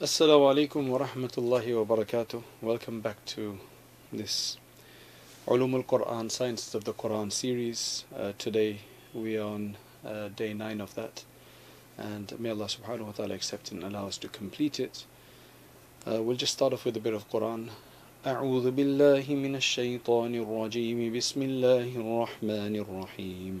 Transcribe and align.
Assalamu 0.00 0.52
alaikum 0.52 0.88
wa 0.88 0.98
rahmatullahi 0.98 1.86
wa 1.86 1.96
barakatuh. 1.96 2.42
Welcome 2.62 3.00
back 3.00 3.24
to 3.26 3.58
this 4.12 4.56
Ulum 5.46 5.74
al-Quran, 5.74 6.30
Sciences 6.30 6.74
of 6.74 6.84
the 6.84 6.92
Quran 6.94 7.30
series. 7.30 8.04
Uh, 8.16 8.32
today 8.38 8.80
we 9.12 9.36
are 9.36 9.46
on 9.46 9.76
uh, 10.06 10.28
day 10.28 10.54
9 10.54 10.80
of 10.80 10.94
that 10.94 11.24
and 11.98 12.38
may 12.40 12.50
Allah 12.50 12.66
subhanahu 12.66 13.06
wa 13.06 13.12
ta'ala 13.12 13.34
accept 13.34 13.72
and 13.72 13.84
allow 13.84 14.06
us 14.06 14.16
to 14.18 14.28
complete 14.28 14.80
it. 14.80 15.04
Uh, 16.06 16.22
we'll 16.22 16.36
just 16.36 16.54
start 16.54 16.72
off 16.72 16.84
with 16.84 16.96
a 16.96 17.00
bit 17.00 17.14
of 17.14 17.28
Quran. 17.30 17.68
أعوذ 18.26 18.70
بالله 18.70 19.24
من 19.34 19.56
الشيطان 19.56 20.34
الرجيم 20.34 21.16
بسم 21.16 21.42
الله 21.42 21.88
الرحمن 21.96 22.76
الرحيم 22.76 23.60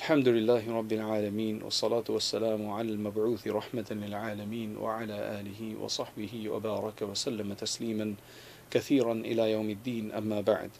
الحمد 0.00 0.28
لله 0.28 0.78
رب 0.78 0.92
العالمين 0.92 1.62
والصلاة 1.62 2.04
والسلام 2.08 2.70
على 2.70 2.88
المبعوث 2.92 3.46
رحمة 3.48 3.86
للعالمين 3.90 4.76
وعلى 4.76 5.40
آله 5.40 5.76
وصحبه 5.80 6.48
وبارك 6.48 7.02
وسلم 7.02 7.54
تسليما 7.54 8.14
كثيرا 8.70 9.12
إلى 9.12 9.50
يوم 9.50 9.70
الدين 9.70 10.12
أما 10.12 10.40
بعد 10.40 10.70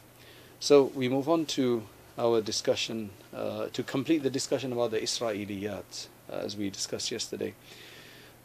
So 0.60 0.92
we 0.94 1.08
move 1.08 1.28
on 1.28 1.46
to 1.46 1.82
our 2.18 2.40
discussion 2.40 3.10
uh, 3.34 3.66
to 3.72 3.82
complete 3.82 4.22
the 4.22 4.30
discussion 4.30 4.72
about 4.72 4.90
the 4.92 5.00
Israeliyat 5.00 6.06
uh, 6.30 6.36
as 6.46 6.56
we 6.56 6.70
discussed 6.70 7.10
yesterday. 7.10 7.54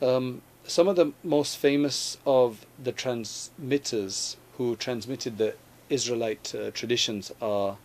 Um, 0.01 0.41
some 0.65 0.87
of 0.87 0.95
the 0.95 1.13
most 1.23 1.57
famous 1.57 2.17
of 2.25 2.65
the 2.81 2.91
transmitters 2.91 4.37
who 4.57 4.75
transmitted 4.75 5.37
the 5.37 5.55
Israelite 5.89 6.55
uh, 6.55 6.71
traditions 6.71 7.31
are 7.41 7.77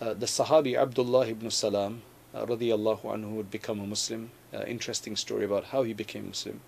uh, 0.00 0.14
the 0.14 0.26
Sahabi 0.26 0.76
Abdullah 0.76 1.26
ibn 1.28 1.50
Salam 1.50 2.02
uh, 2.33 2.45
radiallahu 2.45 3.03
anhu 3.03 3.31
would 3.31 3.51
become 3.51 3.79
a 3.79 3.87
Muslim. 3.87 4.31
Uh, 4.53 4.63
interesting 4.63 5.15
story 5.15 5.45
about 5.45 5.65
how 5.65 5.83
he 5.83 5.93
became 5.93 6.27
Muslim. 6.27 6.59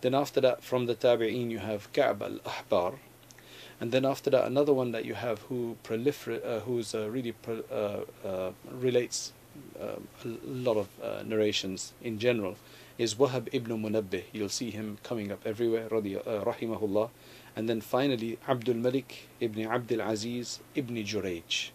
Then 0.00 0.14
after 0.14 0.40
that, 0.40 0.62
from 0.62 0.86
the 0.86 0.94
Tabi'een, 0.94 1.50
you 1.50 1.58
have 1.58 1.92
Ka'b 1.92 2.22
al-Ahbar. 2.22 2.98
And 3.80 3.92
then 3.92 4.04
after 4.04 4.30
that, 4.30 4.46
another 4.46 4.72
one 4.72 4.92
that 4.92 5.04
you 5.04 5.14
have 5.14 5.40
who 5.42 5.76
prolifer- 5.82 6.44
uh, 6.44 6.60
who's 6.60 6.94
uh, 6.94 7.10
really 7.10 7.34
uh, 7.48 8.00
uh, 8.24 8.52
relates 8.70 9.32
uh, 9.80 9.96
a 10.24 10.28
lot 10.46 10.76
of 10.76 10.88
narrations 11.26 11.92
in 12.02 12.18
general 12.18 12.56
is 12.98 13.14
Wahab 13.14 13.48
ibn 13.52 13.82
Munabbih. 13.82 14.24
You'll 14.32 14.48
see 14.48 14.70
him 14.70 14.98
coming 15.02 15.32
up 15.32 15.40
everywhere, 15.46 15.88
radi- 15.88 16.24
uh, 16.26 16.44
rahimahullah. 16.44 17.10
And 17.56 17.68
then 17.68 17.80
finally, 17.80 18.38
Abdul 18.48 18.76
Malik 18.76 19.28
ibn 19.40 19.66
Abdul 19.66 20.00
Aziz 20.00 20.60
ibn 20.74 20.96
Jurayj. 20.96 21.70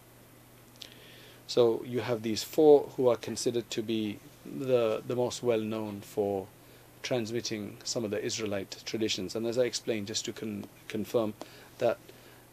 So 1.48 1.82
you 1.86 2.00
have 2.00 2.22
these 2.22 2.44
four 2.44 2.90
who 2.96 3.08
are 3.08 3.16
considered 3.16 3.70
to 3.70 3.82
be 3.82 4.18
the, 4.44 5.02
the 5.04 5.16
most 5.16 5.42
well 5.42 5.60
known 5.60 6.02
for 6.02 6.46
transmitting 7.02 7.78
some 7.84 8.04
of 8.04 8.10
the 8.10 8.22
Israelite 8.22 8.82
traditions. 8.84 9.34
And 9.34 9.46
as 9.46 9.56
I 9.58 9.62
explained, 9.62 10.08
just 10.08 10.26
to 10.26 10.32
con- 10.32 10.66
confirm 10.88 11.32
that 11.78 11.96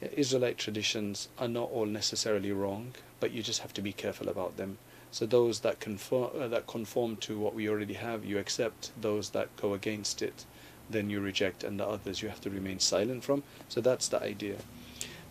Israelite 0.01 0.57
traditions 0.57 1.27
are 1.37 1.49
not 1.49 1.69
all 1.71 1.85
necessarily 1.85 2.53
wrong, 2.53 2.93
but 3.19 3.31
you 3.31 3.43
just 3.43 3.61
have 3.61 3.73
to 3.73 3.81
be 3.81 3.91
careful 3.91 4.29
about 4.29 4.55
them. 4.55 4.77
So 5.11 5.25
those 5.25 5.59
that 5.59 5.81
conform, 5.81 6.31
uh, 6.39 6.47
that 6.47 6.65
conform 6.65 7.17
to 7.17 7.37
what 7.37 7.53
we 7.53 7.67
already 7.69 7.95
have, 7.95 8.23
you 8.23 8.37
accept. 8.37 8.91
Those 8.99 9.31
that 9.31 9.55
go 9.57 9.73
against 9.73 10.21
it, 10.21 10.45
then 10.89 11.09
you 11.09 11.19
reject, 11.19 11.65
and 11.65 11.77
the 11.79 11.85
others 11.85 12.21
you 12.21 12.29
have 12.29 12.41
to 12.41 12.49
remain 12.49 12.79
silent 12.79 13.25
from. 13.25 13.43
So 13.67 13.81
that's 13.81 14.07
the 14.07 14.21
idea. 14.23 14.55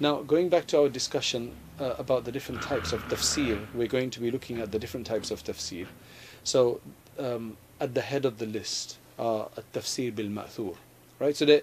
Now, 0.00 0.22
going 0.22 0.48
back 0.48 0.66
to 0.68 0.80
our 0.80 0.88
discussion 0.88 1.52
uh, 1.78 1.94
about 1.98 2.24
the 2.24 2.32
different 2.32 2.62
types 2.62 2.92
of 2.92 3.00
tafsir, 3.08 3.64
we're 3.74 3.86
going 3.86 4.10
to 4.10 4.20
be 4.20 4.30
looking 4.30 4.58
at 4.58 4.72
the 4.72 4.78
different 4.78 5.06
types 5.06 5.30
of 5.30 5.44
tafsir. 5.44 5.86
So, 6.42 6.80
um, 7.18 7.56
at 7.80 7.94
the 7.94 8.00
head 8.00 8.24
of 8.24 8.38
the 8.38 8.46
list 8.46 8.98
are 9.20 9.48
tafsir 9.72 10.12
bil 10.12 10.26
ma'thur, 10.26 10.74
right? 11.20 11.36
So, 11.36 11.60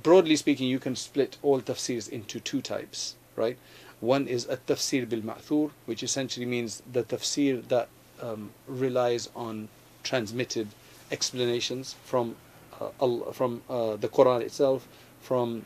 broadly 0.00 0.36
speaking, 0.36 0.68
you 0.68 0.78
can 0.78 0.94
split 0.94 1.38
all 1.42 1.60
tafsirs 1.60 2.08
into 2.08 2.38
two 2.38 2.60
types, 2.60 3.16
right? 3.34 3.58
One 3.98 4.28
is 4.28 4.46
a 4.48 4.58
tafsir 4.58 5.08
bil 5.08 5.22
ma'thur, 5.22 5.72
which 5.86 6.04
essentially 6.04 6.46
means 6.46 6.82
the 6.92 7.02
tafsir 7.02 7.66
that 7.66 7.88
um, 8.20 8.50
relies 8.68 9.28
on 9.34 9.68
transmitted 10.04 10.68
explanations 11.10 11.96
from 12.04 12.36
uh, 12.80 13.32
from 13.32 13.62
uh, 13.68 13.96
the 13.96 14.08
Quran 14.08 14.40
itself, 14.42 14.86
from 15.20 15.64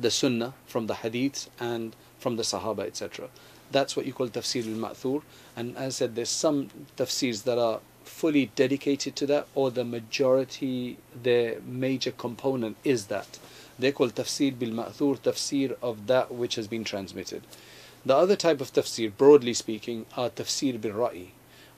the 0.00 0.10
Sunnah, 0.10 0.54
from 0.66 0.86
the 0.86 0.94
Hadiths, 0.94 1.48
and 1.58 1.94
from 2.18 2.36
the 2.36 2.42
Sahaba, 2.42 2.86
etc. 2.86 3.28
That's 3.70 3.96
what 3.96 4.06
you 4.06 4.12
call 4.12 4.28
tafsir 4.28 4.64
al 4.66 4.90
ma'thur. 4.90 5.22
And 5.56 5.76
as 5.76 5.96
I 5.96 5.96
said, 5.98 6.14
there's 6.14 6.30
some 6.30 6.70
tafsirs 6.96 7.44
that 7.44 7.58
are 7.58 7.80
fully 8.04 8.50
dedicated 8.56 9.14
to 9.16 9.26
that, 9.26 9.46
or 9.54 9.70
the 9.70 9.84
majority, 9.84 10.98
their 11.22 11.60
major 11.60 12.10
component 12.10 12.76
is 12.84 13.06
that. 13.06 13.38
They 13.78 13.92
call 13.92 14.08
tafsir 14.08 14.58
bil 14.58 14.70
ma'thur 14.70 15.18
tafsir 15.18 15.76
of 15.82 16.06
that 16.06 16.32
which 16.32 16.54
has 16.56 16.66
been 16.66 16.84
transmitted. 16.84 17.42
The 18.06 18.16
other 18.16 18.36
type 18.36 18.60
of 18.60 18.72
tafsir, 18.72 19.12
broadly 19.16 19.54
speaking, 19.54 20.06
are 20.16 20.30
tafsir 20.30 20.80
bil 20.80 20.92
ra'i, 20.92 21.28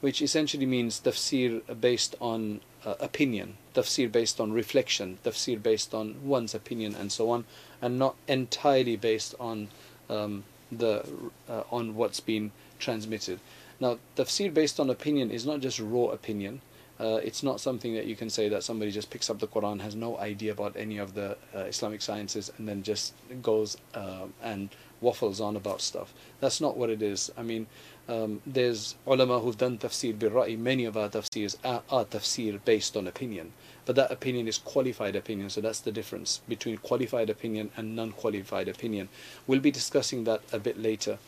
which 0.00 0.22
essentially 0.22 0.66
means 0.66 1.00
tafsir 1.00 1.62
based 1.80 2.14
on 2.20 2.60
uh, 2.84 2.94
opinion, 3.00 3.56
tafsir 3.74 4.10
based 4.10 4.40
on 4.40 4.52
reflection, 4.52 5.18
tafsir 5.24 5.62
based 5.62 5.92
on 5.92 6.16
one's 6.22 6.54
opinion, 6.54 6.94
and 6.94 7.10
so 7.10 7.30
on, 7.30 7.44
and 7.82 7.98
not 7.98 8.16
entirely 8.28 8.96
based 8.96 9.34
on 9.40 9.68
um, 10.08 10.44
the 10.70 11.04
uh, 11.48 11.62
on 11.70 11.94
what's 11.94 12.20
been 12.20 12.52
transmitted. 12.78 13.40
Now, 13.80 13.98
tafsir 14.16 14.52
based 14.52 14.78
on 14.78 14.90
opinion 14.90 15.30
is 15.30 15.46
not 15.46 15.60
just 15.60 15.80
raw 15.80 16.06
opinion. 16.06 16.60
Uh, 16.98 17.18
it's 17.24 17.42
not 17.42 17.60
something 17.60 17.94
that 17.94 18.04
you 18.04 18.14
can 18.14 18.28
say 18.28 18.50
that 18.50 18.62
somebody 18.62 18.90
just 18.90 19.08
picks 19.08 19.30
up 19.30 19.38
the 19.38 19.46
Quran, 19.46 19.80
has 19.80 19.96
no 19.96 20.18
idea 20.18 20.52
about 20.52 20.76
any 20.76 20.98
of 20.98 21.14
the 21.14 21.34
uh, 21.54 21.60
Islamic 21.60 22.02
sciences, 22.02 22.52
and 22.58 22.68
then 22.68 22.82
just 22.82 23.14
goes 23.40 23.78
uh, 23.94 24.26
and 24.42 24.68
waffles 25.00 25.40
on 25.40 25.56
about 25.56 25.80
stuff. 25.80 26.12
That's 26.40 26.60
not 26.60 26.76
what 26.76 26.90
it 26.90 27.00
is. 27.00 27.30
I 27.38 27.42
mean, 27.42 27.66
um, 28.10 28.42
there's 28.44 28.96
ulama 29.06 29.38
who've 29.38 29.56
done 29.56 29.78
tafsir 29.78 30.18
bil 30.18 30.30
ra'i. 30.30 30.58
Many 30.58 30.84
of 30.84 30.96
our 30.96 31.08
tafsirs 31.08 31.56
are, 31.64 31.82
are 31.90 32.04
tafsir 32.04 32.58
based 32.64 32.96
on 32.96 33.06
opinion, 33.06 33.52
but 33.86 33.94
that 33.96 34.10
opinion 34.10 34.48
is 34.48 34.58
qualified 34.58 35.14
opinion. 35.16 35.48
So 35.50 35.60
that's 35.60 35.80
the 35.80 35.92
difference 35.92 36.40
between 36.48 36.78
qualified 36.78 37.30
opinion 37.30 37.70
and 37.76 37.94
non-qualified 37.94 38.68
opinion. 38.68 39.08
We'll 39.46 39.60
be 39.60 39.70
discussing 39.70 40.24
that 40.24 40.40
a 40.52 40.58
bit 40.58 40.78
later. 40.78 41.18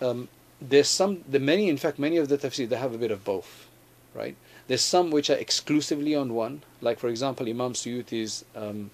Um, 0.00 0.28
there's 0.60 0.88
some, 0.88 1.24
the 1.28 1.40
many, 1.40 1.68
in 1.68 1.78
fact, 1.78 1.98
many 1.98 2.18
of 2.18 2.28
the 2.28 2.38
tafsir 2.38 2.68
they 2.68 2.76
have 2.76 2.94
a 2.94 2.98
bit 2.98 3.10
of 3.10 3.24
both, 3.24 3.66
right? 4.14 4.36
There's 4.68 4.82
some 4.82 5.10
which 5.10 5.30
are 5.30 5.36
exclusively 5.46 6.14
on 6.14 6.34
one, 6.34 6.62
like 6.80 6.98
for 6.98 7.08
example, 7.08 7.48
Imam 7.48 7.72
Suyuti's 7.72 8.44
um, 8.54 8.90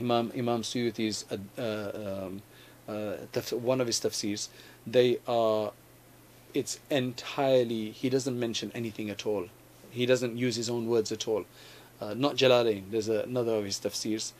Imam 0.00 0.32
Imam 0.36 0.62
Suyuti's 0.62 1.24
uh, 1.30 1.36
uh, 1.60 2.26
um, 2.26 2.42
uh, 2.88 3.40
one 3.56 3.80
of 3.80 3.86
his 3.86 4.00
tafsirs. 4.00 4.48
They 4.86 5.18
are, 5.26 5.72
it's 6.54 6.78
entirely. 6.90 7.90
He 7.90 8.08
doesn't 8.08 8.38
mention 8.38 8.70
anything 8.74 9.10
at 9.10 9.26
all. 9.26 9.48
He 9.90 10.06
doesn't 10.06 10.36
use 10.36 10.56
his 10.56 10.70
own 10.70 10.86
words 10.86 11.12
at 11.12 11.28
all. 11.28 11.44
Uh, 12.00 12.14
not 12.14 12.36
Jalalain. 12.36 12.90
There's 12.90 13.08
another 13.08 13.54
of 13.54 13.64
his 13.64 13.78
tafsirs, 13.78 14.32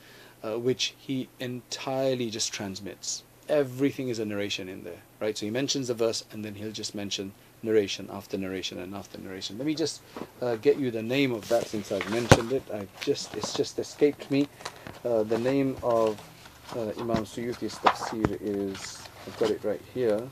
uh, 0.43 0.59
which 0.59 0.95
he 0.99 1.29
entirely 1.39 2.31
just 2.31 2.53
transmits. 2.53 3.23
Everything 3.49 4.09
is 4.09 4.19
a 4.19 4.25
narration 4.25 4.69
in 4.69 4.85
there, 4.85 5.03
right? 5.21 5.37
So 5.37 5.47
he 5.47 5.51
mentions 5.51 5.91
a 5.91 5.95
verse, 5.95 6.25
and 6.33 6.45
then 6.45 6.55
he'll 6.55 6.73
just 6.73 6.95
mention 6.95 7.33
narration 7.63 8.09
after 8.13 8.37
narration 8.39 8.79
and 8.79 8.95
after 8.95 9.19
narration. 9.19 9.59
Let 9.59 9.67
me 9.67 9.75
just 9.75 10.01
uh, 10.41 10.57
get 10.57 10.79
you 10.79 10.91
the 10.91 11.03
name 11.03 11.33
of 11.33 11.49
that 11.49 11.67
since 11.67 11.93
I've 11.93 12.09
mentioned 12.11 12.53
it. 12.53 12.63
I 12.73 12.87
just 13.01 13.35
it's 13.35 13.53
just 13.55 13.79
escaped 13.79 14.31
me. 14.31 14.49
Uh, 15.05 15.23
the 15.23 15.39
name 15.39 15.77
of 15.83 16.21
uh, 16.75 16.93
Imam 16.99 17.25
Suyuti's 17.25 17.77
tafsir 17.77 18.39
is 18.41 19.03
I've 19.27 19.39
got 19.39 19.51
it 19.51 19.63
right 19.63 19.81
here. 19.93 20.23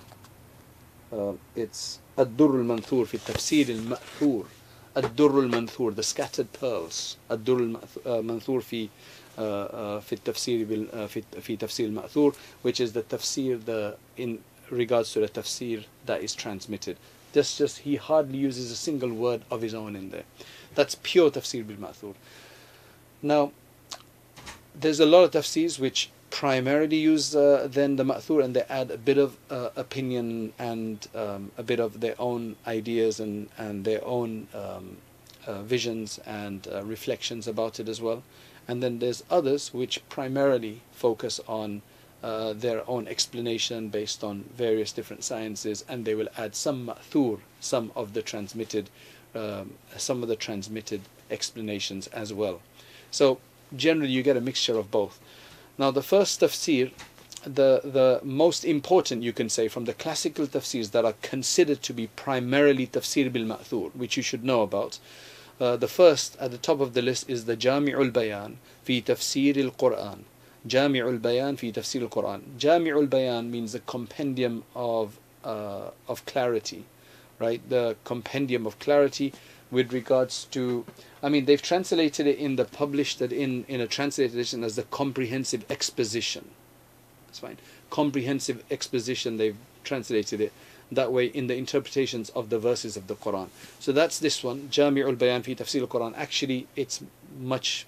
Uh, 1.12 1.34
it's 1.56 2.00
Ad-Durr 2.18 2.58
al-Manthur 2.58 3.06
fi 3.06 3.18
tafsir 3.18 3.70
al-Ma'thur. 3.70 4.46
Ad-Durr 4.96 5.44
al-Manthur, 5.44 5.92
the 5.92 6.04
scattered 6.04 6.52
pearls. 6.54 7.18
Ad-Durr 7.30 7.80
al-Manthur 8.06 8.62
fi 8.62 8.90
في 9.38 10.14
التفسير 10.14 10.66
بال 10.66 11.10
في 11.10 11.24
في 11.42 11.56
تفسير 11.58 11.88
المأثور 11.88 12.34
which 12.64 12.80
is 12.80 12.94
the 12.94 13.04
tafsir 13.04 13.64
the 13.66 13.96
in 14.18 14.40
regards 14.72 15.14
to 15.14 15.20
the 15.20 15.28
tafsir 15.28 15.84
that 16.08 16.24
is 16.24 16.34
transmitted 16.34 16.98
that's 17.34 17.58
just 17.58 17.80
he 17.80 17.98
hardly 17.98 18.38
uses 18.38 18.72
a 18.72 18.76
single 18.76 19.14
word 19.14 19.44
of 19.52 19.62
his 19.62 19.76
own 19.76 19.96
in 19.96 20.10
there 20.10 20.24
that's 20.74 20.96
pure 21.04 21.30
tafsir 21.30 21.66
bil 21.68 21.78
ma'thur 21.78 22.16
now 23.22 23.52
there's 24.74 25.00
a 25.00 25.06
lot 25.06 25.24
of 25.24 25.32
tafsirs 25.32 25.80
which 25.80 26.10
primarily 26.33 26.97
use 26.97 27.37
uh, 27.37 27.69
then 27.71 27.97
the 27.97 28.03
ma'thur 28.03 28.43
and 28.43 28.57
they 28.57 28.63
add 28.63 28.91
a 28.91 28.97
bit 28.97 29.19
of 29.19 29.37
uh, 29.51 29.69
opinion 29.77 30.51
and 30.59 31.07
um, 31.15 31.53
a 31.59 31.63
bit 31.63 31.79
of 31.79 32.01
their 32.01 32.15
own 32.19 32.57
ideas 32.67 33.21
and, 33.21 33.51
and 33.59 33.85
their 33.85 34.03
own 34.05 34.49
um, 34.55 34.97
uh, 35.47 35.63
visions 35.63 36.19
and 36.25 36.67
uh, 36.73 36.83
reflections 36.85 37.47
about 37.47 37.79
it 37.79 37.87
as 37.87 38.01
well. 38.01 38.23
And 38.67 38.83
then 38.83 38.99
there's 38.99 39.23
others 39.31 39.75
which 39.75 40.03
primarily 40.09 40.81
focus 40.91 41.39
on 41.47 41.83
uh, 42.23 42.55
their 42.55 42.89
own 42.89 43.07
explanation 43.09 43.91
based 43.91 44.25
on 44.25 44.45
various 44.57 44.91
different 44.91 45.25
sciences 45.25 45.85
and 45.87 46.07
they 46.07 46.15
will 46.15 46.29
add 46.39 46.55
some 46.55 46.87
ma'thur, 46.87 47.41
some 47.61 47.93
of 47.95 48.15
the 48.15 48.23
transmitted 48.23 48.89
um, 49.35 49.75
some 49.97 50.23
of 50.23 50.29
the 50.29 50.37
transmitted 50.37 51.01
explanations 51.31 52.07
as 52.09 52.33
well. 52.33 52.61
So 53.11 53.39
generally 53.75 54.13
you 54.13 54.23
get 54.23 54.37
a 54.37 54.41
mixture 54.41 54.79
of 54.79 54.91
both. 54.91 55.19
Now 55.79 55.91
the 55.91 56.03
first 56.03 56.41
tafsir, 56.41 56.93
the, 57.45 57.81
the 57.85 58.21
most 58.23 58.65
important 58.65 59.23
you 59.23 59.33
can 59.33 59.49
say 59.49 59.69
from 59.69 59.85
the 59.85 59.95
classical 59.95 60.47
tafsirs 60.47 60.91
that 60.93 61.05
are 61.05 61.15
considered 61.23 61.83
to 61.83 61.93
be 61.93 62.07
primarily 62.09 62.87
tafsir 62.87 63.33
bil 63.33 63.45
ma'thur, 63.45 63.95
which 63.95 64.17
you 64.17 64.23
should 64.23 64.45
know 64.45 64.63
about. 64.63 64.99
Uh, 65.61 65.77
the 65.77 65.89
first 65.89 66.37
at 66.41 66.51
the 66.51 66.59
top 66.59 66.81
of 66.81 66.95
the 66.95 67.03
list 67.03 67.29
is 67.29 67.45
the 67.45 67.57
Jami'ul 67.57 68.13
Bayan 68.13 68.59
fi 68.85 69.01
tafsir 69.01 69.57
al-Quran. 69.57 70.21
Jami'ul 70.67 71.21
Bayan 71.21 71.57
fi 71.57 71.73
tafsir 71.73 72.03
al-Quran. 72.03 72.43
Jami'ul 72.59 73.09
Bayan 73.09 73.51
means 73.51 73.73
the 73.73 73.81
compendium 73.81 74.65
of 74.75 75.19
uh, 75.45 75.91
of 76.09 76.25
clarity, 76.27 76.85
right? 77.39 77.61
The 77.69 77.97
compendium 78.05 78.67
of 78.67 78.79
clarity 78.79 79.33
with 79.73 79.93
regards 79.93 80.45
to 80.53 80.85
I 81.23 81.29
mean 81.29 81.47
they've 81.47 81.61
translated 81.61 82.29
it 82.29 82.39
in 82.39 82.55
the 82.55 82.65
published 82.65 83.21
it 83.21 83.33
in 83.33 83.65
in 83.67 83.81
a 83.81 83.89
translated 83.89 84.35
edition 84.35 84.63
as 84.63 84.77
the 84.77 84.85
comprehensive 84.85 85.65
exposition. 85.69 86.51
That's 87.27 87.41
fine. 87.41 87.59
Comprehensive 87.91 88.63
exposition 88.71 89.39
they've 89.39 89.57
translated 89.83 90.41
it 90.41 90.53
that 90.93 91.11
way 91.11 91.27
in 91.27 91.47
the 91.47 91.57
interpretations 91.57 92.29
of 92.31 92.51
the 92.51 92.59
verses 92.59 92.97
of 92.97 93.07
the 93.07 93.15
Quran. 93.15 93.49
So 93.81 93.93
that's 93.93 94.19
this 94.19 94.45
one, 94.45 94.69
Jami'ul 94.71 95.19
Bayan 95.19 95.43
fi 95.43 95.55
Tafsir 95.55 95.81
al-Quran. 95.81 96.13
Actually, 96.17 96.67
it's 96.77 97.03
much 97.41 97.87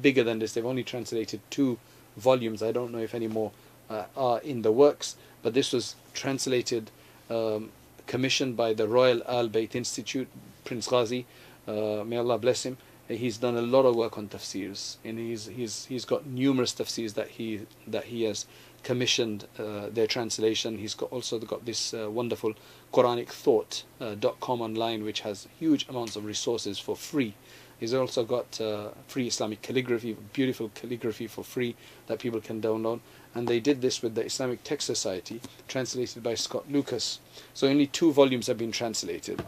bigger 0.00 0.24
than 0.24 0.38
this. 0.38 0.54
They've 0.54 0.64
only 0.64 0.82
translated 0.84 1.40
two 1.50 1.78
volumes. 2.16 2.62
I 2.62 2.72
don't 2.72 2.90
know 2.90 2.98
if 2.98 3.14
any 3.14 3.28
more 3.28 3.52
uh, 3.90 4.04
are 4.16 4.40
in 4.40 4.62
the 4.62 4.72
works, 4.72 5.16
but 5.42 5.54
this 5.54 5.72
was 5.72 5.94
translated, 6.14 6.90
um, 7.28 7.70
commissioned 8.06 8.56
by 8.56 8.72
the 8.72 8.88
Royal 8.88 9.22
Al 9.28 9.48
Bayt 9.48 9.74
Institute, 9.74 10.28
Prince 10.68 10.86
Ghazi. 10.86 11.24
Uh, 11.66 12.04
may 12.04 12.18
Allah 12.18 12.38
bless 12.38 12.64
him. 12.64 12.76
He's 13.08 13.38
done 13.38 13.56
a 13.56 13.62
lot 13.62 13.86
of 13.86 13.96
work 13.96 14.18
on 14.18 14.28
tafsirs, 14.28 14.96
and 15.02 15.18
he's 15.18 15.46
he's 15.46 15.86
he's 15.86 16.04
got 16.04 16.26
numerous 16.26 16.74
tafsirs 16.74 17.14
that 17.14 17.28
he 17.36 17.62
that 17.86 18.04
he 18.04 18.24
has 18.24 18.44
commissioned 18.82 19.46
uh, 19.58 19.88
their 19.90 20.06
translation. 20.06 20.76
He's 20.76 20.94
got 20.94 21.10
also 21.10 21.38
got 21.38 21.64
this 21.64 21.94
uh, 21.94 22.10
wonderful 22.10 22.52
Quranic 22.92 23.30
Thought.com 23.30 24.60
uh, 24.60 24.64
online, 24.64 25.04
which 25.04 25.20
has 25.20 25.48
huge 25.58 25.88
amounts 25.88 26.16
of 26.16 26.26
resources 26.26 26.78
for 26.78 26.94
free 26.94 27.34
He's 27.78 27.94
also 27.94 28.24
got 28.24 28.60
uh, 28.60 28.88
free 29.06 29.28
Islamic 29.28 29.62
calligraphy, 29.62 30.16
beautiful 30.32 30.70
calligraphy 30.74 31.28
for 31.28 31.44
free 31.44 31.76
that 32.08 32.18
people 32.18 32.40
can 32.40 32.60
download. 32.60 33.00
And 33.34 33.46
they 33.46 33.60
did 33.60 33.80
this 33.80 34.02
with 34.02 34.16
the 34.16 34.24
Islamic 34.24 34.64
Text 34.64 34.86
Society, 34.86 35.40
translated 35.68 36.22
by 36.22 36.34
Scott 36.34 36.64
Lucas. 36.70 37.20
So 37.54 37.68
only 37.68 37.86
two 37.86 38.12
volumes 38.12 38.48
have 38.48 38.58
been 38.58 38.72
translated. 38.72 39.44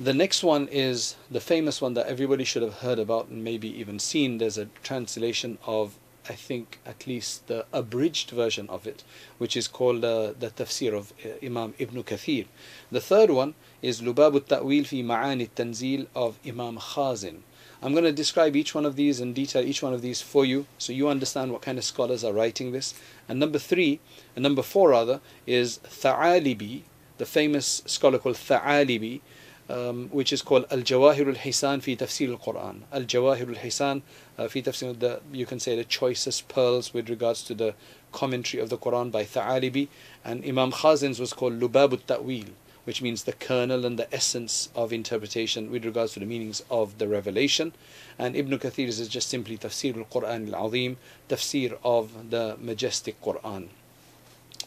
The 0.00 0.12
next 0.12 0.42
one 0.42 0.66
is 0.72 1.14
the 1.30 1.40
famous 1.40 1.80
one 1.80 1.94
that 1.94 2.08
everybody 2.08 2.42
should 2.42 2.62
have 2.62 2.78
heard 2.78 2.98
about 2.98 3.28
and 3.28 3.44
maybe 3.44 3.68
even 3.78 4.00
seen. 4.00 4.38
There's 4.38 4.58
a 4.58 4.66
translation 4.82 5.56
of 5.66 5.96
I 6.28 6.32
think 6.32 6.80
at 6.86 7.06
least 7.06 7.46
the 7.48 7.66
abridged 7.72 8.30
version 8.30 8.66
of 8.70 8.86
it, 8.86 9.04
which 9.38 9.56
is 9.56 9.68
called 9.68 10.04
uh, 10.04 10.32
the 10.38 10.50
Tafsir 10.50 10.94
of 10.94 11.12
uh, 11.24 11.44
Imam 11.44 11.74
Ibn 11.78 12.02
Kathir. 12.02 12.46
The 12.90 13.00
third 13.00 13.30
one 13.30 13.54
is 13.82 14.00
Lubab 14.00 14.34
al-Ta'wil 14.34 14.84
fi 14.84 15.02
Ma'ani 15.02 15.50
tanzil 15.50 16.06
of 16.16 16.38
Imam 16.44 16.78
Khazin. 16.78 17.40
I'm 17.82 17.92
going 17.92 18.04
to 18.04 18.12
describe 18.12 18.56
each 18.56 18.74
one 18.74 18.86
of 18.86 18.96
these 18.96 19.20
in 19.20 19.34
detail 19.34 19.62
each 19.62 19.82
one 19.82 19.92
of 19.92 20.00
these 20.00 20.22
for 20.22 20.46
you 20.46 20.66
so 20.78 20.92
you 20.92 21.08
understand 21.08 21.52
what 21.52 21.60
kind 21.60 21.76
of 21.76 21.84
scholars 21.84 22.24
are 22.24 22.32
writing 22.32 22.72
this. 22.72 22.94
And 23.28 23.38
number 23.38 23.58
three, 23.58 24.00
and 24.34 24.42
number 24.42 24.62
four 24.62 24.90
rather, 24.90 25.20
is 25.46 25.76
Tha'alibi, 25.76 26.82
the 27.18 27.26
famous 27.26 27.82
scholar 27.86 28.18
called 28.18 28.38
Tha'alibi, 28.38 29.20
um, 29.68 30.08
which 30.10 30.32
is 30.32 30.42
called 30.42 30.66
Al 30.70 30.78
Jawahir 30.78 31.26
al 31.28 31.34
Hisan 31.34 31.82
fi 31.82 31.96
Tafsir 31.96 32.30
al 32.30 32.38
Quran. 32.38 32.82
Al 32.92 33.02
Jawahir 33.02 33.48
al 33.48 33.62
Hisan 33.62 34.02
uh, 34.38 34.48
fi 34.48 34.62
Tafsir, 34.62 34.98
the, 34.98 35.20
you 35.32 35.46
can 35.46 35.58
say 35.58 35.74
the 35.74 35.84
choicest 35.84 36.48
pearls 36.48 36.92
with 36.92 37.08
regards 37.08 37.42
to 37.44 37.54
the 37.54 37.74
commentary 38.12 38.62
of 38.62 38.68
the 38.68 38.78
Quran 38.78 39.10
by 39.10 39.24
Tha'alibi. 39.24 39.88
And 40.24 40.44
Imam 40.44 40.72
Khazin's 40.72 41.18
was 41.18 41.32
called 41.32 41.60
Lubab 41.60 41.92
al 41.92 42.18
Ta'wil, 42.18 42.46
which 42.84 43.00
means 43.00 43.24
the 43.24 43.32
kernel 43.32 43.86
and 43.86 43.98
the 43.98 44.12
essence 44.14 44.68
of 44.74 44.92
interpretation 44.92 45.70
with 45.70 45.84
regards 45.84 46.12
to 46.12 46.20
the 46.20 46.26
meanings 46.26 46.62
of 46.70 46.98
the 46.98 47.08
revelation. 47.08 47.72
And 48.18 48.36
Ibn 48.36 48.58
Kathir's 48.58 49.00
is 49.00 49.08
just 49.08 49.28
simply 49.28 49.56
Tafsir 49.56 49.96
al 49.96 50.04
Quran 50.04 50.52
al 50.52 50.66
Azim, 50.66 50.98
Tafsir 51.28 51.78
of 51.82 52.30
the 52.30 52.56
majestic 52.60 53.20
Quran. 53.22 53.68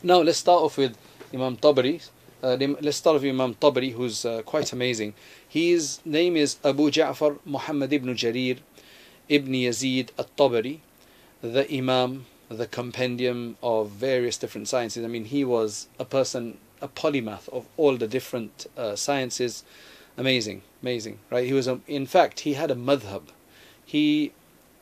Now 0.04 0.22
let's 0.22 0.40
start 0.40 0.64
off 0.64 0.78
with 0.78 0.98
Imam 1.34 1.58
Tabari. 1.58 2.08
Uh, 2.44 2.56
let's 2.82 2.98
start 2.98 3.16
with 3.16 3.26
Imam 3.26 3.56
Tabari, 3.56 3.94
who's 3.94 4.24
uh, 4.24 4.44
quite 4.44 4.72
amazing. 4.72 5.16
His 5.50 6.00
name 6.06 6.38
is 6.38 6.58
Abu 6.64 6.92
Ja'far 6.92 7.40
Muhammad 7.46 7.92
ibn 7.92 8.14
Jarir 8.14 8.60
ibn 9.28 9.54
Yazid 9.54 10.10
al-Tabari, 10.20 10.82
the 11.42 11.66
Imam, 11.74 12.28
the 12.48 12.68
compendium 12.68 13.58
of 13.64 13.90
various 13.90 14.38
different 14.38 14.68
sciences. 14.68 15.04
I 15.04 15.08
mean, 15.08 15.26
he 15.26 15.44
was 15.44 15.88
a 15.98 16.06
person, 16.06 16.60
a 16.80 16.88
polymath 16.88 17.50
of 17.50 17.66
all 17.76 17.98
the 17.98 18.08
different 18.08 18.68
uh, 18.78 18.96
sciences. 18.96 19.64
Amazing, 20.16 20.62
amazing, 20.84 21.18
right? 21.32 21.48
He 21.48 21.54
was, 21.54 21.68
a, 21.68 21.82
in 21.88 22.06
fact, 22.06 22.42
he 22.42 22.54
had 22.54 22.70
a 22.70 22.76
madhab. 22.76 23.24
He 23.84 24.32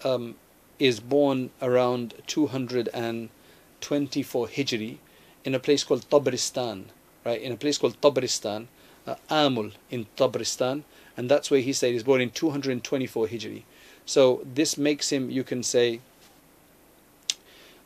um, 0.04 0.36
is 0.78 1.00
born 1.00 1.52
around 1.62 2.16
224 2.28 4.48
Hijri 4.48 4.98
in 5.46 5.56
a 5.56 5.60
place 5.60 5.86
called 5.86 6.10
Tabaristan 6.10 6.88
right, 7.26 7.42
in 7.42 7.52
a 7.52 7.58
place 7.58 7.78
called 7.78 8.00
Tabristan, 8.02 8.68
uh, 9.08 9.16
Amul 9.30 9.74
in 9.90 10.06
Tabristan, 10.16 10.84
and 11.18 11.30
that's 11.30 11.50
where 11.50 11.62
he 11.62 11.74
said 11.74 11.92
he's 11.92 12.04
born 12.04 12.22
in 12.22 12.30
224 12.30 13.28
Hijri. 13.28 13.64
So 14.06 14.42
this 14.46 14.78
makes 14.78 15.12
him, 15.12 15.30
you 15.30 15.44
can 15.44 15.64
say, 15.64 16.02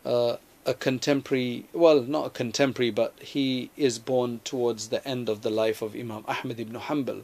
uh, 0.05 0.37
a 0.65 0.73
contemporary, 0.73 1.65
well, 1.73 2.01
not 2.01 2.27
a 2.27 2.29
contemporary, 2.29 2.91
but 2.91 3.13
he 3.19 3.71
is 3.77 3.97
born 3.97 4.41
towards 4.43 4.89
the 4.89 5.05
end 5.07 5.29
of 5.29 5.41
the 5.41 5.49
life 5.49 5.81
of 5.81 5.95
Imam 5.95 6.23
Ahmad 6.27 6.59
ibn 6.59 6.79
Hanbal, 6.79 7.23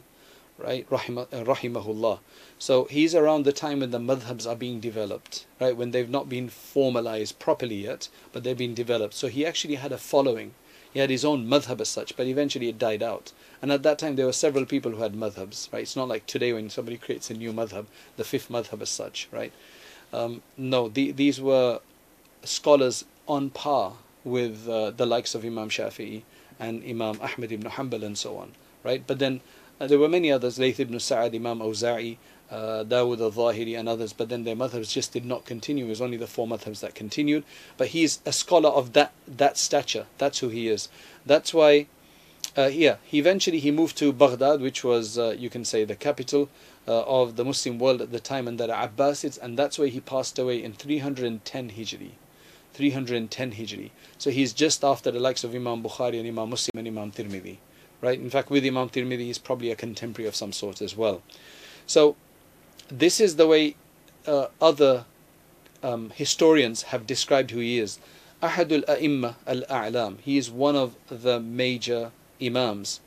right, 0.58 0.88
Rahimah, 0.88 1.32
uh, 1.32 1.44
rahimahullah. 1.44 2.18
So 2.58 2.84
he's 2.84 3.14
around 3.14 3.44
the 3.44 3.52
time 3.52 3.80
when 3.80 3.90
the 3.90 3.98
madhabs 3.98 4.48
are 4.48 4.56
being 4.56 4.80
developed, 4.80 5.44
right, 5.60 5.76
when 5.76 5.90
they've 5.90 6.08
not 6.08 6.28
been 6.28 6.48
formalized 6.48 7.38
properly 7.38 7.84
yet, 7.84 8.08
but 8.32 8.42
they've 8.42 8.56
been 8.56 8.74
developed. 8.74 9.14
So 9.14 9.28
he 9.28 9.44
actually 9.44 9.74
had 9.76 9.92
a 9.92 9.98
following 9.98 10.54
he 10.96 11.00
had 11.00 11.10
his 11.10 11.26
own 11.26 11.46
madhab 11.46 11.78
as 11.82 11.90
such, 11.90 12.16
but 12.16 12.26
eventually 12.26 12.70
it 12.70 12.78
died 12.78 13.02
out. 13.02 13.30
And 13.60 13.70
at 13.70 13.82
that 13.82 13.98
time 13.98 14.16
there 14.16 14.24
were 14.24 14.32
several 14.32 14.64
people 14.64 14.92
who 14.92 15.02
had 15.02 15.12
madhabs, 15.12 15.70
right? 15.70 15.82
It's 15.82 15.94
not 15.94 16.08
like 16.08 16.24
today 16.24 16.54
when 16.54 16.70
somebody 16.70 16.96
creates 16.96 17.28
a 17.28 17.34
new 17.34 17.52
madhab, 17.52 17.84
the 18.16 18.24
fifth 18.24 18.48
madhab 18.48 18.80
as 18.80 18.88
such, 18.88 19.28
right? 19.30 19.52
Um, 20.10 20.40
no, 20.56 20.88
the, 20.88 21.12
these 21.12 21.38
were 21.38 21.80
scholars 22.44 23.04
on 23.28 23.50
par 23.50 23.96
with 24.24 24.66
uh, 24.70 24.90
the 24.92 25.04
likes 25.04 25.34
of 25.34 25.44
Imam 25.44 25.68
Shafi'i 25.68 26.22
and 26.58 26.82
Imam 26.82 27.20
Ahmad 27.20 27.52
ibn 27.52 27.70
Hanbal 27.70 28.02
and 28.02 28.16
so 28.16 28.38
on, 28.38 28.52
right? 28.82 29.06
But 29.06 29.18
then 29.18 29.42
uh, 29.78 29.86
there 29.88 29.98
were 29.98 30.08
many 30.08 30.32
others, 30.32 30.58
Layth 30.58 30.80
ibn 30.80 30.98
Sa'ad, 30.98 31.34
Imam 31.34 31.58
Awza'i, 31.58 32.16
uh, 32.50 32.84
Dawood 32.84 33.20
al-Zahiri 33.20 33.78
and 33.78 33.88
others, 33.88 34.12
but 34.12 34.28
then 34.28 34.44
their 34.44 34.56
madhabs 34.56 34.92
just 34.92 35.12
did 35.12 35.24
not 35.24 35.44
continue. 35.44 35.86
It 35.86 35.88
was 35.88 36.00
only 36.00 36.16
the 36.16 36.26
four 36.26 36.46
madhabs 36.46 36.80
that 36.80 36.94
continued. 36.94 37.44
But 37.76 37.88
he's 37.88 38.20
a 38.24 38.32
scholar 38.32 38.70
of 38.70 38.92
that 38.92 39.12
that 39.26 39.58
stature. 39.58 40.06
That's 40.18 40.38
who 40.38 40.48
he 40.48 40.68
is. 40.68 40.88
That's 41.24 41.52
why, 41.52 41.86
uh, 42.56 42.70
yeah, 42.72 42.96
he 43.04 43.18
eventually 43.18 43.58
he 43.58 43.70
moved 43.70 43.96
to 43.98 44.12
Baghdad, 44.12 44.60
which 44.60 44.84
was 44.84 45.18
uh, 45.18 45.34
you 45.38 45.50
can 45.50 45.64
say 45.64 45.84
the 45.84 45.96
capital 45.96 46.48
uh, 46.86 47.02
of 47.02 47.36
the 47.36 47.44
Muslim 47.44 47.78
world 47.78 48.00
at 48.00 48.12
the 48.12 48.20
time, 48.20 48.46
and 48.46 48.58
the 48.58 48.68
Abbasids, 48.68 49.38
and 49.38 49.58
that's 49.58 49.78
where 49.78 49.88
he 49.88 50.00
passed 50.00 50.38
away 50.38 50.62
in 50.62 50.72
310 50.72 51.70
Hijri. 51.70 52.12
310 52.74 53.52
Hijri. 53.52 53.90
So 54.18 54.30
he's 54.30 54.52
just 54.52 54.84
after 54.84 55.10
the 55.10 55.18
likes 55.18 55.44
of 55.44 55.54
Imam 55.54 55.82
Bukhari 55.82 56.18
and 56.18 56.28
Imam 56.28 56.50
Muslim 56.50 56.72
and 56.76 56.86
Imam 56.86 57.10
Tirmidhi. 57.10 57.56
Right? 58.02 58.20
In 58.20 58.28
fact, 58.28 58.50
with 58.50 58.66
Imam 58.66 58.90
Tirmidhi, 58.90 59.20
he's 59.20 59.38
probably 59.38 59.70
a 59.70 59.76
contemporary 59.76 60.28
of 60.28 60.36
some 60.36 60.52
sort 60.52 60.82
as 60.82 60.94
well. 60.94 61.22
So 61.86 62.16
this 62.88 63.20
is 63.20 63.36
the 63.36 63.46
way 63.46 63.76
uh, 64.26 64.46
other 64.60 65.04
um, 65.82 66.10
historians 66.10 66.82
have 66.84 67.06
described 67.06 67.50
who 67.50 67.60
he 67.60 67.78
is. 67.78 67.98
Ahadul 68.42 68.84
A'imma 68.84 69.36
al 69.46 69.62
A'lam. 69.62 70.18
He 70.20 70.36
is 70.36 70.50
one 70.50 70.76
of 70.76 70.94
the 71.08 71.40
major 71.40 72.12
Imams. 72.40 73.00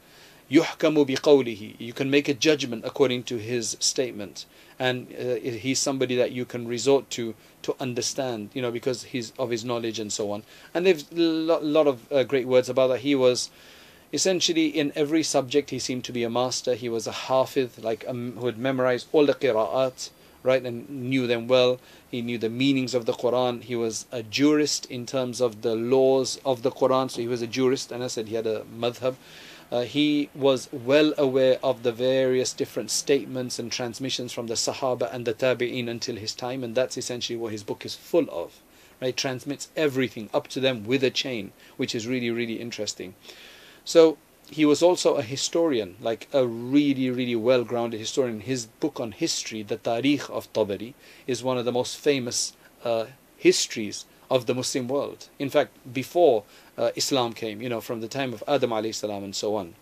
Yuhkamu 0.50 1.08
biqawlihi. 1.08 1.76
You 1.78 1.94
can 1.94 2.10
make 2.10 2.28
a 2.28 2.34
judgment 2.34 2.84
according 2.84 3.24
to 3.24 3.38
his 3.38 3.78
statement. 3.80 4.46
And 4.80 5.14
uh, 5.14 5.36
he's 5.36 5.78
somebody 5.78 6.16
that 6.16 6.32
you 6.32 6.46
can 6.46 6.68
resort 6.68 7.10
to 7.12 7.36
to 7.62 7.76
understand, 7.80 8.50
you 8.54 8.62
know, 8.62 8.72
because 8.72 9.04
he's 9.04 9.32
of 9.38 9.50
his 9.50 9.66
knowledge 9.66 10.00
and 10.00 10.12
so 10.12 10.32
on. 10.32 10.44
And 10.74 10.86
there's 10.86 11.06
a 11.12 11.20
lot, 11.20 11.64
lot 11.64 11.88
of 11.88 12.12
uh, 12.12 12.24
great 12.24 12.48
words 12.48 12.70
about 12.70 12.88
that. 12.88 13.02
He 13.02 13.14
was 13.16 13.52
essentially 14.12 14.68
in 14.68 14.92
every 14.96 15.24
subject 15.24 15.70
he 15.70 15.80
seemed 15.80 16.04
to 16.06 16.12
be 16.12 16.24
a 16.24 16.30
master. 16.30 16.76
He 16.76 16.90
was 16.90 17.08
a 17.08 17.12
hafiz 17.12 17.80
like 17.80 18.06
um, 18.08 18.36
who 18.38 18.46
had 18.46 18.58
memorized 18.58 19.08
all 19.12 19.26
the 19.26 19.34
qira'at 19.34 20.10
right 20.42 20.64
and 20.64 20.90
knew 20.90 21.28
them 21.28 21.48
well. 21.48 21.80
He 22.10 22.22
knew 22.22 22.38
the 22.38 22.50
meanings 22.50 22.94
of 22.94 23.06
the 23.06 23.14
quran. 23.14 23.62
He 23.62 23.76
was 23.76 24.06
a 24.12 24.24
jurist 24.24 24.86
in 24.86 25.06
terms 25.06 25.42
of 25.42 25.62
the 25.62 25.76
laws 25.76 26.40
of 26.46 26.64
the 26.64 26.72
quran 26.72 27.12
so 27.12 27.22
he 27.22 27.28
was 27.28 27.42
a 27.42 27.48
jurist. 27.48 27.92
And 27.92 28.04
i 28.04 28.08
said 28.08 28.28
he 28.28 28.36
had 28.36 28.48
a 28.48 28.64
madhab 28.64 29.16
uh, 29.72 29.82
he 29.82 30.30
was 30.34 30.68
well 30.72 31.14
aware 31.18 31.60
of 31.62 31.84
the 31.84 31.92
various 31.92 32.54
different 32.54 32.90
statements 32.90 33.60
and 33.60 33.72
transmissions 33.72 34.34
from 34.34 34.48
the 34.48 34.56
Sahaba 34.56 35.14
and 35.14 35.26
the 35.26 35.34
Tabi'in 35.34 35.88
until 35.88 36.16
his 36.16 36.34
time, 36.34 36.64
and 36.64 36.74
that's 36.74 36.98
essentially 36.98 37.38
what 37.38 37.52
his 37.52 37.64
book 37.64 37.86
is 37.86 37.94
full 37.94 38.28
of. 38.32 38.62
Right, 39.00 39.16
transmits 39.16 39.70
everything 39.78 40.30
up 40.34 40.48
to 40.50 40.60
them 40.60 40.86
with 40.86 41.04
a 41.06 41.10
chain, 41.10 41.54
which 41.78 41.96
is 41.96 42.08
really, 42.08 42.32
really 42.32 42.60
interesting. 42.60 43.14
So 43.86 44.18
he 44.52 44.66
was 44.66 44.82
also 44.82 45.16
a 45.16 45.22
historian, 45.22 45.96
like 46.02 46.28
a 46.34 46.46
really, 46.46 47.10
really 47.10 47.36
well 47.36 47.64
grounded 47.64 48.00
historian. 48.00 48.42
His 48.42 48.66
book 48.66 49.00
on 49.00 49.12
history, 49.12 49.64
the 49.64 49.78
Tarikh 49.78 50.30
of 50.30 50.52
Tabari, 50.54 50.94
is 51.28 51.44
one 51.44 51.58
of 51.58 51.66
the 51.66 51.72
most 51.72 51.98
famous 51.98 52.54
uh, 52.84 53.06
histories 53.38 54.06
of 54.30 54.46
the 54.46 54.56
Muslim 54.56 54.88
world. 54.88 55.30
In 55.38 55.50
fact, 55.50 55.72
before 55.92 56.44
uh, 56.78 56.92
Islam 56.96 57.34
came, 57.34 57.62
you 57.62 57.70
know, 57.70 57.82
from 57.82 58.02
the 58.02 58.08
time 58.08 58.34
of 58.34 58.44
Adam 58.48 58.72
salam 58.94 59.24
and 59.24 59.36
so 59.36 59.56
on. 59.56 59.76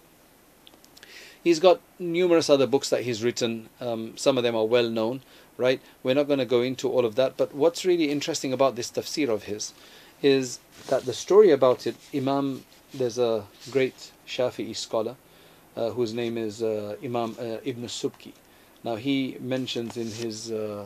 He's 1.43 1.59
got 1.59 1.79
numerous 1.99 2.49
other 2.49 2.67
books 2.67 2.89
that 2.89 3.03
he's 3.03 3.23
written. 3.23 3.69
Um, 3.79 4.17
some 4.17 4.37
of 4.37 4.43
them 4.43 4.55
are 4.55 4.65
well 4.65 4.89
known, 4.89 5.21
right? 5.55 5.79
We're 6.03 6.15
not 6.15 6.27
going 6.27 6.39
to 6.39 6.45
go 6.45 6.61
into 6.61 6.89
all 6.89 7.05
of 7.05 7.15
that. 7.15 7.37
But 7.37 7.53
what's 7.55 7.85
really 7.85 8.11
interesting 8.11 8.51
about 8.51 8.75
this 8.75 8.91
tafsir 8.91 9.29
of 9.29 9.43
his 9.43 9.73
is 10.21 10.59
that 10.87 11.05
the 11.05 11.13
story 11.13 11.51
about 11.51 11.87
it, 11.87 11.95
Imam, 12.13 12.65
there's 12.94 13.18
a 13.18 13.44
great 13.70 14.10
Shafi'i 14.26 14.76
scholar 14.76 15.16
uh, 15.76 15.90
whose 15.90 16.12
name 16.12 16.36
is 16.38 16.62
uh, 16.62 16.96
Imam 17.02 17.36
uh, 17.38 17.58
Ibn 17.64 17.84
Subki. 17.84 18.32
Now 18.84 18.96
he 18.96 19.36
mentions 19.40 19.96
in 19.96 20.10
his 20.10 20.50
uh, 20.50 20.84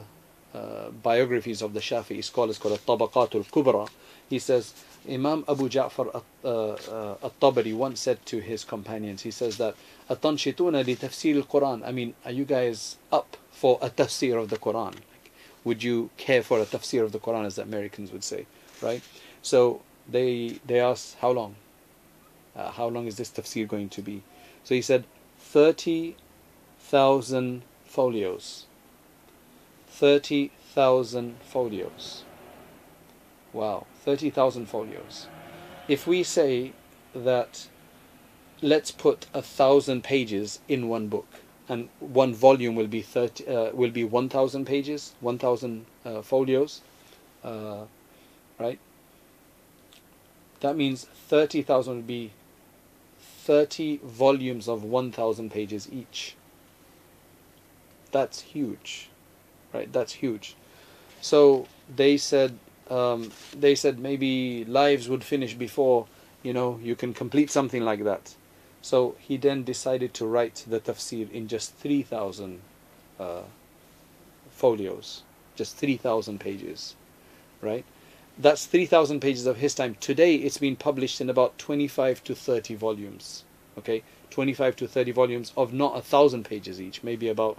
uh, 0.55 0.91
biographies 1.03 1.63
of 1.63 1.75
the 1.75 1.81
Shafi'i 1.81 2.23
scholars 2.23 2.59
called 2.59 2.79
Tabaqatul 2.87 3.51
Kubra, 3.51 3.89
he 4.29 4.39
says 4.39 4.75
Imam 5.09 5.45
Abu 5.49 5.69
Ja'far 5.69 6.23
uh, 6.45 7.27
at-Tabari 7.27 7.75
once 7.75 8.01
said 8.01 8.25
to 8.27 8.41
his 8.41 8.65
companions, 8.65 9.23
he 9.23 9.31
says 9.31 9.57
that 9.59 9.75
أَتَنْشِطُونَ 10.11 10.85
لِتَفْسِيرِ 10.85 11.43
الْقُرْآنِ 11.43 11.87
I 11.87 11.93
mean, 11.93 12.15
are 12.25 12.33
you 12.33 12.45
guys 12.45 12.97
up 13.13 13.37
for 13.51 13.79
a 13.83 13.91
tafsir 13.91 14.41
of 14.41 14.51
the 14.51 14.57
Quran? 14.57 14.95
Like, 14.95 15.31
would 15.65 15.83
you 15.83 16.11
care 16.17 16.43
for 16.43 16.59
a 16.61 16.65
tafsir 16.65 17.03
of 17.03 17.13
the 17.13 17.19
Quran 17.19 17.45
as 17.45 17.57
the 17.57 17.63
Americans 17.63 18.11
would 18.13 18.25
say, 18.25 18.47
right? 18.83 19.03
So 19.43 19.83
they 20.09 20.61
they 20.67 20.81
asked, 20.81 21.17
how 21.21 21.31
long? 21.31 21.57
Uh, 22.56 22.72
how 22.72 22.88
long 22.88 23.06
is 23.08 23.18
this 23.18 23.30
tafsir 23.30 23.68
going 23.68 23.90
to 23.90 24.02
be? 24.02 24.24
So 24.64 24.74
he 24.76 24.82
said, 24.82 25.04
30,000 25.40 27.64
folios. 27.86 28.68
30,000 29.88 31.36
folios. 31.42 32.24
Wow, 33.54 33.88
30,000 34.04 34.68
folios. 34.68 35.28
If 35.88 36.06
we 36.08 36.24
say 36.24 36.74
that 37.14 37.68
let's 38.62 38.92
put 38.92 39.26
a 39.34 39.42
thousand 39.42 40.04
pages 40.04 40.60
in 40.68 40.88
one 40.88 41.08
book, 41.08 41.28
and 41.68 41.90
one 42.00 42.34
volume 42.34 42.76
will 42.76 42.88
be 42.88 43.02
30, 43.02 43.48
uh, 43.48 43.72
will 43.74 43.92
be 43.92 44.04
1,000 44.04 44.66
pages, 44.66 45.14
1,000 45.22 45.86
uh, 46.06 46.22
folios, 46.22 46.82
uh, 47.44 47.86
right? 48.60 48.80
That 50.60 50.76
means 50.76 51.06
30,000 51.06 51.96
would 51.96 52.08
be 52.08 52.32
30 53.44 54.00
volumes 54.04 54.68
of 54.68 54.84
1,000 54.84 55.52
pages 55.52 55.88
each. 55.92 56.36
That's 58.12 58.42
huge 58.42 59.10
right? 59.74 59.92
That's 59.92 60.14
huge. 60.14 60.56
So 61.22 61.68
they 61.94 62.18
said 62.18 62.58
um, 62.90 63.32
they 63.58 63.76
said 63.76 64.00
maybe 64.00 64.66
lives 64.66 65.08
would 65.08 65.24
finish 65.24 65.54
before 65.54 66.08
you 66.44 66.54
know 66.54 66.80
you 66.82 66.96
can 66.96 67.14
complete 67.14 67.50
something 67.50 67.84
like 67.84 68.04
that. 68.04 68.36
So 68.82 69.16
he 69.20 69.38
then 69.38 69.64
decided 69.64 70.14
to 70.16 70.26
write 70.26 70.66
the 70.68 70.80
tafsir 70.80 71.30
in 71.32 71.48
just 71.48 71.76
three 71.76 72.02
thousand 72.02 72.62
uh, 73.20 73.44
folios, 74.50 75.24
just 75.56 75.78
three 75.78 75.98
thousand 75.98 76.40
pages, 76.40 76.96
right? 77.62 77.86
That's 78.38 78.66
three 78.66 78.86
thousand 78.86 79.20
pages 79.20 79.46
of 79.46 79.58
his 79.58 79.76
time. 79.76 79.96
Today 80.00 80.36
it's 80.36 80.58
been 80.58 80.76
published 80.76 81.22
in 81.22 81.30
about 81.30 81.58
twenty-five 81.58 82.24
to 82.24 82.34
thirty 82.34 82.76
volumes. 82.76 83.44
Okay, 83.78 84.04
twenty-five 84.30 84.76
to 84.78 84.88
thirty 84.88 85.12
volumes 85.12 85.52
of 85.58 85.74
not 85.74 85.98
a 85.98 86.02
thousand 86.02 86.46
pages 86.46 86.82
each, 86.82 87.04
maybe 87.04 87.28
about 87.28 87.58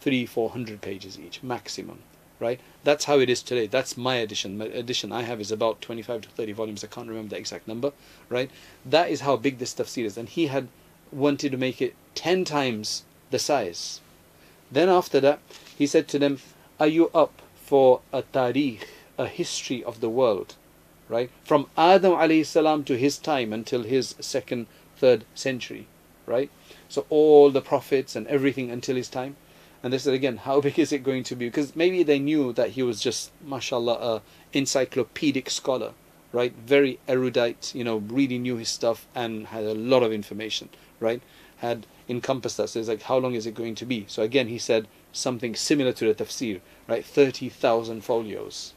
three, 0.00 0.26
four 0.26 0.50
hundred 0.50 0.80
pages 0.80 1.18
each 1.18 1.42
maximum. 1.42 2.00
Right? 2.40 2.60
That's 2.82 3.04
how 3.04 3.20
it 3.20 3.30
is 3.30 3.42
today. 3.42 3.66
That's 3.66 3.96
my 3.96 4.16
edition. 4.16 4.58
My 4.58 4.66
edition 4.66 5.12
I 5.12 5.22
have 5.22 5.40
is 5.40 5.52
about 5.52 5.80
25 5.80 6.22
to 6.22 6.28
30 6.30 6.52
volumes. 6.52 6.82
I 6.82 6.88
can't 6.88 7.08
remember 7.08 7.30
the 7.30 7.38
exact 7.38 7.68
number. 7.68 7.92
Right? 8.28 8.50
That 8.84 9.08
is 9.08 9.20
how 9.20 9.36
big 9.36 9.58
this 9.58 9.72
tafsir 9.72 10.04
is. 10.04 10.18
And 10.18 10.28
he 10.28 10.48
had 10.48 10.66
wanted 11.12 11.52
to 11.52 11.56
make 11.56 11.80
it 11.80 11.94
10 12.16 12.44
times 12.44 13.04
the 13.30 13.38
size. 13.38 14.00
Then 14.70 14.88
after 14.88 15.20
that, 15.20 15.38
he 15.78 15.86
said 15.86 16.08
to 16.08 16.18
them, 16.18 16.38
Are 16.80 16.88
you 16.88 17.08
up 17.14 17.40
for 17.54 18.00
a 18.12 18.22
tarikh, 18.22 18.82
a 19.18 19.26
history 19.26 19.82
of 19.84 20.00
the 20.00 20.08
world? 20.08 20.56
Right? 21.08 21.30
From 21.44 21.68
Adam 21.76 22.12
alayhi 22.12 22.46
salam 22.46 22.84
to 22.84 22.96
his 22.96 23.18
time 23.18 23.52
until 23.52 23.82
his 23.82 24.14
second, 24.20 24.66
third 24.96 25.24
century. 25.34 25.86
Right? 26.26 26.50
So 26.88 27.06
all 27.10 27.50
the 27.50 27.60
prophets 27.60 28.16
and 28.16 28.26
everything 28.28 28.70
until 28.70 28.96
his 28.96 29.08
time. 29.08 29.36
And 29.82 29.92
they 29.92 29.98
said 29.98 30.14
again, 30.14 30.38
how 30.38 30.60
big 30.62 30.78
is 30.78 30.92
it 30.92 31.04
going 31.04 31.24
to 31.24 31.36
be? 31.36 31.46
Because 31.46 31.76
maybe 31.76 32.02
they 32.02 32.18
knew 32.18 32.52
that 32.54 32.70
he 32.70 32.82
was 32.82 33.00
just, 33.00 33.30
mashallah, 33.44 34.22
encyclopedic 34.54 35.50
scholar, 35.50 35.92
right? 36.32 36.54
Very 36.54 36.98
erudite, 37.06 37.74
you 37.74 37.84
know, 37.84 37.98
really 37.98 38.38
knew 38.38 38.56
his 38.56 38.70
stuff 38.70 39.06
and 39.14 39.48
had 39.48 39.64
a 39.64 39.74
lot 39.74 40.02
of 40.02 40.12
information, 40.12 40.70
right? 41.00 41.20
Had 41.58 41.86
encompassed 42.08 42.56
that. 42.56 42.70
So 42.70 42.80
it's 42.80 42.88
like, 42.88 43.02
how 43.02 43.18
long 43.18 43.34
is 43.34 43.46
it 43.46 43.54
going 43.54 43.74
to 43.76 43.84
be? 43.84 44.06
So 44.08 44.22
again, 44.22 44.48
he 44.48 44.58
said 44.58 44.88
something 45.12 45.54
similar 45.54 45.92
to 45.92 46.12
the 46.12 46.24
tafsir, 46.24 46.60
right? 46.88 47.04
30,000 47.04 48.02
folios. 48.02 48.72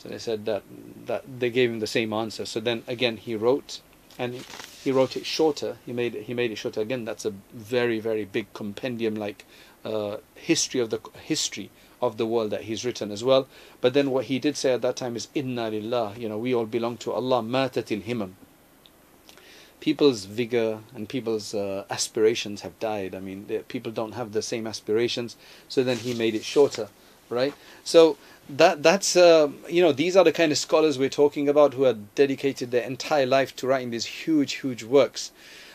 So 0.00 0.08
they 0.08 0.18
said 0.18 0.46
that, 0.46 0.62
that 1.04 1.24
they 1.40 1.50
gave 1.50 1.70
him 1.70 1.80
the 1.80 1.86
same 1.86 2.14
answer. 2.14 2.46
So 2.46 2.58
then 2.58 2.84
again, 2.86 3.18
he 3.18 3.34
wrote, 3.34 3.82
and 4.18 4.34
he 4.82 4.90
wrote 4.90 5.14
it 5.14 5.26
shorter. 5.26 5.76
He 5.84 5.92
made 5.92 6.14
it, 6.14 6.22
he 6.22 6.32
made 6.32 6.50
it 6.50 6.56
shorter. 6.56 6.80
Again, 6.80 7.04
that's 7.04 7.26
a 7.26 7.34
very, 7.52 8.00
very 8.00 8.24
big 8.24 8.50
compendium 8.54 9.14
like 9.14 9.44
uh, 9.84 10.16
history 10.34 10.80
of 10.80 10.88
the 10.88 11.00
history 11.22 11.70
of 12.00 12.16
the 12.16 12.24
world 12.24 12.50
that 12.50 12.62
he's 12.62 12.82
written 12.82 13.10
as 13.10 13.22
well. 13.22 13.46
But 13.82 13.92
then 13.92 14.10
what 14.10 14.24
he 14.26 14.38
did 14.38 14.56
say 14.56 14.72
at 14.72 14.80
that 14.80 14.96
time 14.96 15.16
is 15.16 15.28
Inna 15.34 15.70
lillah, 15.70 16.14
you 16.16 16.30
know, 16.30 16.38
we 16.38 16.54
all 16.54 16.64
belong 16.64 16.96
to 16.98 17.12
Allah, 17.12 17.42
matatil 17.42 18.02
himam. 18.02 18.32
People's 19.80 20.24
vigor 20.24 20.80
and 20.94 21.10
people's 21.10 21.54
uh, 21.54 21.84
aspirations 21.90 22.62
have 22.62 22.78
died. 22.78 23.14
I 23.14 23.20
mean, 23.20 23.44
people 23.68 23.92
don't 23.92 24.12
have 24.12 24.32
the 24.32 24.42
same 24.42 24.66
aspirations. 24.66 25.36
So 25.68 25.82
then 25.82 25.98
he 25.98 26.14
made 26.14 26.34
it 26.34 26.44
shorter, 26.44 26.88
right? 27.28 27.52
So 27.84 28.16
that 28.56 28.82
that's 28.82 29.16
uh, 29.16 29.48
you 29.68 29.82
know 29.82 29.92
these 29.92 30.16
are 30.16 30.24
the 30.24 30.32
kind 30.32 30.52
of 30.52 30.58
scholars 30.58 30.98
we're 30.98 31.08
talking 31.08 31.48
about 31.48 31.74
who 31.74 31.84
have 31.84 32.14
dedicated 32.14 32.70
their 32.70 32.82
entire 32.82 33.26
life 33.26 33.54
to 33.56 33.66
writing 33.66 33.90
these 33.90 34.06
huge, 34.06 34.54
huge 34.54 34.82
works. 34.82 35.32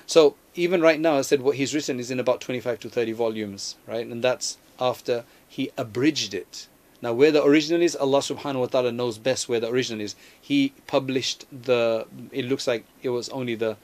So 0.08 0.36
even 0.56 0.82
right 0.82 1.00
now, 1.00 1.18
I 1.18 1.22
said 1.22 1.42
what 1.42 1.56
he's 1.56 1.74
written 1.74 2.00
is 2.00 2.12
in 2.12 2.20
about 2.20 2.42
25 2.42 2.80
to 2.82 2.90
30 2.90 3.12
volumes, 3.14 3.76
right? 3.88 4.06
And 4.06 4.24
that's 4.24 4.58
after 4.80 5.26
he 5.48 5.72
abridged 5.78 6.34
it. 6.34 6.68
Now, 7.02 7.14
where 7.14 7.32
the 7.32 7.44
original 7.44 7.82
is, 7.82 7.96
Allah 7.96 8.20
subhanahu 8.20 8.60
wa 8.62 8.66
ta'ala 8.68 8.92
knows 8.92 9.18
best 9.18 9.50
where 9.50 9.60
the 9.60 9.70
original 9.70 10.02
is. 10.02 10.16
He 10.40 10.74
published 10.88 11.46
the, 11.52 12.08
it 12.32 12.46
looks 12.46 12.68
like 12.68 12.86
it 13.04 13.10
was 13.10 13.30
only 13.30 13.56
the, 13.56 13.78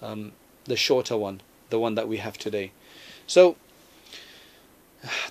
um, 0.00 0.32
the 0.64 0.76
shorter 0.76 1.16
one, 1.16 1.42
the 1.70 1.78
one 1.78 1.94
that 1.96 2.08
we 2.08 2.16
have 2.18 2.38
today. 2.38 2.72
So, 3.26 3.56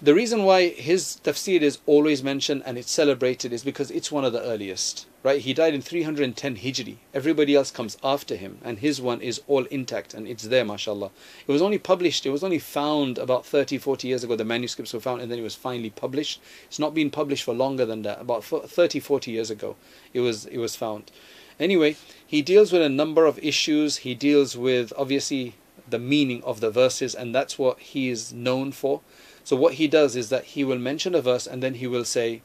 the 0.01 0.13
reason 0.13 0.43
why 0.43 0.69
his 0.69 1.19
tafsir 1.23 1.61
is 1.61 1.79
always 1.85 2.23
mentioned 2.23 2.63
and 2.65 2.77
it's 2.77 2.91
celebrated 2.91 3.53
is 3.53 3.63
because 3.63 3.91
it's 3.91 4.11
one 4.11 4.25
of 4.25 4.33
the 4.33 4.41
earliest 4.41 5.05
right? 5.25 5.41
He 5.41 5.55
died 5.55 5.73
in 5.73 5.81
310 5.81 6.57
hijri. 6.57 6.97
Everybody 7.11 7.55
else 7.55 7.71
comes 7.71 7.97
after 8.03 8.35
him 8.35 8.59
and 8.63 8.77
his 8.77 9.01
one 9.01 9.21
is 9.21 9.41
all 9.47 9.65
intact 9.65 10.13
and 10.13 10.27
it's 10.27 10.43
there 10.43 10.63
mashallah. 10.63 11.09
It 11.47 11.51
was 11.51 11.63
only 11.63 11.79
published 11.79 12.27
it 12.27 12.29
was 12.29 12.43
only 12.43 12.59
found 12.59 13.17
about 13.17 13.43
30 13.43 13.79
40 13.79 14.07
years 14.07 14.23
ago. 14.23 14.35
The 14.35 14.45
manuscripts 14.45 14.93
were 14.93 14.99
found 14.99 15.21
and 15.23 15.31
then 15.31 15.39
it 15.39 15.41
was 15.41 15.55
finally 15.55 15.89
published. 15.89 16.39
It's 16.67 16.77
not 16.77 16.93
been 16.93 17.09
published 17.09 17.43
for 17.43 17.55
longer 17.55 17.87
than 17.87 18.03
that 18.03 18.21
about 18.21 18.43
30 18.43 18.99
40 18.99 19.31
years 19.31 19.49
ago 19.49 19.75
it 20.13 20.19
was 20.19 20.45
it 20.45 20.59
was 20.59 20.75
found. 20.75 21.11
Anyway 21.59 21.95
he 22.27 22.43
deals 22.43 22.71
with 22.71 22.83
a 22.83 22.89
number 22.89 23.25
of 23.25 23.39
issues. 23.39 23.97
He 23.97 24.13
deals 24.13 24.55
with 24.55 24.93
obviously 24.95 25.55
the 25.89 25.99
meaning 25.99 26.43
of 26.43 26.59
the 26.61 26.71
verses, 26.71 27.13
and 27.13 27.33
that's 27.33 27.59
what 27.59 27.79
he 27.79 28.09
is 28.09 28.33
known 28.33 28.71
for. 28.71 29.01
So 29.45 29.55
what 29.55 29.75
he 29.75 29.87
does 29.87 30.15
is 30.15 30.29
that 30.29 30.43
he 30.43 30.63
will 30.63 30.79
mention 30.79 31.15
a 31.15 31.21
verse 31.21 31.47
and 31.47 31.63
then 31.63 31.75
he 31.75 31.87
will 31.87 32.03
say, 32.03 32.41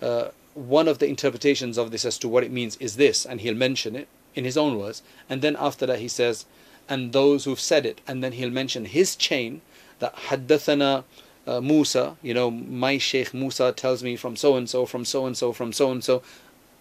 uh, 0.00 0.28
one 0.54 0.86
of 0.86 0.98
the 0.98 1.08
interpretations 1.08 1.78
of 1.78 1.90
this 1.90 2.04
as 2.04 2.18
to 2.18 2.28
what 2.28 2.44
it 2.44 2.52
means 2.52 2.76
is 2.76 2.96
this, 2.96 3.26
and 3.26 3.40
he'll 3.40 3.54
mention 3.54 3.96
it 3.96 4.06
in 4.34 4.44
his 4.44 4.56
own 4.56 4.78
words, 4.78 5.02
and 5.28 5.42
then 5.42 5.56
after 5.58 5.86
that 5.86 5.98
he 5.98 6.08
says, 6.08 6.44
and 6.88 7.12
those 7.12 7.44
who've 7.44 7.58
said 7.58 7.86
it, 7.86 8.00
and 8.06 8.22
then 8.22 8.32
he'll 8.32 8.50
mention 8.50 8.84
his 8.84 9.16
chain 9.16 9.62
that 9.98 10.14
haddathana 10.14 11.04
uh, 11.46 11.60
Musa, 11.60 12.16
you 12.22 12.34
know, 12.34 12.50
my 12.50 12.98
Sheikh 12.98 13.34
Musa 13.34 13.72
tells 13.72 14.02
me 14.02 14.16
from 14.16 14.36
so 14.36 14.56
and 14.56 14.68
so, 14.68 14.86
from 14.86 15.04
so 15.04 15.26
and 15.26 15.36
so, 15.36 15.52
from 15.52 15.72
so 15.72 15.90
and 15.90 16.02
so, 16.02 16.22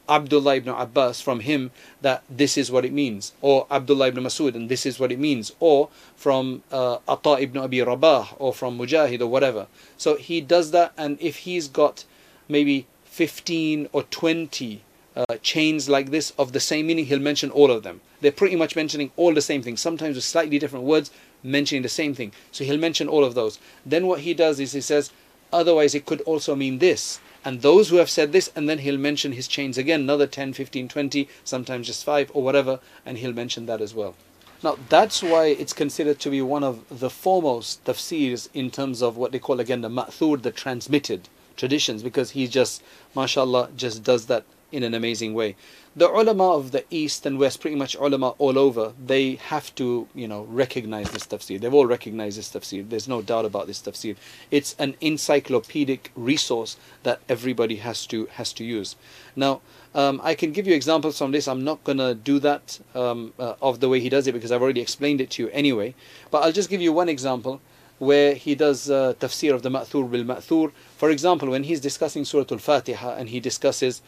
Abdullah 0.10 0.58
ibn 0.58 0.74
Abbas 0.74 1.22
from 1.22 1.42
him 1.42 1.72
that 2.02 2.24
this 2.30 2.58
is 2.58 2.72
what 2.72 2.86
it 2.86 2.92
means, 2.92 3.34
or 3.42 3.68
Abdullah 3.72 4.10
ibn 4.10 4.24
Masud 4.24 4.56
and 4.56 4.70
this 4.70 4.86
is 4.86 5.00
what 5.00 5.12
it 5.12 5.20
means, 5.20 5.54
or 5.60 5.90
from 6.16 6.64
uh, 6.72 6.98
Ata 7.08 7.42
ibn 7.42 7.62
Abi 7.62 7.82
Rabah, 7.82 8.28
or 8.38 8.54
from 8.54 8.78
Mujahid, 8.78 9.22
or 9.22 9.28
whatever. 9.28 9.68
So 9.98 10.16
he 10.16 10.42
does 10.42 10.72
that, 10.72 10.94
and 10.98 11.18
if 11.22 11.38
he's 11.38 11.68
got 11.68 12.06
maybe 12.50 12.88
15 13.06 13.90
or 13.94 14.04
20 14.04 14.82
uh, 15.16 15.38
chains 15.42 15.88
like 15.88 16.12
this 16.12 16.32
of 16.38 16.52
the 16.52 16.60
same 16.60 16.88
meaning, 16.88 17.06
he'll 17.06 17.20
mention 17.20 17.50
all 17.52 17.72
of 17.72 17.84
them. 17.84 18.02
They're 18.22 18.32
pretty 18.32 18.56
much 18.56 18.76
mentioning 18.76 19.12
all 19.16 19.34
the 19.34 19.42
same 19.42 19.62
thing, 19.62 19.78
sometimes 19.78 20.16
with 20.16 20.26
slightly 20.26 20.60
different 20.60 20.86
words, 20.86 21.12
mentioning 21.44 21.84
the 21.84 21.90
same 21.90 22.14
thing. 22.14 22.32
So 22.52 22.64
he'll 22.64 22.78
mention 22.78 23.08
all 23.08 23.24
of 23.24 23.36
those. 23.36 23.60
Then 23.86 24.08
what 24.08 24.22
he 24.22 24.34
does 24.34 24.60
is 24.60 24.72
he 24.72 24.82
says, 24.82 25.12
otherwise 25.52 25.94
it 25.94 26.06
could 26.06 26.22
also 26.22 26.56
mean 26.56 26.80
this 26.80 27.20
and 27.46 27.62
those 27.62 27.90
who 27.90 27.98
have 27.98 28.10
said 28.10 28.32
this 28.32 28.52
and 28.56 28.70
then 28.70 28.80
he'll 28.80 28.98
mention 28.98 29.34
his 29.34 29.48
chains 29.48 29.78
again 29.78 30.02
another 30.02 30.28
10 30.28 30.54
15 30.54 30.88
20 30.88 31.28
sometimes 31.44 31.88
just 31.88 32.04
5 32.04 32.32
or 32.34 32.44
whatever 32.44 32.80
and 33.06 33.18
he'll 33.18 33.34
mention 33.34 33.66
that 33.66 33.82
as 33.82 33.94
well. 33.94 34.16
Now 34.64 34.78
that's 34.90 35.22
why 35.22 35.48
it's 35.48 35.74
considered 35.74 36.20
to 36.22 36.30
be 36.30 36.42
one 36.42 36.64
of 36.64 36.86
the 36.90 37.10
foremost 37.10 37.84
tafsirs 37.86 38.50
in 38.54 38.72
terms 38.72 39.02
of 39.02 39.18
what 39.18 39.32
they 39.32 39.40
call 39.40 39.60
again 39.60 39.82
the 39.82 39.90
ma'thur 39.90 40.42
the 40.42 40.52
transmitted 40.52 41.28
traditions 41.58 42.02
because 42.02 42.32
he 42.32 42.48
just 42.48 42.82
mashallah 43.16 43.70
just 43.76 44.04
does 44.04 44.26
that 44.28 44.44
in 44.74 44.84
an 44.84 44.94
amazing 44.94 45.34
way 45.34 45.56
the 45.96 46.10
ulama 46.10 46.54
of 46.54 46.72
the 46.72 46.84
east 46.90 47.26
and 47.26 47.38
west, 47.38 47.62
pretty 47.62 47.76
much 47.76 47.96
ulama 47.96 48.30
all 48.40 48.58
over, 48.58 48.94
they 49.04 49.36
have 49.36 49.74
to, 49.76 50.08
you 50.16 50.28
know, 50.28 50.44
recognize 50.46 51.12
this 51.12 51.28
tafsir. 51.28 51.60
They've 51.60 51.74
all 51.74 51.86
recognized 51.86 52.38
this 52.38 52.50
tafsir. 52.50 52.88
There's 52.90 53.08
no 53.08 53.22
doubt 53.22 53.46
about 53.46 53.68
this 53.68 53.80
tafsir. 53.80 54.16
It's 54.50 54.76
an 54.80 54.96
encyclopedic 55.02 56.12
resource 56.16 56.78
that 57.04 57.20
everybody 57.30 57.76
has 57.76 58.08
to 58.08 58.26
has 58.38 58.54
to 58.54 58.64
use. 58.64 58.96
Now, 59.36 59.62
um, 59.94 60.20
I 60.24 60.34
can 60.34 60.52
give 60.52 60.66
you 60.66 60.74
examples 60.74 61.18
from 61.18 61.32
this. 61.32 61.48
I'm 61.48 61.64
not 61.64 61.84
gonna 61.84 62.16
do 62.16 62.40
that 62.40 62.80
um, 62.96 63.34
uh, 63.38 63.54
of 63.62 63.80
the 63.80 63.90
way 63.90 64.00
he 64.00 64.10
does 64.10 64.26
it 64.26 64.32
because 64.32 64.52
I've 64.52 64.64
already 64.64 64.82
explained 64.82 65.22
it 65.22 65.30
to 65.32 65.44
you 65.44 65.50
anyway. 65.50 65.94
But 66.32 66.44
I'll 66.44 66.52
just 66.52 66.72
give 66.72 66.82
you 66.82 66.92
one 66.92 67.10
example 67.10 67.62
where 68.00 68.34
he 68.34 68.56
does 68.56 68.90
uh, 68.90 69.14
tafsir 69.20 69.54
of 69.54 69.62
the 69.62 69.70
ma'thur 69.70 70.10
bil 70.10 70.24
ma'thur. 70.24 70.72
For 70.98 71.12
example, 71.12 71.52
when 71.52 71.66
he's 71.66 71.80
discussing 71.80 72.26
Surah 72.26 72.46
Al-Fatiha 72.52 73.16
and 73.18 73.30
he 73.30 73.40
discusses 73.40 74.02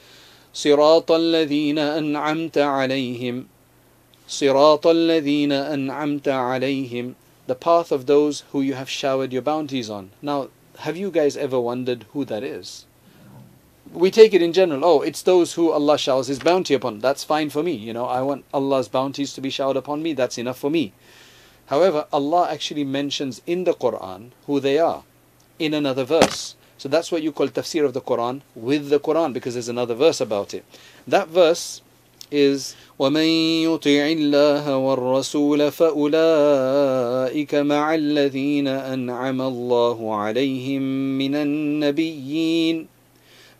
صراط 0.54 1.12
الذين 1.12 1.78
أنعمت 1.78 2.58
عليهم 2.58 3.46
صراط 4.28 4.86
الذين 4.86 5.52
أنعمت 5.52 6.28
عليهم 6.28 7.14
the 7.46 7.54
path 7.54 7.90
of 7.90 8.06
those 8.06 8.44
who 8.52 8.60
you 8.60 8.74
have 8.74 8.88
showered 8.88 9.32
your 9.32 9.42
bounties 9.42 9.90
on. 9.90 10.10
Now, 10.22 10.50
have 10.78 10.96
you 10.96 11.10
guys 11.10 11.36
ever 11.36 11.58
wondered 11.60 12.06
who 12.12 12.24
that 12.26 12.44
is? 12.44 12.84
We 13.92 14.12
take 14.12 14.32
it 14.32 14.40
in 14.40 14.52
general, 14.52 14.84
oh, 14.84 15.02
it's 15.02 15.22
those 15.22 15.54
who 15.54 15.72
Allah 15.72 15.98
showers 15.98 16.28
His 16.28 16.38
bounty 16.38 16.74
upon. 16.74 17.00
That's 17.00 17.24
fine 17.24 17.50
for 17.50 17.64
me. 17.64 17.72
You 17.72 17.92
know, 17.92 18.04
I 18.06 18.22
want 18.22 18.44
Allah's 18.54 18.88
bounties 18.88 19.32
to 19.32 19.40
be 19.40 19.50
showered 19.50 19.76
upon 19.76 20.00
me. 20.00 20.12
That's 20.12 20.38
enough 20.38 20.58
for 20.58 20.70
me. 20.70 20.92
However, 21.66 22.06
Allah 22.12 22.48
actually 22.50 22.84
mentions 22.84 23.42
in 23.46 23.64
the 23.64 23.74
Quran 23.74 24.30
who 24.46 24.60
they 24.60 24.78
are 24.78 25.02
in 25.58 25.74
another 25.74 26.04
verse. 26.04 26.54
So 26.84 26.88
that's 26.88 27.12
what 27.12 27.22
you 27.22 27.32
call 27.32 27.48
tafsir 27.48 27.84
of 27.84 27.92
the 27.92 28.00
Quran 28.00 28.40
with 28.54 28.88
the 28.88 28.98
Quran 28.98 29.32
because 29.32 29.54
there's 29.54 29.68
another 29.68 29.94
verse 29.94 30.20
about 30.20 30.54
it. 30.54 30.64
That 31.06 31.28
verse 31.28 31.82
is 32.30 32.74
ومن 32.98 33.24
يطع 33.64 34.12
الله 34.12 34.76
والرسول 34.76 35.72
فأولئك 35.72 37.54
مع 37.54 37.94
الذين 37.94 38.68
أنعم 38.68 39.40
الله 39.42 40.14
عليهم 40.14 40.82
من 41.18 41.34
النبيين 41.34 42.86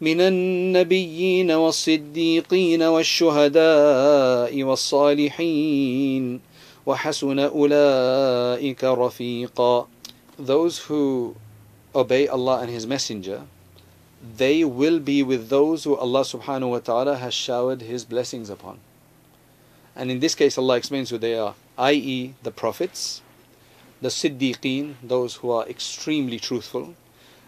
من 0.00 0.20
النبيين 0.20 1.50
والصديقين 1.50 2.82
والشهداء 2.82 4.62
والصالحين 4.62 6.40
وحسن 6.86 7.38
أولئك 7.38 8.84
رفيقا 8.84 9.86
Those 10.38 10.78
who 10.78 11.34
obey 11.95 12.27
Allah 12.27 12.59
and 12.59 12.69
His 12.69 12.85
Messenger, 12.85 13.43
they 14.37 14.63
will 14.63 14.99
be 14.99 15.23
with 15.23 15.49
those 15.49 15.83
who 15.83 15.95
Allah 15.95 16.21
subhanahu 16.21 16.69
wa 16.69 16.79
ta'ala 16.79 17.17
has 17.17 17.33
showered 17.33 17.81
His 17.81 18.03
blessings 18.03 18.49
upon. 18.49 18.79
And 19.95 20.11
in 20.11 20.19
this 20.19 20.35
case, 20.35 20.57
Allah 20.57 20.77
explains 20.77 21.09
who 21.09 21.17
they 21.17 21.37
are, 21.37 21.55
i.e., 21.77 22.33
the 22.43 22.51
prophets, 22.51 23.21
the 24.01 24.09
siddiqeen, 24.09 24.95
those 25.01 25.35
who 25.35 25.51
are 25.51 25.67
extremely 25.67 26.39
truthful, 26.39 26.95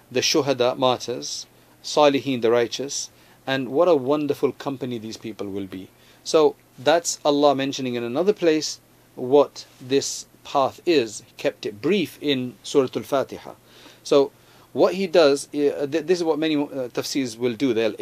the 0.10 0.22
shuhada, 0.22 0.78
martyrs, 0.78 1.46
salihin, 1.84 2.42
the 2.42 2.52
righteous, 2.52 3.10
and 3.46 3.70
what 3.70 3.88
a 3.88 3.96
wonderful 3.96 4.52
company 4.54 4.98
these 4.98 5.18
people 5.18 5.48
will 5.48 5.66
be. 5.66 5.90
So 6.24 6.56
that's 6.78 7.20
Allah 7.26 7.56
mentioning 7.56 7.96
in 7.96 8.04
another 8.04 8.34
place 8.34 8.80
what 9.16 9.66
this 9.82 10.26
path 10.44 10.82
is. 10.86 11.24
He 11.26 11.34
kept 11.38 11.66
it 11.66 11.82
brief 11.82 12.18
in 12.22 12.56
Surah 12.64 12.90
Al-Fatiha. 12.96 13.54
So 14.08 14.32
what 14.72 14.94
he 14.94 15.06
does, 15.08 15.48
uh, 15.54 15.86
this 15.90 16.20
is 16.20 16.24
what 16.24 16.40
many 16.40 16.56
uh, 16.56 16.88
tafsirs 16.96 17.38
will 17.38 17.54
do. 17.54 17.74
They'll 17.74 17.96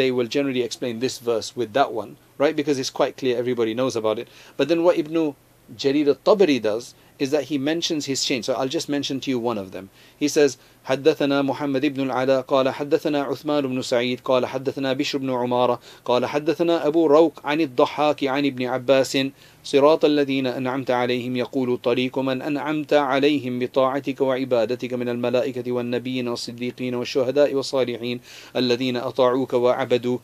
they 0.00 0.10
will 0.10 0.26
generally 0.26 0.62
explain 0.62 1.00
this 1.00 1.18
verse 1.18 1.54
with 1.54 1.72
that 1.74 1.92
one, 1.92 2.16
right? 2.38 2.56
Because 2.56 2.78
it's 2.78 2.94
quite 3.00 3.16
clear, 3.16 3.36
everybody 3.36 3.74
knows 3.74 3.94
about 3.94 4.18
it. 4.18 4.28
But 4.56 4.68
then 4.68 4.82
what 4.84 4.96
Ibn 4.96 5.34
Jarir 5.76 6.06
al-Tabari 6.08 6.60
does 6.62 6.94
is 7.19 7.31
that 7.31 7.43
he 7.43 7.57
mentions 7.57 8.05
his 8.05 8.23
chain. 8.23 8.41
So 8.41 8.53
I'll 8.53 8.69
just 8.69 8.87
mention 8.87 9.19
to 9.19 9.29
you 9.29 9.37
one 9.37 9.57
of 9.57 9.71
them. 9.71 9.89
He 10.17 10.27
says, 10.27 10.57
حدثنا 10.87 11.41
محمد 11.41 11.85
بن 11.85 12.09
العلاء 12.09 12.41
قال 12.41 12.69
حدثنا 12.69 13.23
عثمان 13.23 13.67
بن 13.67 13.81
سعيد 13.81 14.19
قال 14.19 14.45
حدثنا 14.45 14.93
بشر 14.93 15.17
بن 15.17 15.29
عمارة 15.29 15.79
قال 16.05 16.25
حدثنا 16.25 16.87
أبو 16.87 17.07
روق 17.07 17.39
عن 17.43 17.61
الضحاك 17.61 18.23
عن 18.23 18.45
ابن 18.45 18.65
عباس 18.65 19.17
صراط 19.63 20.05
الذين 20.05 20.47
أنعمت 20.47 20.91
عليهم 20.91 21.35
يقول 21.35 21.77
طريق 21.77 22.19
من 22.19 22.41
أنعمت 22.41 22.93
عليهم 22.93 23.59
بطاعتك 23.59 24.21
وعبادتك 24.21 24.93
من 24.93 25.09
الملائكة 25.09 25.71
والنبيين 25.71 26.27
والصديقين 26.27 26.95
والشهداء 26.95 27.53
والصالحين 27.53 28.19
الذين 28.55 28.97
أطاعوك 28.97 29.53
وعبدوك 29.53 30.21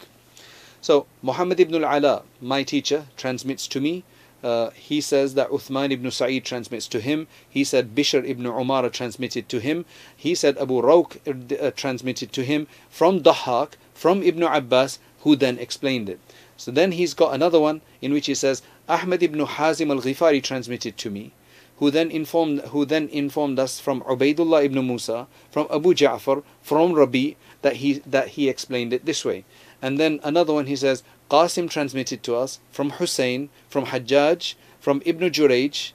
So 0.82 1.08
Muhammad 1.24 1.60
ibn 1.60 1.84
al-Ala, 1.84 2.22
my 2.42 2.62
teacher, 2.62 3.06
transmits 3.18 3.68
to 3.70 3.82
me 3.82 4.04
uh, 4.43 4.71
he 4.71 5.01
says 5.01 5.35
that 5.35 5.51
Uthman 5.51 5.93
ibn 5.93 6.11
Sa'id 6.11 6.45
transmits 6.45 6.87
to 6.89 7.01
him. 7.01 7.27
He 7.49 7.65
said 7.65 7.95
Bishr 7.95 8.27
ibn 8.27 8.47
Umar 8.47 8.89
transmitted 8.89 9.49
to 9.49 9.61
him. 9.61 9.85
He 10.17 10.35
said 10.35 10.57
Abu 10.59 10.81
Rawq 10.81 11.63
uh, 11.63 11.71
transmitted 11.73 12.33
to 12.33 12.45
him 12.45 12.67
from 12.89 13.21
Dahak, 13.21 13.73
from 13.95 14.23
Ibn 14.23 14.43
Abbas, 14.43 14.99
who 15.21 15.37
then 15.37 15.59
explained 15.59 16.09
it. 16.09 16.21
So 16.57 16.71
then 16.71 16.93
he's 16.93 17.15
got 17.15 17.35
another 17.35 17.61
one 17.61 17.81
in 18.01 18.13
which 18.13 18.27
he 18.27 18.35
says 18.35 18.63
Ahmad 18.89 19.23
ibn 19.23 19.41
Hazim 19.45 19.91
al-Ghifari 19.91 20.43
transmitted 20.43 20.97
to 20.99 21.11
me, 21.11 21.33
who 21.77 21.91
then 21.91 22.11
informed 22.11 22.61
who 22.73 22.85
then 22.85 23.09
informed 23.09 23.59
us 23.59 23.81
from 23.81 24.03
Ubaidullah 24.03 24.65
ibn 24.65 24.87
Musa, 24.87 25.27
from 25.51 25.67
Abu 25.71 25.95
Ja'far, 25.95 26.43
from 26.63 26.93
Rabi 26.93 27.37
that 27.63 27.77
he 27.77 28.03
that 28.07 28.29
he 28.29 28.49
explained 28.49 28.93
it 28.93 29.05
this 29.05 29.25
way. 29.25 29.45
And 29.83 29.99
then 29.99 30.21
another 30.23 30.53
one 30.53 30.67
he 30.67 30.77
says 30.77 31.03
Qasim 31.31 31.71
transmitted 31.71 32.23
to 32.25 32.35
us 32.35 32.59
from 32.73 32.91
Hussein, 32.91 33.51
from 33.69 33.87
Hajjaj, 33.87 34.55
from 34.81 35.01
Ibn 35.05 35.31
Jurayj, 35.31 35.93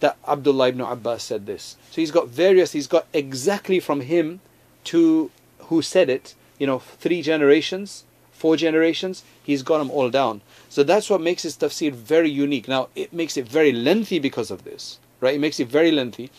that 0.00 0.16
Abdullah 0.28 0.68
ibn 0.68 0.80
Abbas 0.80 1.22
said 1.22 1.46
this. 1.46 1.76
So 1.90 2.00
he's 2.00 2.10
got 2.10 2.28
various, 2.28 2.72
he's 2.72 2.86
got 2.86 3.06
exactly 3.12 3.80
from 3.80 4.02
him 4.02 4.40
to 4.84 5.30
who 5.58 5.82
said 5.82 6.08
it, 6.08 6.34
you 6.58 6.66
know, 6.66 6.78
three 6.78 7.22
generations, 7.22 8.04
four 8.30 8.56
generations, 8.56 9.24
he's 9.42 9.62
got 9.62 9.78
them 9.78 9.90
all 9.90 10.10
down. 10.10 10.42
So 10.68 10.82
that's 10.82 11.10
what 11.10 11.20
makes 11.20 11.42
his 11.42 11.56
tafsir 11.56 11.92
very 11.92 12.30
unique. 12.30 12.68
Now, 12.68 12.88
it 12.94 13.12
makes 13.12 13.36
it 13.36 13.48
very 13.48 13.72
lengthy 13.72 14.18
because 14.18 14.50
of 14.50 14.64
this, 14.64 14.98
right? 15.20 15.34
It 15.34 15.40
makes 15.40 15.58
it 15.58 15.68
very 15.68 15.90
lengthy. 15.90 16.30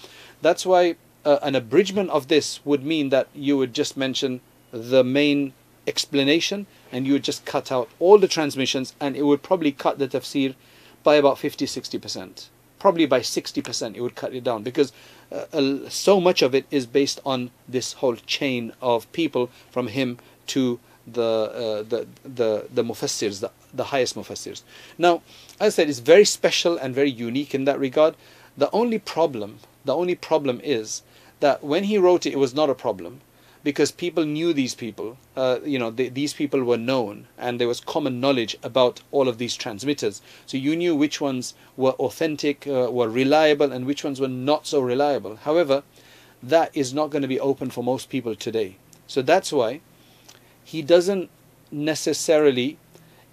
That's 0.41 0.65
why 0.65 0.95
uh, 1.25 1.39
an 1.41 1.55
abridgment 1.55 2.11
of 2.11 2.27
this 2.27 2.63
would 2.63 2.85
mean 2.85 3.09
that 3.09 3.27
you 3.33 3.57
would 3.57 3.73
just 3.73 3.97
mention 3.97 4.39
the 4.71 5.03
main 5.03 5.53
explanation 5.87 6.67
and 6.91 7.05
you 7.05 7.13
would 7.13 7.23
just 7.23 7.45
cut 7.45 7.71
out 7.71 7.89
all 7.99 8.17
the 8.17 8.27
transmissions 8.27 8.93
and 8.99 9.15
it 9.15 9.23
would 9.23 9.43
probably 9.43 9.71
cut 9.71 9.99
the 9.99 10.07
tafsir 10.07 10.55
by 11.03 11.15
about 11.15 11.37
50 11.37 11.65
60%. 11.65 12.47
Probably 12.79 13.05
by 13.05 13.21
60% 13.21 13.95
it 13.95 14.01
would 14.01 14.15
cut 14.15 14.33
it 14.33 14.43
down 14.43 14.63
because 14.63 14.93
uh, 15.31 15.89
so 15.89 16.19
much 16.19 16.41
of 16.41 16.53
it 16.55 16.65
is 16.71 16.85
based 16.85 17.19
on 17.25 17.51
this 17.67 17.93
whole 17.93 18.15
chain 18.15 18.73
of 18.81 19.11
people 19.11 19.49
from 19.71 19.87
him 19.87 20.17
to 20.47 20.79
the 21.05 21.21
uh, 21.21 21.83
the 21.83 22.07
the 22.23 22.67
the 22.73 22.83
mufassirs, 22.83 23.39
the, 23.39 23.51
the 23.73 23.85
highest 23.85 24.15
mufassirs. 24.15 24.63
Now, 24.97 25.21
as 25.59 25.73
I 25.73 25.75
said, 25.75 25.89
it's 25.89 25.99
very 25.99 26.25
special 26.25 26.77
and 26.77 26.93
very 26.93 27.09
unique 27.09 27.55
in 27.55 27.63
that 27.65 27.79
regard. 27.79 28.15
The 28.57 28.69
only 28.71 28.99
problem, 28.99 29.59
the 29.85 29.95
only 29.95 30.15
problem 30.15 30.59
is 30.63 31.03
that 31.39 31.63
when 31.63 31.85
he 31.85 31.97
wrote 31.97 32.25
it, 32.25 32.33
it 32.33 32.39
was 32.39 32.53
not 32.53 32.69
a 32.69 32.75
problem 32.75 33.21
because 33.67 33.91
people 33.91 34.23
knew 34.23 34.53
these 34.53 34.73
people. 34.73 35.17
Uh, 35.35 35.59
you 35.65 35.77
know, 35.77 35.91
they, 35.91 36.07
these 36.07 36.33
people 36.33 36.63
were 36.63 36.77
known, 36.77 37.27
and 37.37 37.59
there 37.59 37.67
was 37.67 37.81
common 37.81 38.21
knowledge 38.21 38.55
about 38.63 39.01
all 39.11 39.27
of 39.27 39.39
these 39.39 39.57
transmitters. 39.57 40.21
So 40.45 40.55
you 40.55 40.73
knew 40.73 40.95
which 40.95 41.19
ones 41.19 41.53
were 41.75 41.91
authentic, 41.99 42.65
uh, 42.65 42.89
were 42.89 43.09
reliable, 43.09 43.73
and 43.73 43.85
which 43.85 44.05
ones 44.05 44.21
were 44.21 44.29
not 44.29 44.65
so 44.65 44.79
reliable. 44.79 45.35
However, 45.35 45.83
that 46.41 46.71
is 46.73 46.93
not 46.93 47.09
going 47.09 47.23
to 47.23 47.27
be 47.27 47.41
open 47.41 47.69
for 47.69 47.83
most 47.83 48.07
people 48.07 48.35
today. 48.37 48.77
So 49.05 49.21
that's 49.21 49.51
why 49.51 49.81
he 50.63 50.81
doesn't 50.81 51.29
necessarily 51.69 52.77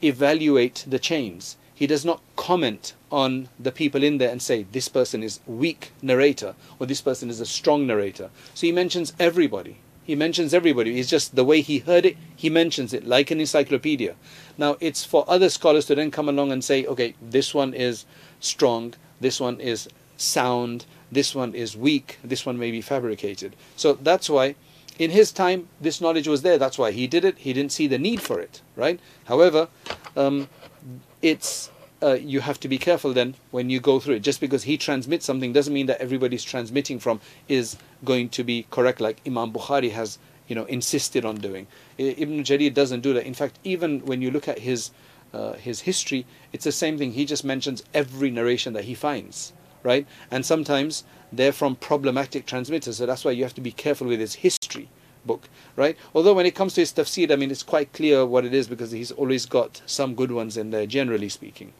evaluate 0.03 0.85
the 0.89 0.99
chains. 0.99 1.57
He 1.77 1.87
does 1.87 2.05
not 2.05 2.21
comment 2.35 2.95
on 3.13 3.51
the 3.57 3.71
people 3.71 4.03
in 4.03 4.19
there 4.19 4.33
and 4.33 4.43
say 4.43 4.67
this 4.73 4.89
person 4.89 5.23
is 5.23 5.39
weak 5.47 5.93
narrator 6.03 6.57
or 6.81 6.87
this 6.89 7.01
person 7.01 7.31
is 7.31 7.39
a 7.39 7.47
strong 7.47 7.87
narrator. 7.87 8.31
So 8.53 8.67
he 8.67 8.73
mentions 8.73 9.13
everybody. 9.21 9.77
He 10.05 10.15
mentions 10.15 10.53
everybody. 10.53 11.01
It's 11.01 11.09
just 11.09 11.35
the 11.35 11.45
way 11.45 11.61
he 11.61 11.79
heard 11.79 12.05
it, 12.05 12.17
he 12.37 12.51
mentions 12.51 12.93
it 12.93 13.07
like 13.07 13.31
an 13.31 13.41
encyclopedia. 13.41 14.15
Now, 14.59 14.77
it's 14.81 15.05
for 15.05 15.25
other 15.27 15.49
scholars 15.49 15.87
to 15.87 15.95
then 15.95 16.11
come 16.11 16.29
along 16.29 16.53
and 16.53 16.63
say, 16.63 16.85
okay, 16.87 17.15
this 17.21 17.55
one 17.55 17.75
is 17.75 18.05
strong, 18.41 18.95
this 19.21 19.41
one 19.41 19.61
is 19.61 19.89
sound, 20.17 20.85
this 21.11 21.35
one 21.35 21.55
is 21.55 21.77
weak, 21.77 22.19
this 22.23 22.45
one 22.45 22.59
may 22.59 22.71
be 22.71 22.81
fabricated. 22.81 23.57
So 23.77 23.95
that's 23.95 24.29
why 24.29 24.57
in 24.99 25.11
his 25.11 25.33
time 25.33 25.69
this 25.81 26.01
knowledge 26.01 26.29
was 26.29 26.43
there. 26.43 26.59
That's 26.59 26.79
why 26.79 26.93
he 26.93 27.07
did 27.07 27.25
it. 27.25 27.39
He 27.39 27.53
didn't 27.53 27.73
see 27.73 27.87
the 27.87 27.99
need 27.99 28.21
for 28.21 28.41
it, 28.41 28.61
right? 28.77 29.01
However, 29.25 29.69
um, 30.17 30.49
it's 31.23 31.71
uh, 32.05 32.15
you 32.15 32.41
have 32.41 32.61
to 32.61 32.69
be 32.69 32.77
careful 32.77 33.15
then 33.15 33.35
when 33.51 33.71
you 33.71 33.81
go 33.81 33.99
through 33.99 34.17
it. 34.17 34.21
Just 34.21 34.41
because 34.41 34.65
he 34.65 34.77
transmits 34.77 35.25
something 35.25 35.53
doesn't 35.53 35.73
mean 35.73 35.87
that 35.87 36.01
everybody's 36.01 36.45
transmitting 36.45 36.99
from 36.99 37.21
is 37.49 37.77
going 38.05 38.29
to 38.29 38.45
be 38.45 38.67
correct, 38.71 39.01
like 39.01 39.21
Imam 39.27 39.53
Bukhari 39.53 39.91
has, 39.93 40.19
you 40.47 40.55
know, 40.55 40.65
insisted 40.67 41.25
on 41.25 41.37
doing. 41.37 41.67
Ibn 41.97 42.45
Jarir 42.45 42.75
doesn't 42.75 43.01
do 43.01 43.15
that. 43.15 43.25
In 43.25 43.33
fact, 43.33 43.59
even 43.65 44.05
when 44.05 44.21
you 44.21 44.31
look 44.31 44.49
at 44.49 44.59
his 44.59 44.91
uh, 45.33 45.55
his 45.55 45.81
history, 45.81 46.27
it's 46.53 46.65
the 46.65 46.73
same 46.73 46.97
thing. 46.99 47.13
He 47.13 47.25
just 47.25 47.45
mentions 47.45 47.83
every 47.93 48.31
narration 48.31 48.73
that 48.75 48.85
he 48.85 48.95
finds, 48.95 49.53
right? 49.83 50.07
And 50.31 50.47
sometimes 50.47 51.05
they're 51.33 51.53
from 51.53 51.75
problematic 51.75 52.47
transmitters, 52.47 52.99
so 52.99 53.07
that's 53.07 53.25
why 53.25 53.33
you 53.33 53.43
have 53.43 53.55
to 53.55 53.61
be 53.61 53.73
careful 53.73 54.07
with 54.07 54.21
his 54.21 54.35
history 54.35 54.89
book, 55.27 55.49
right? 55.75 55.97
Although 56.15 56.35
when 56.35 56.47
it 56.47 56.55
comes 56.55 56.75
to 56.75 56.83
his 56.83 56.93
tafsir, 56.93 57.33
I 57.33 57.37
mean, 57.37 57.51
it's 57.51 57.65
quite 57.65 57.93
clear 57.93 58.25
what 58.25 58.45
it 58.45 58.55
is 58.55 58.69
because 58.69 58.93
he's 58.93 59.11
always 59.11 59.47
got 59.47 59.83
some 59.87 60.15
good 60.15 60.31
ones 60.31 60.57
in 60.57 60.71
there, 60.71 60.87
generally 60.87 61.31
speaking. 61.31 61.73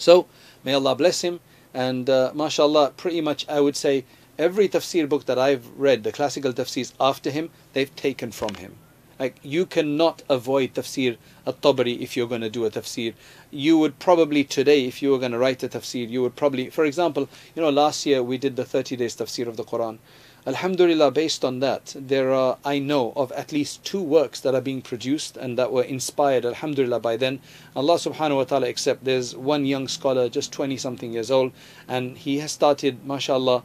So, 0.00 0.26
may 0.64 0.72
Allah 0.72 0.94
bless 0.94 1.20
him. 1.20 1.40
And 1.74 2.08
uh, 2.08 2.32
mashallah, 2.34 2.92
pretty 2.96 3.20
much 3.20 3.46
I 3.48 3.60
would 3.60 3.76
say 3.76 4.04
every 4.38 4.68
tafsir 4.68 5.06
book 5.06 5.26
that 5.26 5.38
I've 5.38 5.68
read, 5.76 6.04
the 6.04 6.10
classical 6.10 6.54
tafsirs 6.54 6.94
after 6.98 7.30
him, 7.30 7.50
they've 7.74 7.94
taken 7.94 8.32
from 8.32 8.54
him. 8.54 8.76
Like 9.18 9.36
you 9.42 9.66
cannot 9.66 10.22
avoid 10.30 10.72
tafsir 10.72 11.18
at-Tabari 11.46 12.00
if 12.00 12.16
you're 12.16 12.26
going 12.26 12.40
to 12.40 12.48
do 12.48 12.64
a 12.64 12.70
tafsir. 12.70 13.12
You 13.50 13.76
would 13.76 13.98
probably 13.98 14.42
today, 14.42 14.86
if 14.86 15.02
you 15.02 15.10
were 15.10 15.18
going 15.18 15.32
to 15.32 15.38
write 15.38 15.62
a 15.62 15.68
tafsir, 15.68 16.08
you 16.08 16.22
would 16.22 16.36
probably, 16.36 16.70
for 16.70 16.86
example, 16.86 17.28
you 17.54 17.60
know, 17.60 17.68
last 17.68 18.06
year 18.06 18.22
we 18.22 18.38
did 18.38 18.56
the 18.56 18.64
30 18.64 18.96
days 18.96 19.14
tafsir 19.14 19.46
of 19.46 19.58
the 19.58 19.64
Quran. 19.64 19.98
Alhamdulillah, 20.46 21.10
based 21.10 21.44
on 21.44 21.60
that, 21.60 21.94
there 21.94 22.32
are, 22.32 22.56
I 22.64 22.78
know 22.78 23.12
of 23.14 23.30
at 23.32 23.52
least 23.52 23.84
two 23.84 24.00
works 24.00 24.40
that 24.40 24.54
are 24.54 24.62
being 24.62 24.80
produced 24.80 25.36
and 25.36 25.58
that 25.58 25.70
were 25.70 25.82
inspired, 25.82 26.46
Alhamdulillah, 26.46 27.00
by 27.00 27.18
then. 27.18 27.40
Allah 27.76 27.96
subhanahu 27.96 28.36
wa 28.36 28.44
ta'ala 28.44 28.68
accept. 28.68 29.04
There's 29.04 29.36
one 29.36 29.66
young 29.66 29.86
scholar, 29.86 30.30
just 30.30 30.50
20 30.50 30.78
something 30.78 31.12
years 31.12 31.30
old, 31.30 31.52
and 31.86 32.16
he 32.16 32.38
has 32.38 32.52
started, 32.52 33.04
mashallah, 33.04 33.64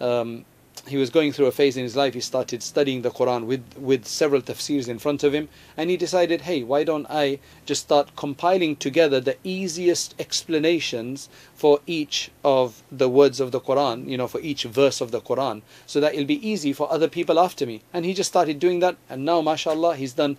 um, 0.00 0.44
he 0.86 0.96
was 0.96 1.10
going 1.10 1.32
through 1.32 1.46
a 1.46 1.52
phase 1.52 1.76
in 1.76 1.82
his 1.82 1.96
life, 1.96 2.14
he 2.14 2.20
started 2.20 2.62
studying 2.62 3.02
the 3.02 3.10
Quran 3.10 3.46
with, 3.46 3.64
with 3.76 4.06
several 4.06 4.40
tafsirs 4.40 4.88
in 4.88 4.98
front 4.98 5.24
of 5.24 5.34
him, 5.34 5.48
and 5.76 5.90
he 5.90 5.96
decided, 5.96 6.42
hey, 6.42 6.62
why 6.62 6.84
don't 6.84 7.06
I 7.10 7.40
just 7.64 7.82
start 7.82 8.16
compiling 8.16 8.76
together 8.76 9.20
the 9.20 9.36
easiest 9.42 10.14
explanations 10.18 11.28
for 11.54 11.80
each 11.86 12.30
of 12.44 12.82
the 12.90 13.08
words 13.08 13.40
of 13.40 13.52
the 13.52 13.60
Quran, 13.60 14.08
you 14.08 14.16
know, 14.16 14.28
for 14.28 14.40
each 14.40 14.64
verse 14.64 15.00
of 15.00 15.10
the 15.10 15.20
Quran, 15.20 15.62
so 15.86 16.00
that 16.00 16.14
it'll 16.14 16.26
be 16.26 16.48
easy 16.48 16.72
for 16.72 16.90
other 16.92 17.08
people 17.08 17.38
after 17.38 17.66
me. 17.66 17.82
And 17.92 18.04
he 18.04 18.14
just 18.14 18.30
started 18.30 18.58
doing 18.58 18.80
that, 18.80 18.96
and 19.08 19.24
now, 19.24 19.40
mashallah, 19.40 19.96
he's 19.96 20.12
done. 20.12 20.38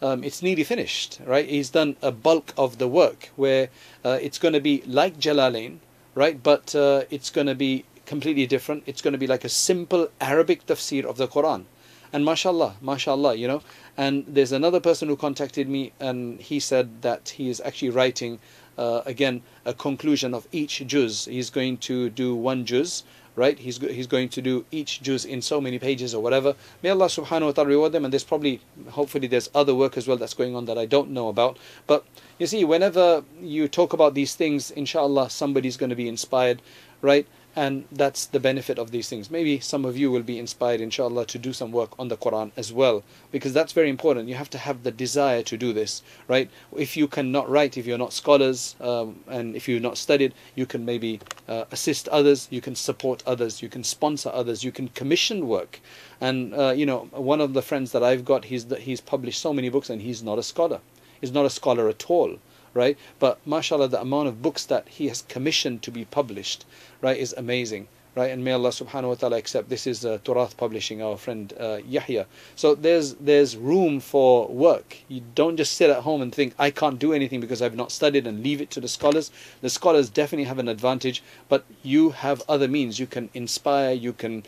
Um, 0.00 0.22
it's 0.22 0.42
nearly 0.42 0.62
finished, 0.62 1.18
right? 1.24 1.48
He's 1.48 1.70
done 1.70 1.96
a 2.00 2.12
bulk 2.12 2.54
of 2.56 2.78
the 2.78 2.86
work 2.86 3.30
where 3.34 3.68
uh, 4.04 4.18
it's 4.22 4.38
going 4.38 4.54
to 4.54 4.60
be 4.60 4.80
like 4.86 5.18
Jalalain, 5.18 5.78
right? 6.14 6.40
But 6.40 6.72
uh, 6.74 7.02
it's 7.10 7.30
going 7.30 7.48
to 7.48 7.56
be 7.56 7.84
completely 8.08 8.46
different. 8.46 8.82
It's 8.86 9.02
going 9.02 9.12
to 9.12 9.18
be 9.18 9.26
like 9.28 9.44
a 9.44 9.48
simple 9.50 10.08
Arabic 10.20 10.66
tafsir 10.66 11.04
of 11.04 11.18
the 11.18 11.28
Quran. 11.28 11.66
And 12.12 12.24
mashallah, 12.24 12.76
mashallah, 12.80 13.34
you 13.34 13.46
know. 13.46 13.62
And 13.96 14.24
there's 14.26 14.50
another 14.50 14.80
person 14.80 15.08
who 15.08 15.16
contacted 15.16 15.68
me 15.68 15.92
and 16.00 16.40
he 16.40 16.58
said 16.58 17.02
that 17.02 17.28
he 17.36 17.50
is 17.50 17.60
actually 17.60 17.90
writing, 17.90 18.40
uh, 18.78 19.02
again, 19.04 19.42
a 19.66 19.74
conclusion 19.74 20.32
of 20.32 20.48
each 20.52 20.86
juz. 20.86 21.26
He's 21.26 21.50
going 21.50 21.76
to 21.88 22.08
do 22.08 22.34
one 22.34 22.64
juz, 22.64 23.04
right? 23.36 23.58
He's, 23.58 23.76
he's 23.76 24.06
going 24.06 24.30
to 24.30 24.40
do 24.40 24.64
each 24.70 25.02
juz 25.02 25.26
in 25.26 25.42
so 25.42 25.60
many 25.60 25.78
pages 25.78 26.14
or 26.14 26.22
whatever. 26.22 26.54
May 26.82 26.88
Allah 26.88 27.06
subhanahu 27.08 27.46
wa 27.46 27.52
ta'ala 27.52 27.68
reward 27.68 27.92
them. 27.92 28.06
And 28.06 28.12
there's 28.12 28.24
probably, 28.24 28.62
hopefully, 28.88 29.28
there's 29.28 29.50
other 29.54 29.74
work 29.74 29.98
as 29.98 30.08
well 30.08 30.16
that's 30.16 30.34
going 30.34 30.56
on 30.56 30.64
that 30.64 30.78
I 30.78 30.86
don't 30.86 31.10
know 31.10 31.28
about. 31.28 31.58
But 31.86 32.06
you 32.38 32.46
see, 32.46 32.64
whenever 32.64 33.22
you 33.38 33.68
talk 33.68 33.92
about 33.92 34.14
these 34.14 34.34
things, 34.34 34.70
inshallah, 34.70 35.28
somebody's 35.28 35.76
going 35.76 35.90
to 35.90 35.96
be 35.96 36.08
inspired, 36.08 36.62
right? 37.02 37.26
And 37.56 37.84
that's 37.90 38.26
the 38.26 38.38
benefit 38.40 38.78
of 38.78 38.90
these 38.90 39.08
things. 39.08 39.30
Maybe 39.30 39.58
some 39.58 39.84
of 39.84 39.96
you 39.96 40.10
will 40.10 40.22
be 40.22 40.38
inspired, 40.38 40.80
inshallah, 40.80 41.26
to 41.26 41.38
do 41.38 41.52
some 41.52 41.72
work 41.72 41.90
on 41.98 42.08
the 42.08 42.16
Quran 42.16 42.52
as 42.56 42.72
well, 42.72 43.02
because 43.32 43.52
that's 43.52 43.72
very 43.72 43.90
important. 43.90 44.28
You 44.28 44.36
have 44.36 44.50
to 44.50 44.58
have 44.58 44.84
the 44.84 44.90
desire 44.90 45.42
to 45.42 45.56
do 45.56 45.72
this, 45.72 46.02
right? 46.28 46.50
If 46.76 46.96
you 46.96 47.08
cannot 47.08 47.50
write, 47.50 47.76
if 47.76 47.86
you're 47.86 47.98
not 47.98 48.12
scholars, 48.12 48.76
um, 48.80 49.20
and 49.26 49.56
if 49.56 49.66
you've 49.66 49.82
not 49.82 49.98
studied, 49.98 50.34
you 50.54 50.66
can 50.66 50.84
maybe 50.84 51.20
uh, 51.48 51.64
assist 51.70 52.06
others, 52.08 52.48
you 52.50 52.60
can 52.60 52.74
support 52.74 53.22
others, 53.26 53.60
you 53.62 53.68
can 53.68 53.82
sponsor 53.82 54.30
others, 54.32 54.62
you 54.62 54.70
can 54.70 54.88
commission 54.88 55.48
work. 55.48 55.80
And 56.20 56.54
uh, 56.54 56.70
you 56.70 56.86
know, 56.86 57.08
one 57.12 57.40
of 57.40 57.54
the 57.54 57.62
friends 57.62 57.92
that 57.92 58.02
I've 58.04 58.24
got, 58.24 58.44
he's 58.46 58.66
he's 58.78 59.00
published 59.00 59.40
so 59.40 59.52
many 59.52 59.68
books, 59.68 59.90
and 59.90 60.02
he's 60.02 60.22
not 60.22 60.38
a 60.38 60.42
scholar. 60.42 60.80
He's 61.20 61.32
not 61.32 61.46
a 61.46 61.50
scholar 61.50 61.88
at 61.88 62.08
all 62.08 62.38
right? 62.74 62.98
But 63.18 63.38
mashallah, 63.46 63.88
the 63.88 64.00
amount 64.00 64.28
of 64.28 64.42
books 64.42 64.64
that 64.66 64.88
he 64.88 65.08
has 65.08 65.22
commissioned 65.22 65.82
to 65.82 65.90
be 65.90 66.04
published, 66.04 66.64
right, 67.00 67.16
is 67.16 67.34
amazing. 67.36 67.88
Right, 68.16 68.32
and 68.32 68.42
may 68.42 68.50
Allah 68.50 68.70
subhanahu 68.70 69.08
wa 69.08 69.14
ta'ala 69.14 69.36
accept. 69.36 69.68
This 69.68 69.86
is 69.86 70.04
uh, 70.04 70.18
Turath 70.24 70.56
Publishing, 70.56 71.00
our 71.00 71.16
friend 71.16 71.52
uh, 71.60 71.78
Yahya. 71.86 72.26
So 72.56 72.74
there's 72.74 73.14
there's 73.14 73.56
room 73.56 74.00
for 74.00 74.48
work. 74.48 74.96
You 75.06 75.22
don't 75.36 75.56
just 75.56 75.74
sit 75.74 75.88
at 75.88 76.02
home 76.02 76.20
and 76.20 76.34
think 76.34 76.52
I 76.58 76.72
can't 76.72 76.98
do 76.98 77.12
anything 77.12 77.38
because 77.38 77.62
I've 77.62 77.76
not 77.76 77.92
studied 77.92 78.26
and 78.26 78.42
leave 78.42 78.60
it 78.60 78.70
to 78.70 78.80
the 78.80 78.88
scholars. 78.88 79.30
The 79.60 79.70
scholars 79.70 80.10
definitely 80.10 80.46
have 80.46 80.58
an 80.58 80.66
advantage, 80.68 81.22
but 81.48 81.64
you 81.84 82.10
have 82.10 82.42
other 82.48 82.66
means. 82.66 82.98
You 82.98 83.06
can 83.06 83.30
inspire. 83.34 83.92
You 83.92 84.12
can 84.12 84.42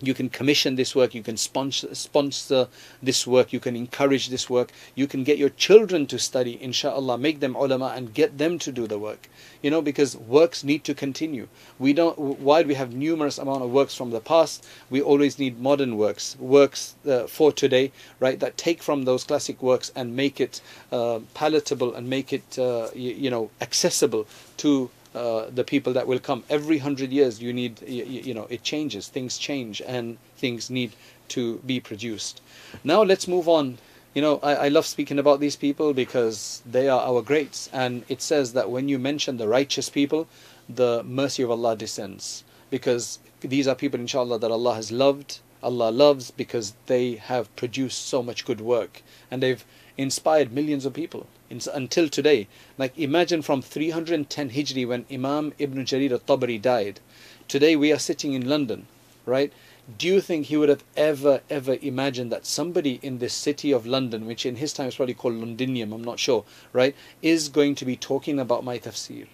you 0.00 0.14
can 0.14 0.28
commission 0.28 0.76
this 0.76 0.94
work, 0.94 1.14
you 1.14 1.22
can 1.22 1.36
sponsor, 1.36 1.94
sponsor 1.94 2.68
this 3.02 3.26
work, 3.26 3.52
you 3.52 3.60
can 3.60 3.76
encourage 3.76 4.28
this 4.28 4.50
work, 4.50 4.72
you 4.94 5.06
can 5.06 5.24
get 5.24 5.38
your 5.38 5.48
children 5.50 6.06
to 6.06 6.18
study, 6.18 6.62
inshallah, 6.62 7.18
make 7.18 7.40
them 7.40 7.56
ulama 7.56 7.92
and 7.96 8.12
get 8.12 8.38
them 8.38 8.58
to 8.58 8.72
do 8.72 8.86
the 8.86 8.98
work. 8.98 9.28
You 9.62 9.70
know, 9.70 9.82
because 9.82 10.16
works 10.16 10.62
need 10.62 10.84
to 10.84 10.94
continue. 10.94 11.48
We 11.78 11.92
don't, 11.92 12.18
while 12.18 12.64
we 12.64 12.74
have 12.74 12.94
numerous 12.94 13.38
amount 13.38 13.62
of 13.62 13.70
works 13.70 13.94
from 13.94 14.10
the 14.10 14.20
past, 14.20 14.66
we 14.90 15.00
always 15.00 15.38
need 15.38 15.58
modern 15.60 15.96
works, 15.96 16.36
works 16.38 16.94
uh, 17.08 17.26
for 17.26 17.52
today, 17.52 17.92
right, 18.20 18.38
that 18.40 18.56
take 18.56 18.82
from 18.82 19.04
those 19.04 19.24
classic 19.24 19.62
works 19.62 19.90
and 19.96 20.14
make 20.14 20.40
it 20.40 20.60
uh, 20.92 21.20
palatable 21.34 21.94
and 21.94 22.08
make 22.08 22.32
it, 22.32 22.58
uh, 22.58 22.88
you, 22.94 23.12
you 23.12 23.30
know, 23.30 23.50
accessible 23.60 24.26
to 24.58 24.90
uh, 25.16 25.48
the 25.48 25.64
people 25.64 25.94
that 25.94 26.06
will 26.06 26.18
come. 26.18 26.44
Every 26.50 26.76
hundred 26.76 27.10
years, 27.10 27.40
you 27.40 27.50
need, 27.50 27.80
you, 27.88 28.04
you, 28.04 28.34
know, 28.34 28.46
it 28.50 28.62
changes, 28.62 29.08
things 29.08 29.38
change, 29.38 29.80
and 29.80 30.18
things 30.36 30.68
need 30.68 30.92
to 31.28 31.56
be 31.64 31.80
produced. 31.80 32.42
Now 32.84 33.02
let's 33.02 33.26
move 33.26 33.48
on. 33.48 33.78
You 34.12 34.20
know, 34.20 34.40
I, 34.42 34.54
I 34.54 34.68
love 34.68 34.84
speaking 34.84 35.18
about 35.18 35.40
these 35.40 35.56
people 35.56 35.94
because 35.94 36.62
they 36.66 36.86
are 36.90 37.00
our 37.00 37.22
greats, 37.22 37.70
and 37.72 38.04
it 38.10 38.20
says 38.20 38.52
that 38.52 38.70
when 38.70 38.90
you 38.90 38.98
mention 38.98 39.38
the 39.38 39.48
righteous 39.48 39.88
people, 39.88 40.28
the 40.68 41.02
mercy 41.02 41.42
of 41.42 41.50
Allah 41.50 41.76
descends 41.76 42.44
because 42.68 43.18
these 43.40 43.66
are 43.66 43.74
people, 43.74 43.98
inshallah, 43.98 44.38
that 44.40 44.50
Allah 44.50 44.74
has 44.74 44.92
loved. 44.92 45.40
Allah 45.62 45.90
loves 45.90 46.30
because 46.30 46.74
they 46.86 47.14
have 47.14 47.54
produced 47.56 48.06
so 48.06 48.22
much 48.22 48.44
good 48.44 48.60
work, 48.60 49.02
and 49.30 49.42
they've 49.42 49.64
inspired 49.96 50.52
millions 50.52 50.84
of 50.84 50.92
people 50.92 51.26
until 51.50 52.08
today. 52.08 52.48
Like 52.78 52.98
imagine 52.98 53.42
from 53.42 53.62
310 53.62 54.50
Hijri 54.50 54.86
when 54.86 55.06
Imam 55.10 55.52
Ibn 55.58 55.84
Jarir 55.84 56.12
al-Tabari 56.12 56.60
died. 56.60 57.00
Today 57.48 57.76
we 57.76 57.92
are 57.92 57.98
sitting 57.98 58.32
in 58.32 58.48
London, 58.48 58.86
right? 59.24 59.52
Do 59.98 60.08
you 60.08 60.20
think 60.20 60.46
he 60.46 60.56
would 60.56 60.68
have 60.68 60.82
ever, 60.96 61.42
ever 61.48 61.76
imagined 61.80 62.32
that 62.32 62.44
somebody 62.44 62.98
in 63.02 63.18
this 63.18 63.32
city 63.32 63.70
of 63.70 63.86
London, 63.86 64.26
which 64.26 64.44
in 64.44 64.56
his 64.56 64.72
time 64.72 64.86
was 64.86 64.96
probably 64.96 65.14
called 65.14 65.34
Londinium, 65.34 65.92
I'm 65.92 66.02
not 66.02 66.18
sure, 66.18 66.44
right, 66.72 66.96
is 67.22 67.48
going 67.48 67.76
to 67.76 67.84
be 67.84 67.96
talking 67.96 68.40
about 68.40 68.64
my 68.64 68.80
tafsir? 68.80 69.28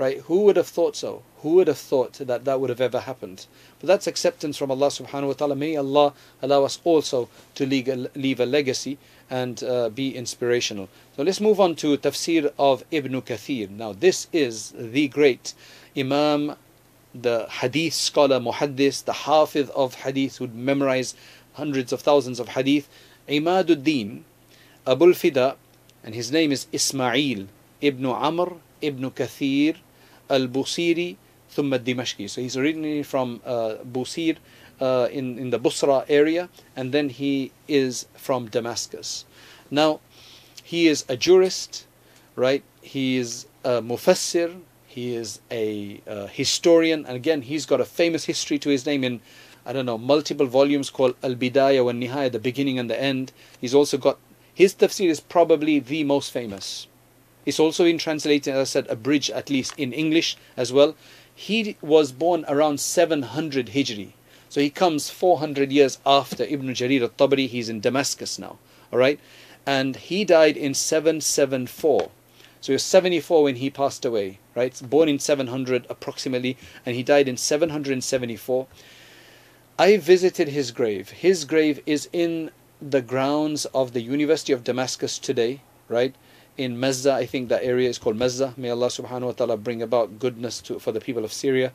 Right? 0.00 0.18
Who 0.22 0.44
would 0.44 0.56
have 0.56 0.66
thought 0.66 0.96
so? 0.96 1.22
Who 1.42 1.50
would 1.56 1.68
have 1.68 1.78
thought 1.78 2.14
that 2.14 2.46
that 2.46 2.58
would 2.58 2.70
have 2.70 2.80
ever 2.80 3.00
happened? 3.00 3.46
But 3.78 3.86
that's 3.86 4.06
acceptance 4.06 4.56
from 4.56 4.70
Allah 4.70 4.88
subhanahu 4.88 5.26
wa 5.26 5.32
ta'ala. 5.34 5.54
May 5.54 5.76
Allah 5.76 6.14
allow 6.40 6.64
us 6.64 6.80
also 6.84 7.28
to 7.56 7.66
leave 7.66 7.86
a, 7.86 8.08
leave 8.14 8.40
a 8.40 8.46
legacy 8.46 8.96
and 9.28 9.62
uh, 9.62 9.90
be 9.90 10.16
inspirational. 10.16 10.88
So 11.16 11.22
let's 11.22 11.40
move 11.40 11.60
on 11.60 11.76
to 11.76 11.98
tafsir 11.98 12.50
of 12.58 12.82
Ibn 12.90 13.20
Kathir. 13.20 13.68
Now 13.68 13.92
this 13.92 14.26
is 14.32 14.72
the 14.74 15.06
great 15.08 15.52
Imam, 15.94 16.56
the 17.14 17.46
hadith 17.60 17.92
scholar, 17.92 18.40
muhaddis, 18.40 19.04
the 19.04 19.12
hafiz 19.28 19.68
of 19.70 19.96
hadith 19.96 20.38
who 20.38 20.44
would 20.44 20.54
memorize 20.54 21.14
hundreds 21.54 21.92
of 21.92 22.00
thousands 22.00 22.40
of 22.40 22.48
hadith. 22.48 22.88
Imaduddin 23.28 24.22
Abul 24.86 25.12
Fida, 25.12 25.56
and 26.02 26.14
his 26.14 26.32
name 26.32 26.52
is 26.52 26.66
Ismail 26.72 27.48
ibn 27.82 28.06
Amr 28.06 28.56
ibn 28.80 29.10
Kathir 29.10 29.76
al-Busiri 30.29 31.17
ثم 31.55 31.73
الدمشقي. 31.73 32.29
So 32.29 32.41
he's 32.41 32.57
originally 32.57 33.03
from 33.03 33.41
uh, 33.45 33.75
Busir 33.83 34.37
uh, 34.81 35.07
in, 35.11 35.39
in 35.39 35.49
the 35.51 35.59
Busra 35.59 36.05
area 36.09 36.49
and 36.75 36.91
then 36.91 37.09
he 37.09 37.51
is 37.67 38.07
from 38.15 38.47
Damascus. 38.47 39.25
Now 39.71 40.01
he 40.63 40.87
is 40.87 41.05
a 41.07 41.15
jurist, 41.15 41.85
right? 42.35 42.63
He 42.81 43.17
is 43.17 43.47
a 43.63 43.81
mufassir, 43.81 44.59
he 44.85 45.15
is 45.15 45.39
a 45.51 46.01
uh, 46.07 46.27
historian 46.27 47.05
and 47.05 47.15
again 47.15 47.41
he's 47.43 47.65
got 47.65 47.81
a 47.81 47.85
famous 47.85 48.25
history 48.25 48.57
to 48.59 48.69
his 48.69 48.85
name 48.85 49.03
in 49.03 49.21
I 49.65 49.73
don't 49.73 49.85
know 49.85 49.97
multiple 49.97 50.45
volumes 50.45 50.89
called 50.89 51.15
Al 51.23 51.35
Bidayah 51.35 51.83
wa 51.83 51.91
Nihaya, 51.91 52.31
the 52.31 52.39
beginning 52.39 52.77
and 52.77 52.89
the 52.89 53.01
end. 53.01 53.31
He's 53.59 53.73
also 53.73 53.97
got 53.97 54.19
his 54.53 54.73
tafsir 54.75 55.09
is 55.09 55.19
probably 55.19 55.79
the 55.79 56.03
most 56.03 56.31
famous. 56.31 56.87
It's 57.46 57.60
also 57.60 57.84
been 57.84 57.98
translated, 57.98 58.54
as 58.54 58.60
I 58.60 58.64
said, 58.64 58.86
abridged 58.88 59.30
at 59.30 59.50
least 59.50 59.74
in 59.78 59.92
English 59.92 60.36
as 60.56 60.72
well. 60.72 60.94
He 61.34 61.76
was 61.80 62.12
born 62.12 62.44
around 62.48 62.80
700 62.80 63.68
Hijri. 63.68 64.12
So 64.48 64.60
he 64.60 64.68
comes 64.68 65.10
400 65.10 65.70
years 65.72 65.98
after 66.04 66.44
Ibn 66.44 66.68
Jarir 66.70 67.02
al-Tabari. 67.02 67.48
He's 67.48 67.68
in 67.68 67.80
Damascus 67.80 68.38
now. 68.38 68.58
All 68.92 68.98
right. 68.98 69.20
And 69.66 69.96
he 69.96 70.24
died 70.24 70.56
in 70.56 70.74
774. 70.74 72.10
So 72.60 72.66
he 72.66 72.72
was 72.72 72.82
74 72.82 73.44
when 73.44 73.56
he 73.56 73.70
passed 73.70 74.04
away, 74.04 74.38
right? 74.54 74.80
Born 74.84 75.08
in 75.08 75.18
700 75.18 75.86
approximately, 75.88 76.58
and 76.84 76.94
he 76.94 77.02
died 77.02 77.26
in 77.26 77.38
774. 77.38 78.66
I 79.78 79.96
visited 79.96 80.48
his 80.48 80.72
grave. 80.72 81.10
His 81.10 81.46
grave 81.46 81.80
is 81.86 82.08
in 82.12 82.50
the 82.82 83.00
grounds 83.00 83.64
of 83.66 83.92
the 83.92 84.02
University 84.02 84.52
of 84.52 84.64
Damascus 84.64 85.18
today, 85.18 85.62
right? 85.88 86.14
In 86.60 86.76
Mazza. 86.76 87.12
I 87.12 87.24
think 87.24 87.48
that 87.48 87.64
area 87.64 87.88
is 87.88 87.98
called 87.98 88.18
Mazza. 88.18 88.56
May 88.58 88.68
Allah 88.68 88.88
subhanahu 88.88 89.22
wa 89.22 89.32
ta'ala 89.32 89.56
bring 89.56 89.80
about 89.80 90.18
goodness 90.18 90.60
to, 90.62 90.78
for 90.78 90.92
the 90.92 91.00
people 91.00 91.24
of 91.24 91.32
Syria. 91.32 91.72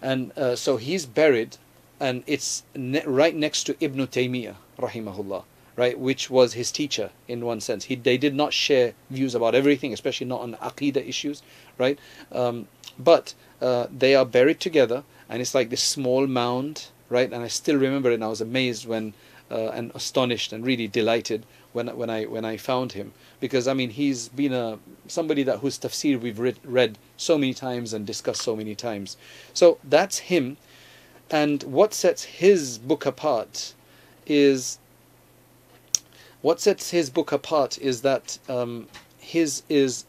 And 0.00 0.30
uh, 0.38 0.54
so 0.54 0.76
he's 0.76 1.06
buried, 1.06 1.56
and 1.98 2.22
it's 2.28 2.62
ne- 2.76 3.04
right 3.04 3.34
next 3.34 3.64
to 3.64 3.76
Ibn 3.80 4.06
Taymiyyah, 4.06 4.54
rahimahullah, 4.78 5.42
right, 5.74 5.98
which 5.98 6.30
was 6.30 6.52
his 6.52 6.70
teacher 6.70 7.10
in 7.26 7.44
one 7.44 7.60
sense. 7.60 7.86
He, 7.86 7.96
they 7.96 8.16
did 8.16 8.34
not 8.36 8.52
share 8.52 8.94
views 9.10 9.34
about 9.34 9.56
everything, 9.56 9.92
especially 9.92 10.28
not 10.28 10.42
on 10.42 10.54
aqidah 10.54 11.04
issues, 11.08 11.42
right? 11.76 11.98
Um, 12.30 12.68
but 12.96 13.34
uh, 13.60 13.88
they 13.90 14.14
are 14.14 14.24
buried 14.24 14.60
together, 14.60 15.02
and 15.28 15.42
it's 15.42 15.54
like 15.54 15.70
this 15.70 15.82
small 15.82 16.28
mound, 16.28 16.86
right? 17.08 17.32
And 17.32 17.42
I 17.42 17.48
still 17.48 17.76
remember 17.76 18.12
it, 18.12 18.14
and 18.14 18.24
I 18.24 18.28
was 18.28 18.40
amazed 18.40 18.86
when, 18.86 19.14
uh, 19.50 19.70
and 19.70 19.90
astonished 19.96 20.52
and 20.52 20.64
really 20.64 20.86
delighted 20.86 21.44
when, 21.72 21.88
when, 21.96 22.10
I, 22.10 22.24
when 22.24 22.44
I 22.44 22.56
found 22.56 22.92
him 22.92 23.12
because 23.40 23.68
I 23.68 23.74
mean 23.74 23.90
he's 23.90 24.28
been 24.28 24.52
a 24.52 24.78
somebody 25.06 25.42
that 25.44 25.58
whose 25.58 25.78
tafsir 25.78 26.20
we've 26.20 26.38
read, 26.38 26.58
read 26.64 26.98
so 27.16 27.38
many 27.38 27.54
times 27.54 27.92
and 27.92 28.06
discussed 28.06 28.42
so 28.42 28.56
many 28.56 28.74
times. 28.74 29.16
So 29.54 29.78
that's 29.84 30.18
him, 30.18 30.56
and 31.30 31.62
what 31.64 31.94
sets 31.94 32.24
his 32.24 32.78
book 32.78 33.06
apart 33.06 33.74
is 34.26 34.78
what 36.42 36.60
sets 36.60 36.90
his 36.90 37.10
book 37.10 37.32
apart 37.32 37.78
is 37.78 38.02
that 38.02 38.38
um, 38.48 38.88
his 39.18 39.62
is 39.68 40.04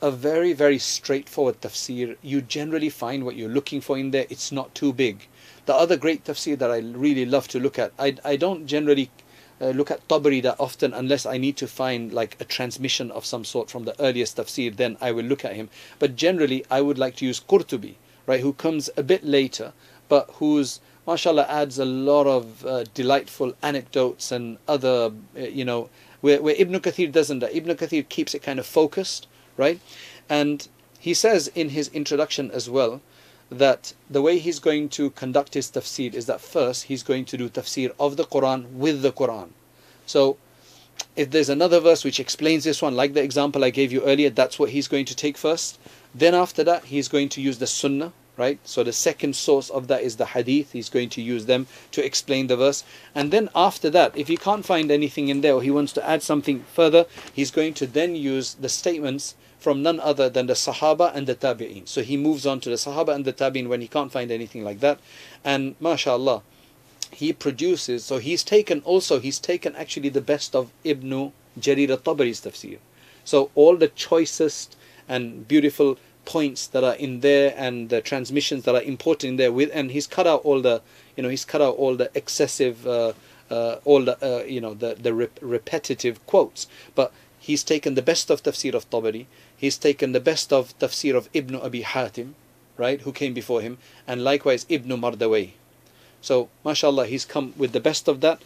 a 0.00 0.10
very 0.10 0.52
very 0.52 0.78
straightforward 0.78 1.60
tafsir. 1.60 2.16
You 2.22 2.40
generally 2.40 2.90
find 2.90 3.24
what 3.24 3.36
you're 3.36 3.48
looking 3.48 3.80
for 3.80 3.98
in 3.98 4.10
there. 4.10 4.26
It's 4.30 4.52
not 4.52 4.74
too 4.74 4.92
big. 4.92 5.26
The 5.66 5.74
other 5.74 5.96
great 5.96 6.24
tafsir 6.24 6.58
that 6.58 6.70
I 6.70 6.78
really 6.78 7.26
love 7.26 7.46
to 7.48 7.60
look 7.60 7.78
at, 7.78 7.92
I, 7.98 8.16
I 8.24 8.36
don't 8.36 8.66
generally 8.66 9.10
uh, 9.60 9.70
look 9.70 9.90
at 9.90 10.06
Tabari 10.08 10.42
that 10.42 10.56
often 10.58 10.92
unless 10.94 11.26
I 11.26 11.38
need 11.38 11.56
to 11.58 11.66
find 11.66 12.12
like 12.12 12.36
a 12.40 12.44
transmission 12.44 13.10
of 13.10 13.26
some 13.26 13.44
sort 13.44 13.70
from 13.70 13.84
the 13.84 14.00
earliest 14.00 14.36
tafsir 14.36 14.74
then 14.74 14.96
I 15.00 15.12
will 15.12 15.24
look 15.24 15.44
at 15.44 15.56
him. 15.56 15.68
But 15.98 16.16
generally 16.16 16.64
I 16.70 16.80
would 16.80 16.98
like 16.98 17.16
to 17.16 17.26
use 17.26 17.40
Qurtubi 17.40 17.94
right 18.26 18.40
who 18.40 18.52
comes 18.52 18.90
a 18.96 19.02
bit 19.02 19.24
later 19.24 19.72
but 20.08 20.30
who's 20.34 20.80
mashallah 21.06 21.46
adds 21.48 21.78
a 21.78 21.84
lot 21.84 22.26
of 22.26 22.64
uh, 22.66 22.84
delightful 22.94 23.54
anecdotes 23.62 24.30
and 24.30 24.58
other 24.68 25.12
uh, 25.36 25.40
you 25.40 25.64
know 25.64 25.88
where, 26.20 26.42
where 26.42 26.54
Ibn 26.58 26.80
Kathir 26.80 27.12
doesn't. 27.12 27.42
Ibn 27.42 27.76
Kathir 27.76 28.08
keeps 28.08 28.34
it 28.34 28.42
kind 28.42 28.58
of 28.58 28.66
focused 28.66 29.26
right? 29.56 29.80
And 30.28 30.68
he 30.98 31.14
says 31.14 31.48
in 31.54 31.70
his 31.70 31.88
introduction 31.88 32.50
as 32.50 32.70
well 32.70 33.00
that 33.50 33.94
the 34.10 34.22
way 34.22 34.38
he's 34.38 34.58
going 34.58 34.88
to 34.90 35.10
conduct 35.10 35.54
his 35.54 35.70
tafsir 35.70 36.12
is 36.12 36.26
that 36.26 36.40
first 36.40 36.84
he's 36.84 37.02
going 37.02 37.24
to 37.26 37.36
do 37.36 37.48
tafsir 37.48 37.92
of 37.98 38.16
the 38.16 38.24
Quran 38.24 38.70
with 38.72 39.02
the 39.02 39.12
Quran. 39.12 39.50
So 40.06 40.36
if 41.16 41.30
there's 41.30 41.48
another 41.48 41.80
verse 41.80 42.04
which 42.04 42.20
explains 42.20 42.64
this 42.64 42.82
one, 42.82 42.94
like 42.94 43.14
the 43.14 43.22
example 43.22 43.64
I 43.64 43.70
gave 43.70 43.92
you 43.92 44.02
earlier, 44.02 44.30
that's 44.30 44.58
what 44.58 44.70
he's 44.70 44.88
going 44.88 45.04
to 45.06 45.16
take 45.16 45.36
first. 45.36 45.78
Then 46.14 46.34
after 46.34 46.64
that, 46.64 46.84
he's 46.86 47.08
going 47.08 47.28
to 47.30 47.40
use 47.40 47.58
the 47.58 47.66
Sunnah, 47.66 48.12
right? 48.36 48.58
So 48.64 48.82
the 48.82 48.92
second 48.92 49.34
source 49.36 49.70
of 49.70 49.88
that 49.88 50.02
is 50.02 50.16
the 50.16 50.26
Hadith. 50.26 50.72
He's 50.72 50.88
going 50.88 51.08
to 51.10 51.22
use 51.22 51.46
them 51.46 51.66
to 51.92 52.04
explain 52.04 52.46
the 52.46 52.56
verse. 52.56 52.84
And 53.14 53.30
then 53.30 53.48
after 53.54 53.90
that, 53.90 54.16
if 54.16 54.28
he 54.28 54.36
can't 54.36 54.64
find 54.64 54.90
anything 54.90 55.28
in 55.28 55.40
there 55.40 55.54
or 55.54 55.62
he 55.62 55.70
wants 55.70 55.92
to 55.94 56.08
add 56.08 56.22
something 56.22 56.64
further, 56.72 57.06
he's 57.32 57.50
going 57.50 57.74
to 57.74 57.86
then 57.86 58.14
use 58.14 58.54
the 58.54 58.68
statements 58.68 59.34
from 59.58 59.82
none 59.82 60.00
other 60.00 60.28
than 60.28 60.46
the 60.46 60.54
Sahaba 60.54 61.14
and 61.14 61.26
the 61.26 61.34
Tabi'een. 61.34 61.86
So 61.88 62.02
he 62.02 62.16
moves 62.16 62.46
on 62.46 62.60
to 62.60 62.70
the 62.70 62.76
Sahaba 62.76 63.14
and 63.14 63.24
the 63.24 63.32
Tabi'een 63.32 63.68
when 63.68 63.80
he 63.80 63.88
can't 63.88 64.12
find 64.12 64.30
anything 64.30 64.64
like 64.64 64.80
that. 64.80 65.00
And 65.44 65.74
mashallah, 65.80 66.42
he 67.10 67.32
produces, 67.32 68.04
so 68.04 68.18
he's 68.18 68.44
taken 68.44 68.80
also, 68.80 69.18
he's 69.18 69.38
taken 69.38 69.74
actually 69.76 70.10
the 70.10 70.20
best 70.20 70.54
of 70.54 70.70
Ibn 70.84 71.32
Jarir 71.58 71.90
al-Tabari's 71.90 72.40
tafsir. 72.40 72.78
So 73.24 73.50
all 73.54 73.76
the 73.76 73.88
choicest 73.88 74.76
and 75.08 75.48
beautiful 75.48 75.98
points 76.24 76.66
that 76.68 76.84
are 76.84 76.94
in 76.94 77.20
there 77.20 77.54
and 77.56 77.88
the 77.88 78.00
transmissions 78.02 78.64
that 78.64 78.74
are 78.74 78.82
important 78.82 79.30
in 79.30 79.36
there 79.36 79.50
with, 79.50 79.70
and 79.72 79.90
he's 79.90 80.06
cut 80.06 80.26
out 80.26 80.42
all 80.44 80.60
the, 80.60 80.82
you 81.16 81.22
know, 81.22 81.28
he's 81.28 81.44
cut 81.44 81.62
out 81.62 81.74
all 81.76 81.96
the 81.96 82.10
excessive, 82.14 82.86
uh, 82.86 83.14
uh, 83.50 83.76
all 83.84 84.04
the, 84.04 84.16
uh, 84.22 84.44
you 84.44 84.60
know, 84.60 84.74
the, 84.74 84.94
the 84.94 85.14
rep- 85.14 85.38
repetitive 85.40 86.24
quotes. 86.26 86.66
But 86.94 87.12
he's 87.38 87.64
taken 87.64 87.94
the 87.94 88.02
best 88.02 88.28
of 88.28 88.42
tafsir 88.42 88.74
of 88.74 88.88
Tabari, 88.90 89.24
he's 89.58 89.76
taken 89.76 90.12
the 90.12 90.20
best 90.20 90.52
of 90.52 90.78
tafsir 90.78 91.14
of 91.14 91.28
Ibn 91.34 91.56
Abi 91.56 91.82
Hatim, 91.82 92.34
right, 92.78 93.00
who 93.02 93.12
came 93.12 93.34
before 93.34 93.60
him, 93.60 93.76
and 94.06 94.24
likewise 94.24 94.64
Ibn 94.70 94.90
Mardaway. 95.00 95.50
So, 96.22 96.48
mashallah, 96.64 97.06
he's 97.06 97.24
come 97.24 97.52
with 97.56 97.72
the 97.72 97.80
best 97.80 98.08
of 98.08 98.20
that. 98.22 98.40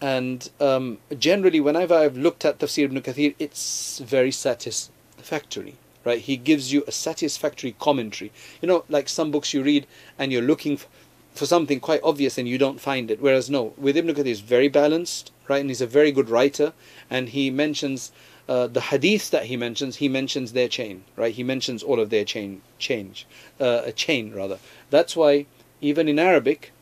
And 0.00 0.48
um, 0.60 0.98
generally, 1.18 1.60
whenever 1.60 1.94
I've 1.94 2.16
looked 2.16 2.44
at 2.44 2.58
Tafsir 2.58 2.84
ibn 2.84 3.02
Kathir, 3.02 3.34
it's 3.38 3.98
very 3.98 4.30
satisfactory, 4.30 5.76
right? 6.04 6.20
He 6.20 6.36
gives 6.36 6.72
you 6.72 6.84
a 6.86 6.92
satisfactory 6.92 7.74
commentary. 7.78 8.32
You 8.62 8.68
know, 8.68 8.84
like 8.88 9.08
some 9.08 9.30
books 9.30 9.52
you 9.52 9.62
read 9.62 9.86
and 10.18 10.32
you're 10.32 10.42
looking 10.42 10.78
for 11.34 11.46
something 11.46 11.80
quite 11.80 12.00
obvious 12.02 12.38
and 12.38 12.48
you 12.48 12.56
don't 12.56 12.80
find 12.80 13.10
it. 13.10 13.20
Whereas, 13.20 13.50
no, 13.50 13.74
with 13.76 13.96
Ibn 13.96 14.14
Kathir, 14.14 14.26
he's 14.26 14.40
very 14.40 14.68
balanced, 14.68 15.32
right? 15.48 15.60
And 15.60 15.68
he's 15.68 15.82
a 15.82 15.86
very 15.86 16.12
good 16.12 16.30
writer. 16.30 16.72
And 17.10 17.28
he 17.28 17.50
mentions 17.50 18.10
uh, 18.50 18.66
the 18.66 18.80
hadith 18.80 19.30
that 19.30 19.44
he 19.44 19.56
mentions, 19.56 19.96
he 19.96 20.08
mentions 20.08 20.52
their 20.52 20.66
chain, 20.66 21.04
right? 21.14 21.32
He 21.32 21.44
mentions 21.44 21.84
all 21.84 22.00
of 22.00 22.10
their 22.10 22.24
chain, 22.24 22.62
change, 22.80 23.24
uh, 23.60 23.82
a 23.84 23.92
chain 23.92 24.34
rather. 24.34 24.58
That's 24.90 25.14
why 25.14 25.46
even 25.80 26.08
in 26.08 26.18
Arabic, 26.18 26.72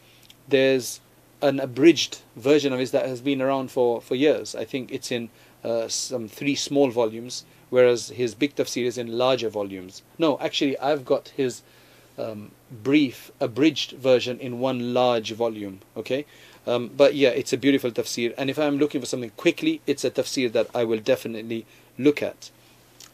there's 0.48 1.00
an 1.42 1.60
abridged 1.60 2.20
version 2.36 2.72
of 2.72 2.80
it 2.80 2.90
that 2.92 3.06
has 3.06 3.20
been 3.20 3.42
around 3.42 3.70
for, 3.70 4.00
for 4.00 4.14
years. 4.14 4.54
I 4.54 4.64
think 4.64 4.90
it's 4.90 5.12
in 5.12 5.28
uh, 5.62 5.88
some 5.88 6.26
three 6.26 6.54
small 6.54 6.88
volumes, 6.88 7.44
whereas 7.68 8.08
his 8.08 8.34
big 8.34 8.56
tafsir 8.56 8.86
is 8.86 8.96
in 8.96 9.18
larger 9.18 9.50
volumes. 9.50 10.00
No, 10.18 10.38
actually, 10.40 10.78
I've 10.78 11.04
got 11.04 11.28
his 11.36 11.60
um, 12.16 12.50
brief, 12.70 13.30
abridged 13.40 13.92
version 13.92 14.40
in 14.40 14.58
one 14.58 14.94
large 14.94 15.32
volume. 15.32 15.80
Okay, 15.98 16.24
um, 16.68 16.90
but 16.94 17.14
yeah, 17.14 17.30
it's 17.30 17.52
a 17.54 17.56
beautiful 17.56 17.90
tafsir. 17.90 18.34
And 18.36 18.50
if 18.50 18.58
I'm 18.58 18.78
looking 18.78 19.00
for 19.00 19.06
something 19.06 19.30
quickly, 19.30 19.80
it's 19.86 20.04
a 20.04 20.10
tafsir 20.10 20.52
that 20.52 20.68
I 20.74 20.84
will 20.84 20.98
definitely 21.00 21.64
look 21.98 22.22
at. 22.22 22.50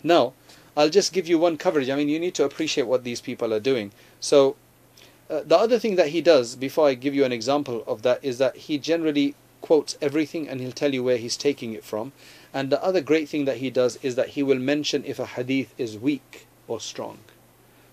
Now, 0.03 0.33
I'll 0.77 0.91
just 0.91 1.13
give 1.13 1.29
you 1.29 1.39
one 1.39 1.57
coverage. 1.57 1.89
I 1.89 1.95
mean, 1.95 2.09
you 2.09 2.19
need 2.19 2.35
to 2.35 2.45
appreciate 2.45 2.89
what 2.89 3.05
these 3.05 3.21
people 3.21 3.55
are 3.55 3.61
doing. 3.61 3.93
So, 4.19 4.57
uh, 5.31 5.43
the 5.47 5.57
other 5.57 5.79
thing 5.79 5.95
that 5.95 6.09
he 6.09 6.21
does, 6.21 6.57
before 6.57 6.89
I 6.89 6.95
give 6.95 7.15
you 7.15 7.25
an 7.25 7.33
example 7.33 7.85
of 7.87 8.03
that, 8.03 8.19
is 8.23 8.39
that 8.39 8.57
he 8.57 8.77
generally 8.77 9.37
quotes 9.61 9.97
everything 10.03 10.49
and 10.49 10.61
he'll 10.61 10.73
tell 10.73 10.93
you 10.93 11.05
where 11.05 11.17
he's 11.17 11.37
taking 11.37 11.73
it 11.75 11.85
from. 11.85 12.13
And 12.53 12.71
the 12.71 12.83
other 12.83 13.01
great 13.01 13.29
thing 13.29 13.45
that 13.45 13.59
he 13.59 13.71
does 13.71 13.97
is 14.03 14.17
that 14.17 14.31
he 14.31 14.43
will 14.43 14.59
mention 14.59 15.05
if 15.07 15.19
a 15.21 15.27
hadith 15.27 15.73
is 15.79 15.97
weak 15.97 16.47
or 16.67 16.81
strong. 16.81 17.19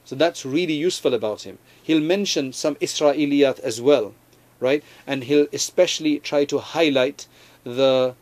So 0.03 0.15
that's 0.15 0.43
really 0.43 0.73
useful 0.73 1.13
about 1.13 1.43
him. 1.43 1.59
He'll 1.81 2.01
mention 2.01 2.51
some 2.51 2.75
Israeliyat 2.75 3.59
as 3.59 3.79
well, 3.79 4.13
right? 4.61 4.83
And 5.05 5.25
he'll 5.25 5.47
especially 5.51 6.19
try 6.19 6.45
to 6.45 6.59
highlight 6.59 7.27
the 7.63 8.15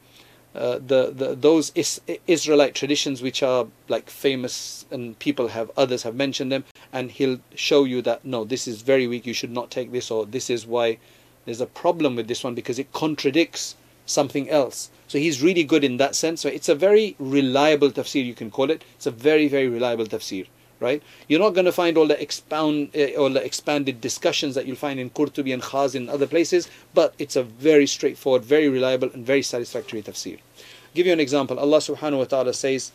uh, 0.56 0.80
the, 0.80 1.12
the 1.16 1.36
those 1.36 1.72
is, 1.76 2.02
Israelite 2.26 2.74
traditions 2.74 3.22
which 3.22 3.44
are 3.44 3.68
like 3.88 4.10
famous 4.10 4.86
and 4.90 5.18
people 5.20 5.50
have 5.50 5.70
others 5.78 6.02
have 6.04 6.16
mentioned 6.16 6.52
them. 6.52 6.66
And 6.92 7.12
he'll 7.12 7.40
show 7.54 7.84
you 7.84 8.02
that 8.02 8.26
no 8.26 8.44
this 8.46 8.68
is 8.68 8.82
very 8.82 9.06
weak 9.06 9.28
you 9.28 9.34
should 9.34 9.52
not 9.52 9.70
take 9.70 9.92
this 9.92 10.10
or 10.10 10.26
this 10.26 10.50
is 10.50 10.66
why 10.66 10.98
there's 11.46 11.62
a 11.62 11.68
problem 11.68 12.16
with 12.16 12.28
this 12.28 12.44
one 12.44 12.56
because 12.56 12.80
it 12.80 12.92
contradicts 12.94 13.76
something 14.08 14.50
else. 14.50 14.90
So 15.08 15.20
he's 15.20 15.42
really 15.42 15.64
good 15.64 15.84
in 15.84 15.98
that 15.98 16.16
sense. 16.16 16.42
So 16.42 16.50
it's 16.50 16.70
a 16.70 16.76
very 16.76 17.16
reliable 17.20 17.92
tafsir 17.92 18.26
you 18.26 18.34
can 18.34 18.50
call 18.50 18.72
it. 18.72 18.84
It's 18.96 19.06
a 19.06 19.12
very 19.12 19.48
very 19.48 19.68
reliable 19.68 20.06
tafsir 20.06 20.48
right? 20.80 21.02
You're 21.28 21.40
not 21.40 21.54
going 21.54 21.66
to 21.66 21.72
find 21.72 21.98
all 21.98 22.08
the 22.08 22.22
expound 22.22 22.90
uh, 22.96 23.20
all 23.20 23.30
the 23.30 23.44
expanded 23.44 24.02
discussions 24.02 24.56
that 24.56 24.66
you'll 24.66 24.76
find 24.76 25.00
in 25.00 25.10
Qurtubi 25.10 25.54
and 25.54 25.62
Khazin 25.62 26.10
other 26.10 26.28
places, 26.28 26.70
but 26.94 27.14
it's 27.20 27.36
a 27.36 27.44
very 27.44 27.88
straightforward, 27.88 28.44
very 28.44 28.70
reliable, 28.70 29.10
and 29.14 29.26
very 29.26 29.42
satisfactory 29.42 30.02
tafsir. 30.02 30.38
I'll 30.38 30.96
give 30.96 31.06
you 31.08 31.14
an 31.14 31.20
example. 31.20 31.60
Allah 31.60 31.78
Subhanahu 31.78 32.20
wa 32.20 32.26
Taala 32.26 32.56
says 32.56 32.92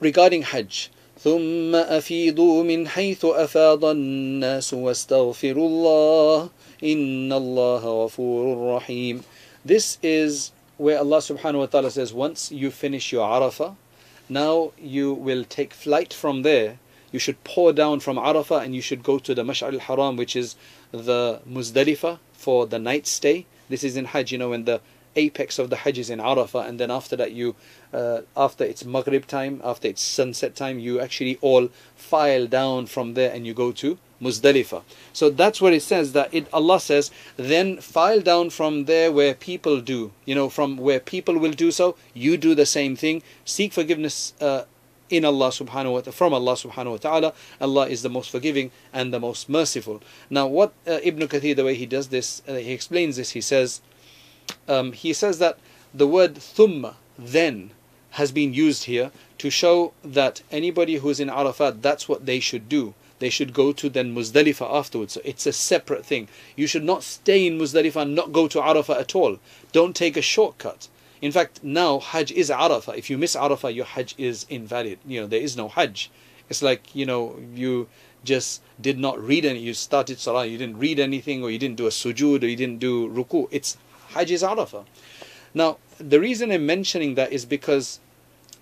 regarding 0.00 0.42
Hajj. 0.42 0.90
ثم 1.22 1.74
أفيضوا 1.74 2.62
من 2.64 2.88
حيث 2.88 3.24
أفاض 3.24 3.84
الناس 3.84 4.74
واستغفروا 4.74 5.68
الله 5.68 6.50
إن 6.84 7.32
الله 7.32 8.04
غفور 8.04 8.76
رحيم 8.76 9.22
This 9.62 9.98
is 10.02 10.52
where 10.78 10.98
Allah 10.98 11.18
subhanahu 11.18 11.58
wa 11.58 11.66
ta'ala 11.66 11.90
says 11.90 12.14
once 12.14 12.50
you 12.50 12.70
finish 12.70 13.12
your 13.12 13.28
Arafah 13.28 13.76
now 14.30 14.72
you 14.78 15.12
will 15.12 15.44
take 15.44 15.74
flight 15.74 16.12
from 16.14 16.42
there. 16.42 16.78
You 17.12 17.18
should 17.18 17.42
pour 17.42 17.72
down 17.72 18.00
from 18.00 18.16
Arafah 18.16 18.62
and 18.64 18.74
you 18.74 18.80
should 18.80 19.02
go 19.02 19.18
to 19.18 19.34
the 19.34 19.42
Mash'ar 19.42 19.72
al-Haram 19.72 20.16
which 20.16 20.36
is 20.36 20.54
the 20.92 21.40
Muzdalifah 21.48 22.18
for 22.32 22.66
the 22.66 22.78
night 22.78 23.06
stay. 23.06 23.46
This 23.68 23.82
is 23.84 23.96
in 23.96 24.06
Hajj 24.06 24.32
you 24.32 24.38
know 24.38 24.50
when 24.50 24.64
the 24.64 24.80
apex 25.16 25.58
of 25.58 25.70
the 25.70 25.76
Hajj 25.76 25.98
is 25.98 26.10
in 26.10 26.18
Arafah, 26.18 26.68
and 26.68 26.78
then 26.78 26.90
after 26.90 27.16
that, 27.16 27.32
you 27.32 27.56
uh, 27.92 28.20
after 28.36 28.64
it's 28.64 28.84
Maghrib 28.84 29.26
time, 29.26 29.60
after 29.64 29.88
it's 29.88 30.02
sunset 30.02 30.54
time, 30.54 30.78
you 30.78 31.00
actually 31.00 31.38
all 31.40 31.68
file 31.96 32.46
down 32.46 32.86
from 32.86 33.14
there 33.14 33.32
and 33.32 33.46
you 33.46 33.54
go 33.54 33.72
to 33.72 33.98
Muzdalifah. 34.20 34.82
So 35.12 35.30
that's 35.30 35.60
where 35.60 35.72
it 35.72 35.82
says 35.82 36.12
that 36.12 36.32
it 36.32 36.46
Allah 36.52 36.80
says, 36.80 37.10
then 37.36 37.78
file 37.78 38.20
down 38.20 38.50
from 38.50 38.84
there 38.84 39.10
where 39.10 39.34
people 39.34 39.80
do, 39.80 40.12
you 40.24 40.34
know, 40.34 40.48
from 40.48 40.76
where 40.76 41.00
people 41.00 41.38
will 41.38 41.52
do 41.52 41.70
so, 41.70 41.96
you 42.14 42.36
do 42.36 42.54
the 42.54 42.66
same 42.66 42.96
thing. 42.96 43.22
Seek 43.44 43.72
forgiveness. 43.72 44.34
Uh, 44.40 44.64
in 45.10 45.24
Allah 45.24 45.48
subhanahu 45.48 45.92
wa 45.92 46.00
ta'ala, 46.00 46.12
from 46.12 46.32
Allah 46.32 46.52
subhanahu 46.52 46.92
wa 46.92 46.96
ta'ala. 46.96 47.32
Allah 47.60 47.88
is 47.88 48.02
the 48.02 48.08
most 48.08 48.30
forgiving 48.30 48.70
and 48.92 49.12
the 49.12 49.18
most 49.18 49.48
merciful. 49.48 50.00
Now, 50.30 50.46
what 50.46 50.72
uh, 50.86 51.00
Ibn 51.02 51.26
Kathir, 51.26 51.56
the 51.56 51.64
way 51.64 51.74
he 51.74 51.84
does 51.84 52.08
this, 52.08 52.42
uh, 52.48 52.54
he 52.54 52.72
explains 52.72 53.16
this, 53.16 53.30
he 53.30 53.40
says, 53.40 53.80
um, 54.68 54.92
he 54.92 55.12
says 55.12 55.40
that 55.40 55.58
the 55.92 56.06
word 56.06 56.36
thumma, 56.36 56.94
then, 57.18 57.72
has 58.10 58.32
been 58.32 58.54
used 58.54 58.84
here 58.84 59.10
to 59.38 59.50
show 59.50 59.92
that 60.04 60.42
anybody 60.50 60.96
who's 60.96 61.20
in 61.20 61.30
Arafat, 61.30 61.82
that's 61.82 62.08
what 62.08 62.26
they 62.26 62.40
should 62.40 62.68
do. 62.68 62.94
They 63.20 63.30
should 63.30 63.52
go 63.52 63.72
to 63.72 63.88
then 63.88 64.14
Muzdalifah 64.14 64.74
afterwards. 64.74 65.12
So 65.14 65.20
it's 65.24 65.46
a 65.46 65.52
separate 65.52 66.04
thing. 66.04 66.28
You 66.56 66.66
should 66.66 66.84
not 66.84 67.04
stay 67.04 67.46
in 67.46 67.58
Muzdalifah 67.58 68.02
and 68.02 68.14
not 68.14 68.32
go 68.32 68.48
to 68.48 68.58
Arafah 68.58 68.98
at 68.98 69.14
all. 69.14 69.38
Don't 69.72 69.94
take 69.94 70.16
a 70.16 70.22
shortcut. 70.22 70.88
In 71.22 71.30
fact, 71.30 71.62
now 71.62 72.00
Hajj 72.00 72.32
is 72.32 72.50
Arafah. 72.50 72.96
If 72.96 73.10
you 73.10 73.18
miss 73.18 73.36
Arafah, 73.36 73.74
your 73.74 73.84
Hajj 73.84 74.14
is 74.18 74.46
invalid. 74.48 74.98
You 75.06 75.20
know, 75.20 75.26
there 75.26 75.40
is 75.40 75.56
no 75.56 75.68
Hajj. 75.68 76.10
It's 76.48 76.62
like, 76.62 76.94
you 76.94 77.06
know, 77.06 77.38
you 77.54 77.88
just 78.24 78.62
did 78.80 78.98
not 78.98 79.20
read 79.22 79.44
any, 79.44 79.60
you 79.60 79.74
started 79.74 80.18
Salah, 80.18 80.46
you 80.46 80.58
didn't 80.58 80.78
read 80.78 80.98
anything, 80.98 81.42
or 81.42 81.50
you 81.50 81.58
didn't 81.58 81.76
do 81.76 81.86
a 81.86 81.90
sujood, 81.90 82.42
or 82.42 82.46
you 82.46 82.56
didn't 82.56 82.78
do 82.78 83.08
ruku. 83.08 83.48
It's 83.50 83.76
Hajj 84.08 84.30
is 84.32 84.42
Arafah. 84.42 84.84
Now, 85.54 85.78
the 85.98 86.20
reason 86.20 86.50
I'm 86.50 86.66
mentioning 86.66 87.14
that 87.14 87.32
is 87.32 87.44
because 87.44 88.00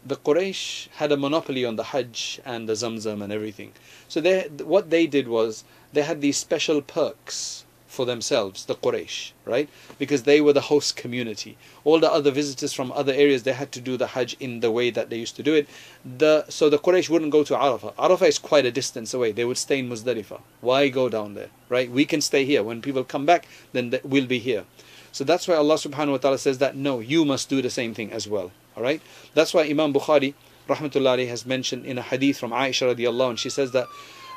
the 0.04 0.16
Quraysh 0.16 0.88
had 0.96 1.12
a 1.12 1.16
monopoly 1.16 1.64
on 1.64 1.76
the 1.76 1.84
Hajj 1.84 2.40
and 2.44 2.68
the 2.68 2.74
Zamzam 2.74 3.22
and 3.22 3.32
everything. 3.32 3.72
So 4.08 4.20
they, 4.20 4.48
what 4.62 4.90
they 4.90 5.06
did 5.06 5.28
was 5.28 5.64
they 5.92 6.02
had 6.02 6.20
these 6.20 6.37
special 6.37 6.80
perks 6.82 7.64
for 7.87 8.04
themselves, 8.04 8.66
the 8.66 8.74
Quraysh, 8.74 9.32
right? 9.44 9.68
Because 9.98 10.22
they 10.22 10.40
were 10.40 10.52
the 10.52 10.61
host 10.61 10.94
community. 10.94 11.56
All 11.84 11.98
the 11.98 12.12
other 12.12 12.30
visitors 12.30 12.72
from 12.72 12.92
other 12.92 13.12
areas, 13.12 13.42
they 13.42 13.54
had 13.54 13.72
to 13.72 13.80
do 13.80 13.96
the 13.96 14.08
Hajj 14.08 14.37
in 14.38 14.61
the 14.61 14.70
way 14.70 14.90
that 14.90 15.08
they 15.11 15.16
used 15.16 15.37
to 15.37 15.42
do 15.42 15.54
it. 15.54 15.68
The, 16.04 16.44
so 16.48 16.68
the 16.68 16.78
Quraysh 16.78 17.08
wouldn't 17.08 17.32
go 17.32 17.44
to 17.44 17.54
Arafah. 17.54 17.94
Arafah 17.94 18.28
is 18.28 18.38
quite 18.38 18.66
a 18.66 18.70
distance 18.70 19.14
away. 19.14 19.32
They 19.32 19.44
would 19.44 19.58
stay 19.58 19.78
in 19.78 19.88
Muzdalifah. 19.88 20.40
Why 20.61 20.88
go 20.88 21.08
down 21.08 21.34
there, 21.34 21.48
right? 21.68 21.90
We 21.90 22.04
can 22.04 22.20
stay 22.20 22.44
here. 22.44 22.62
When 22.62 22.82
people 22.82 23.04
come 23.04 23.26
back, 23.26 23.48
then 23.72 23.98
we'll 24.04 24.26
be 24.26 24.38
here. 24.38 24.64
So 25.11 25.24
that's 25.24 25.48
why 25.48 25.56
Allah 25.56 25.74
subhanahu 25.74 26.12
wa 26.12 26.18
ta'ala 26.18 26.38
says 26.38 26.58
that 26.58 26.76
no, 26.76 27.00
you 27.00 27.24
must 27.24 27.48
do 27.48 27.62
the 27.62 27.70
same 27.70 27.94
thing 27.94 28.12
as 28.12 28.28
well. 28.28 28.52
Alright? 28.78 29.02
That's 29.34 29.52
why 29.52 29.64
Imam 29.64 29.92
Bukhari 29.92 30.34
rahmatullahi 30.68 31.26
has 31.26 31.44
mentioned 31.44 31.84
in 31.84 31.98
a 31.98 32.02
hadith 32.02 32.38
from 32.38 32.52
Aisha 32.52 32.94
radiallahu 32.94 33.30
and 33.30 33.38
she 33.38 33.50
says 33.50 33.72
that 33.72 33.88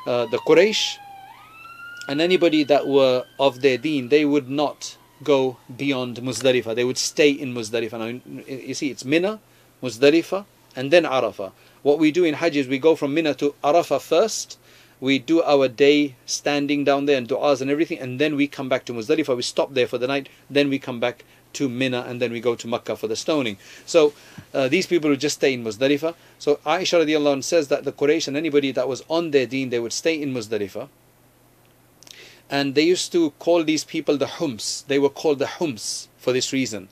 uh, 0.04 0.26
the 0.26 0.38
Quraysh 0.38 0.96
and 2.08 2.20
anybody 2.20 2.64
that 2.64 2.88
were 2.88 3.24
of 3.38 3.60
their 3.60 3.78
deen, 3.78 4.08
they 4.08 4.24
would 4.24 4.50
not 4.50 4.96
go 5.22 5.58
beyond 5.76 6.16
Muzdalifah. 6.16 6.74
They 6.74 6.82
would 6.84 6.98
stay 6.98 7.30
in 7.30 7.54
Muzdalifah. 7.54 7.98
Now, 8.00 8.42
you 8.48 8.74
see, 8.74 8.90
it's 8.90 9.04
Mina, 9.04 9.38
Muzdalifah, 9.80 10.44
and 10.74 10.90
then 10.90 11.04
Arafah. 11.04 11.52
What 11.82 12.00
we 12.00 12.10
do 12.10 12.24
in 12.24 12.34
Hajj 12.34 12.56
is 12.56 12.66
we 12.66 12.80
go 12.80 12.96
from 12.96 13.14
Mina 13.14 13.34
to 13.34 13.54
Arafah 13.62 14.00
first, 14.00 14.58
we 15.00 15.20
do 15.20 15.42
our 15.42 15.68
day 15.68 16.16
standing 16.26 16.82
down 16.82 17.06
there 17.06 17.18
and 17.18 17.28
du'as 17.28 17.60
and 17.60 17.70
everything, 17.70 18.00
and 18.00 18.18
then 18.18 18.34
we 18.34 18.48
come 18.48 18.68
back 18.68 18.84
to 18.86 18.92
Muzdalifah. 18.92 19.36
We 19.36 19.42
stop 19.42 19.74
there 19.74 19.86
for 19.86 19.98
the 19.98 20.08
night, 20.08 20.28
then 20.50 20.68
we 20.68 20.80
come 20.80 20.98
back 20.98 21.24
to 21.54 21.68
Mina, 21.68 22.04
and 22.08 22.20
then 22.20 22.32
we 22.32 22.40
go 22.40 22.54
to 22.54 22.66
Makkah 22.66 22.96
for 22.96 23.06
the 23.06 23.16
stoning. 23.16 23.56
So 23.86 24.12
uh, 24.54 24.68
these 24.68 24.86
people 24.86 25.10
would 25.10 25.20
just 25.20 25.36
stay 25.36 25.54
in 25.54 25.64
Muzdalifah. 25.64 26.14
So 26.38 26.56
Aisha 26.66 27.04
radiallahu 27.04 27.32
anh 27.32 27.42
says 27.42 27.68
that 27.68 27.84
the 27.84 27.92
Quraysh 27.92 28.28
and 28.28 28.36
anybody 28.36 28.72
that 28.72 28.88
was 28.88 29.02
on 29.08 29.30
their 29.30 29.46
deen, 29.46 29.70
they 29.70 29.78
would 29.78 29.92
stay 29.92 30.20
in 30.20 30.32
Muzdalifah. 30.32 30.88
And 32.50 32.74
they 32.74 32.82
used 32.82 33.12
to 33.12 33.30
call 33.38 33.64
these 33.64 33.84
people 33.84 34.18
the 34.18 34.26
Hums. 34.26 34.84
They 34.86 34.98
were 34.98 35.08
called 35.08 35.38
the 35.38 35.46
Hums 35.46 36.08
for 36.18 36.32
this 36.32 36.52
reason. 36.52 36.88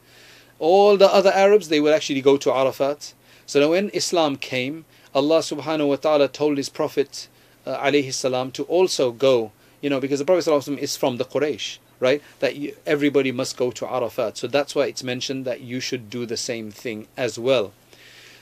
All 0.59 0.97
the 0.97 1.13
other 1.13 1.31
Arabs, 1.31 1.69
they 1.69 1.81
would 1.81 1.93
actually 1.93 2.23
go 2.23 2.37
to 2.39 2.51
Arafat. 2.51 3.15
So 3.47 3.61
now 3.61 3.71
when 3.71 3.91
Islam 3.91 4.37
came, 4.37 4.85
Allah 5.15 5.41
subhanahu 5.41 5.89
wa 5.89 5.97
ta'ala 5.97 6.29
told 6.29 6.57
His 6.57 6.69
Prophet, 6.69 7.29
uh, 7.67 7.77
alayhi 7.79 8.13
salam 8.13 8.51
to 8.53 8.65
also 8.65 9.11
go, 9.11 9.53
you 9.81 9.91
know, 9.91 10.01
because 10.01 10.19
the 10.19 10.25
Prophet 10.25 10.47
is 10.79 10.97
from 10.97 11.17
the 11.17 11.25
Quraysh, 11.25 11.79
right? 12.01 12.23
That 12.41 12.57
you, 12.57 12.75
everybody 12.87 13.31
must 13.31 13.57
go 13.57 13.71
to 13.71 13.87
Arafat. 13.87 14.37
So 14.39 14.47
that's 14.47 14.75
why 14.75 14.87
it's 14.87 15.05
mentioned 15.05 15.45
that 15.45 15.61
you 15.61 15.79
should 15.79 16.11
do 16.11 16.27
the 16.27 16.37
same 16.37 16.71
thing 16.71 17.07
as 17.17 17.39
well. 17.39 17.73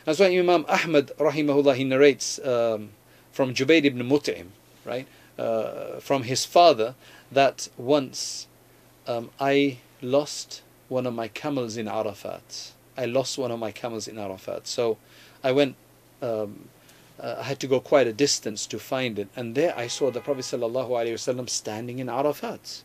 That's 0.05 0.21
why 0.21 0.27
Imam 0.27 0.64
Ahmad, 0.68 1.11
rahimahullah, 1.18 1.75
he 1.75 1.85
narrates 1.85 2.38
um, 2.38 2.90
from 3.33 3.53
Jubayr 3.53 3.85
ibn 3.85 4.09
Mut'im, 4.09 4.47
right? 4.85 5.07
Uh, 5.38 6.01
from 6.01 6.23
his 6.23 6.44
father, 6.44 6.94
that 7.31 7.68
once 7.77 8.47
um, 9.07 9.31
I 9.38 9.79
lost 10.01 10.62
one 10.88 11.07
of 11.07 11.14
my 11.14 11.29
camels 11.29 11.77
in 11.77 11.88
Arafat. 11.88 12.73
I 12.97 13.05
lost 13.05 13.37
one 13.37 13.51
of 13.51 13.59
my 13.59 13.71
camels 13.71 14.09
in 14.09 14.18
Arafat. 14.18 14.66
So 14.66 14.97
I 15.44 15.53
went 15.53 15.77
um, 16.23 16.68
uh, 17.21 17.37
I 17.40 17.42
had 17.42 17.61
to 17.61 17.66
go 17.66 17.81
quite 17.81 18.07
a 18.07 18.12
distance 18.12 18.66
to 18.66 18.79
find 18.79 19.18
it. 19.18 19.29
And 19.35 19.55
there 19.55 19.77
I 19.77 19.88
saw 19.88 20.11
the 20.11 20.21
Prophet 20.21 20.42
ﷺ 20.42 21.51
standing 21.51 21.99
in 21.99 22.09
Arafat. 22.09 22.83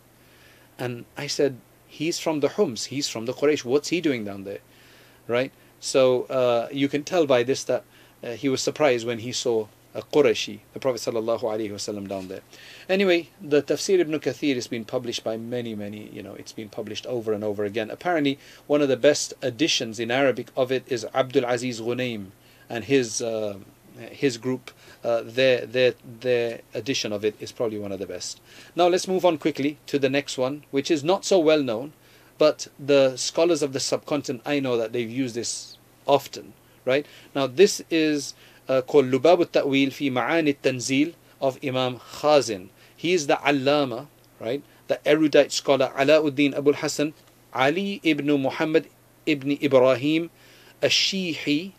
And 0.77 1.05
I 1.17 1.27
said, 1.27 1.57
he's 1.88 2.19
from 2.19 2.39
the 2.39 2.49
Hums, 2.49 2.86
he's 2.86 3.07
from 3.07 3.25
the 3.25 3.33
Quraysh, 3.33 3.63
what's 3.63 3.89
he 3.89 4.01
doing 4.01 4.25
down 4.25 4.43
there? 4.43 4.59
Right? 5.27 5.51
So 5.79 6.23
uh, 6.23 6.67
you 6.71 6.88
can 6.88 7.03
tell 7.03 7.25
by 7.25 7.43
this 7.43 7.63
that 7.65 7.83
uh, 8.23 8.31
he 8.31 8.49
was 8.49 8.62
surprised 8.62 9.05
when 9.05 9.19
he 9.19 9.31
saw 9.31 9.67
a 9.93 10.01
Qurayshi, 10.01 10.59
the 10.73 10.79
Prophet 10.79 11.02
ﷺ 11.02 12.08
down 12.08 12.27
there. 12.27 12.41
Anyway, 12.89 13.29
the 13.39 13.62
Tafsir 13.62 14.00
ibn 14.00 14.19
Kathir 14.19 14.56
has 14.56 14.67
been 14.67 14.85
published 14.85 15.23
by 15.23 15.37
many, 15.37 15.75
many, 15.75 16.10
you 16.10 16.23
know, 16.23 16.33
it's 16.33 16.52
been 16.52 16.69
published 16.69 17.06
over 17.06 17.31
and 17.31 17.43
over 17.43 17.63
again. 17.63 17.91
Apparently, 17.91 18.39
one 18.65 18.81
of 18.81 18.87
the 18.87 18.98
best 18.98 19.33
editions 19.43 20.00
in 20.00 20.10
Arabic 20.10 20.48
of 20.58 20.71
it 20.71 20.83
is 20.87 21.06
Abdul 21.13 21.45
Aziz 21.45 21.79
Ghunaim 21.79 22.31
and 22.69 22.85
his 22.85 23.21
uh, 23.21 23.60
his 24.12 24.37
group, 24.37 24.71
uh, 25.04 25.21
their 25.23 25.65
their 25.65 25.94
their 26.21 26.62
edition 26.73 27.12
of 27.13 27.23
it 27.23 27.35
is 27.39 27.52
probably 27.52 27.79
one 27.79 27.91
of 27.91 28.00
the 28.00 28.08
best. 28.08 28.41
Now 28.75 28.87
let's 28.87 29.08
move 29.08 29.25
on 29.25 29.37
quickly 29.37 29.77
to 29.87 30.00
the 30.00 30.10
next 30.10 30.37
one, 30.37 30.63
which 30.71 30.89
is 30.89 31.04
not 31.04 31.25
so 31.25 31.39
well 31.39 31.62
known, 31.62 31.94
but 32.37 32.67
the 32.79 33.15
scholars 33.17 33.62
of 33.62 33.73
the 33.73 33.79
subcontinent 33.79 34.41
I 34.46 34.60
know 34.60 34.77
that 34.77 34.94
they've 34.94 35.10
used 35.10 35.35
this 35.35 35.77
often. 36.06 36.54
Right 36.85 37.06
now, 37.33 37.48
this 37.48 37.81
is 37.89 38.33
uh, 38.67 38.81
called 38.81 39.06
Lubab 39.06 39.39
al-Ta'wil 39.39 39.91
fi 39.91 40.10
Ma'ani 40.10 40.56
al-Tanzil 40.56 41.13
of 41.39 41.58
Imam 41.63 42.00
Khazin. 42.00 42.69
He 42.96 43.13
is 43.13 43.27
the 43.27 43.35
Allama, 43.35 44.08
right? 44.39 44.63
The 44.87 45.06
erudite 45.08 45.52
scholar 45.52 45.91
Alauddin 45.96 46.58
Abu 46.58 46.73
Hassan 46.73 47.13
Ali 47.54 48.02
ibn 48.04 48.27
Muhammad 48.41 48.87
ibn 49.25 49.52
Ibrahim 49.62 50.29
al-Shihi, 50.81 51.71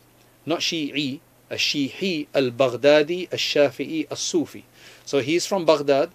not 0.47 0.61
Shi'i, 0.61 1.21
Ashihi 1.51 2.27
al-Baghdadi 2.35 3.33
a 3.33 3.37
Shafi'i, 3.37 4.07
a 4.11 4.17
Sufi. 4.17 4.65
So 5.05 5.21
he's 5.21 5.47
from 5.47 5.65
Baghdad, 5.65 6.11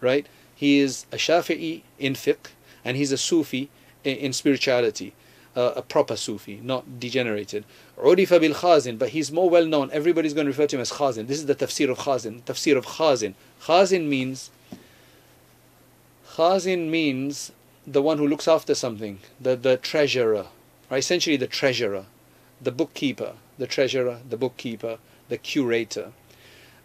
right? 0.00 0.26
He 0.54 0.78
is 0.78 1.06
a 1.12 1.16
Shafi'i 1.16 1.82
in 1.98 2.14
fiqh 2.14 2.50
and 2.84 2.96
he's 2.96 3.12
a 3.12 3.18
Sufi 3.18 3.70
in 4.04 4.32
spirituality. 4.32 5.14
Uh, 5.56 5.72
a 5.74 5.82
proper 5.82 6.14
Sufi, 6.14 6.60
not 6.62 7.00
degenerated. 7.00 7.64
Urifa 7.98 8.40
bil 8.40 8.54
Khazin, 8.54 8.96
but 8.96 9.08
he's 9.08 9.32
more 9.32 9.50
well 9.50 9.66
known. 9.66 9.90
Everybody's 9.92 10.32
going 10.32 10.44
to 10.44 10.50
refer 10.52 10.68
to 10.68 10.76
him 10.76 10.80
as 10.80 10.92
Khazin. 10.92 11.26
This 11.26 11.38
is 11.38 11.46
the 11.46 11.56
tafsir 11.56 11.90
of 11.90 11.98
Khazin. 11.98 12.42
Tafsir 12.42 12.76
of 12.76 12.86
Khazin. 12.86 13.34
Khazin 13.62 14.06
means 14.06 14.50
Khazin 16.34 16.88
means 16.88 17.50
the 17.86 18.00
one 18.00 18.18
who 18.18 18.26
looks 18.26 18.46
after 18.46 18.74
something, 18.74 19.18
the, 19.40 19.56
the 19.56 19.76
treasurer, 19.76 20.46
right? 20.88 20.98
essentially 20.98 21.36
the 21.36 21.48
treasurer, 21.48 22.06
the 22.60 22.70
bookkeeper, 22.70 23.34
the 23.60 23.66
treasurer, 23.66 24.20
the 24.26 24.38
bookkeeper, 24.38 24.96
the 25.28 25.36
curator. 25.36 26.12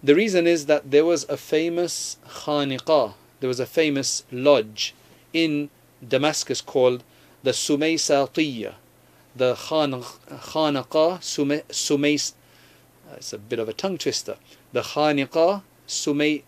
The 0.04 0.14
reason 0.14 0.46
is 0.46 0.66
that 0.66 0.92
there 0.92 1.06
was 1.06 1.24
a 1.30 1.38
famous 1.38 2.18
khaniqah, 2.28 3.14
there 3.40 3.48
was 3.48 3.62
a 3.62 3.66
famous 3.66 4.24
lodge 4.30 4.94
in 5.32 5.70
Damascus 6.06 6.60
called 6.60 7.04
the 7.44 7.52
Sumaysatiyya. 7.52 8.74
The 9.38 9.56
khaniqah 9.56 11.20
Sumays, 11.70 12.34
uh, 13.10 13.16
it's 13.16 13.32
a 13.32 13.38
bit 13.38 13.60
of 13.60 13.70
a 13.70 13.74
tongue 13.74 13.98
twister. 13.98 14.36
The 14.74 14.82
khaniqah 14.82 15.62
Sumay, 15.88 16.44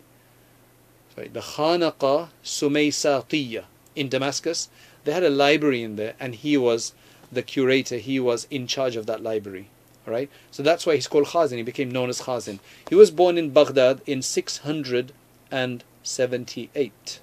sorry, 1.15 1.29
the 1.29 1.39
khaniqah 1.39 2.27
Sumaysatiyya 2.43 3.63
in 3.95 4.09
Damascus. 4.09 4.67
They 5.05 5.13
had 5.13 5.23
a 5.23 5.29
library 5.29 5.83
in 5.83 5.95
there, 5.95 6.15
and 6.19 6.35
he 6.35 6.57
was 6.57 6.93
the 7.31 7.43
curator. 7.43 7.95
He 7.95 8.19
was 8.19 8.45
in 8.51 8.67
charge 8.67 8.97
of 8.97 9.05
that 9.05 9.23
library. 9.23 9.69
Right? 10.07 10.29
So 10.51 10.63
that's 10.63 10.85
why 10.85 10.95
he's 10.95 11.07
called 11.07 11.27
Khazin. 11.27 11.57
He 11.57 11.63
became 11.63 11.91
known 11.91 12.07
as 12.09 12.21
Khazin. 12.21 12.59
He 12.89 12.95
was 12.95 13.11
born 13.11 13.37
in 13.37 13.51
Baghdad 13.51 14.01
in 14.05 14.21
678. 14.21 17.19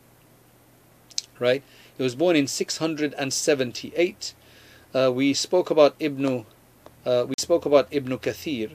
Right? 1.41 1.63
He 1.97 2.03
was 2.03 2.15
born 2.15 2.37
in 2.37 2.47
678. 2.47 4.35
Uh, 4.95 5.11
we 5.13 5.33
spoke 5.33 5.71
about 5.71 5.97
Ibn 5.99 6.45
uh, 7.07 7.25
we 7.29 7.35
spoke 7.39 7.65
about 7.67 7.87
Ibn 7.91 8.19
Kathir, 8.19 8.71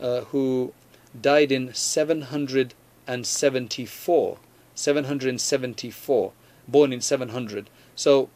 uh, 0.00 0.22
who 0.22 0.72
died 1.18 1.50
in 1.52 1.72
774. 1.72 4.38
774, 4.74 6.32
born 6.68 6.92
in 6.92 7.00
700. 7.00 7.70
So 7.94 8.28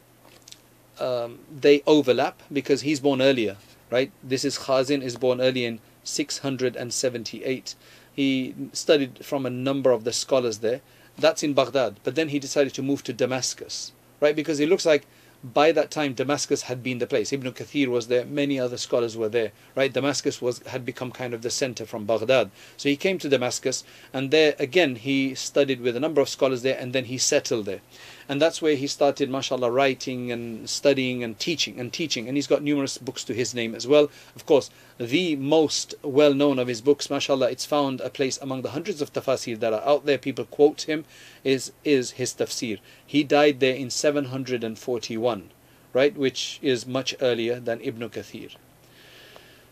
um, 0.99 1.37
they 1.51 1.83
overlap 1.87 2.41
because 2.51 2.81
he's 2.81 2.99
born 2.99 3.21
earlier 3.21 3.57
right? 3.89 4.11
This 4.23 4.45
is 4.45 4.59
Khazin, 4.59 5.01
is 5.01 5.17
born 5.17 5.41
early 5.41 5.65
in 5.65 5.79
678. 6.03 7.75
He 8.13 8.55
studied 8.73 9.25
from 9.25 9.45
a 9.45 9.49
number 9.49 9.91
of 9.91 10.03
the 10.03 10.13
scholars 10.13 10.59
there. 10.59 10.81
That's 11.17 11.43
in 11.43 11.53
Baghdad. 11.53 11.99
But 12.03 12.15
then 12.15 12.29
he 12.29 12.39
decided 12.39 12.73
to 12.75 12.81
move 12.81 13.03
to 13.03 13.13
Damascus, 13.13 13.91
right? 14.19 14.35
Because 14.35 14.59
it 14.59 14.69
looks 14.69 14.85
like 14.85 15.05
by 15.53 15.71
that 15.71 15.91
time 15.91 16.13
Damascus 16.13 16.63
had 16.63 16.81
been 16.81 16.97
the 16.97 17.07
place. 17.07 17.31
Ibn 17.31 17.51
Kathir 17.51 17.87
was 17.87 18.07
there, 18.07 18.25
many 18.25 18.59
other 18.59 18.77
scholars 18.77 19.15
were 19.15 19.29
there, 19.29 19.51
right? 19.75 19.93
Damascus 19.93 20.41
was 20.41 20.59
had 20.67 20.85
become 20.85 21.11
kind 21.11 21.33
of 21.33 21.41
the 21.41 21.49
center 21.49 21.85
from 21.85 22.05
Baghdad. 22.05 22.49
So 22.77 22.89
he 22.89 22.95
came 22.95 23.19
to 23.19 23.29
Damascus 23.29 23.83
and 24.13 24.31
there 24.31 24.55
again 24.57 24.95
he 24.95 25.35
studied 25.35 25.81
with 25.81 25.95
a 25.95 25.99
number 25.99 26.21
of 26.21 26.29
scholars 26.29 26.63
there 26.63 26.77
and 26.79 26.93
then 26.93 27.05
he 27.05 27.17
settled 27.17 27.65
there 27.65 27.81
and 28.27 28.41
that's 28.41 28.61
where 28.61 28.75
he 28.75 28.87
started 28.87 29.29
mashallah 29.29 29.69
writing 29.69 30.31
and 30.31 30.69
studying 30.69 31.23
and 31.23 31.39
teaching 31.39 31.79
and 31.79 31.93
teaching. 31.93 32.27
And 32.27 32.37
he's 32.37 32.47
got 32.47 32.63
numerous 32.63 32.97
books 32.97 33.23
to 33.25 33.33
his 33.33 33.53
name 33.53 33.75
as 33.75 33.87
well. 33.87 34.09
Of 34.35 34.45
course 34.45 34.69
the 34.97 35.35
most 35.35 35.95
well 36.01 36.33
known 36.33 36.59
of 36.59 36.67
his 36.67 36.81
books 36.81 37.09
mashallah 37.09 37.51
it's 37.51 37.65
found 37.65 38.01
a 38.01 38.09
place 38.09 38.37
among 38.41 38.61
the 38.61 38.71
hundreds 38.71 39.01
of 39.01 39.13
tafsir 39.13 39.59
that 39.59 39.73
are 39.73 39.87
out 39.87 40.05
there. 40.05 40.17
People 40.17 40.45
quote 40.45 40.83
him 40.83 41.05
is 41.43 41.71
is 41.83 42.11
his 42.11 42.33
tafsir. 42.33 42.79
He 43.05 43.23
died 43.23 43.59
there 43.59 43.75
in 43.75 43.89
741 43.89 45.51
right? 45.93 46.17
Which 46.17 46.59
is 46.61 46.85
much 46.85 47.15
earlier 47.21 47.59
than 47.59 47.79
ibn 47.81 48.09
kathir 48.09 48.55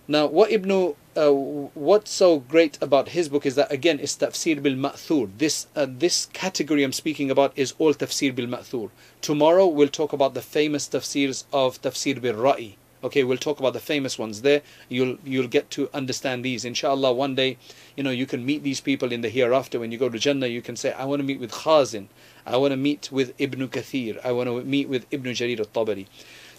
now, 0.08 0.26
what 0.26 0.51
Ibn, 0.51 0.95
uh, 1.16 1.32
what's 1.32 2.12
so 2.12 2.39
great 2.39 2.78
about 2.82 3.10
his 3.10 3.30
book 3.30 3.45
is 3.45 3.56
that 3.56 3.72
again, 3.72 3.99
it's 4.01 4.18
tafsir 4.18 4.62
bil 4.62 4.74
ma'thur. 4.74 5.30
This 5.38 5.68
uh, 5.76 5.88
this 5.89 6.26
category 6.34 6.84
I'm 6.84 6.91
speaking 6.91 7.32
about 7.32 7.54
is 7.56 7.74
all 7.80 7.93
tafsir 7.93 8.36
bil 8.36 8.47
ma'thur. 8.47 8.89
Tomorrow 9.22 9.68
we'll 9.68 9.88
talk 9.88 10.12
about 10.12 10.34
the 10.34 10.41
famous 10.41 10.89
tafsirs 10.89 11.45
of 11.54 11.82
tafsir 11.82 12.22
bil 12.22 12.34
ra'i. 12.36 12.76
Okay, 13.01 13.24
we'll 13.24 13.38
talk 13.38 13.60
about 13.60 13.74
the 13.74 13.80
famous 13.80 14.18
ones 14.20 14.41
there. 14.41 14.62
You'll 14.89 15.18
you'll 15.24 15.47
get 15.47 15.70
to 15.72 15.89
understand 15.93 16.43
these. 16.43 16.66
Inshallah, 16.66 17.14
one 17.14 17.36
day, 17.36 17.58
you 17.95 18.04
know, 18.04 18.12
you 18.12 18.26
can 18.26 18.45
meet 18.45 18.64
these 18.64 18.82
people 18.82 19.12
in 19.14 19.22
the 19.22 19.30
hereafter. 19.30 19.80
When 19.80 19.91
you 19.91 19.97
go 19.97 20.10
to 20.10 20.20
Jannah, 20.20 20.47
you 20.47 20.62
can 20.62 20.76
say, 20.76 20.91
I 20.93 21.06
want 21.06 21.20
to 21.22 21.24
meet 21.26 21.39
with 21.39 21.51
Khazin. 21.51 22.08
I 22.45 22.58
want 22.58 22.72
to 22.72 22.78
meet 22.78 23.10
with 23.12 23.34
Ibn 23.38 23.68
Kathir. 23.70 24.20
I 24.26 24.32
want 24.34 24.47
to 24.49 24.64
meet 24.64 24.89
with 24.89 25.06
Ibn 25.12 25.32
Jarir 25.34 25.60
al-Tabari. 25.60 26.08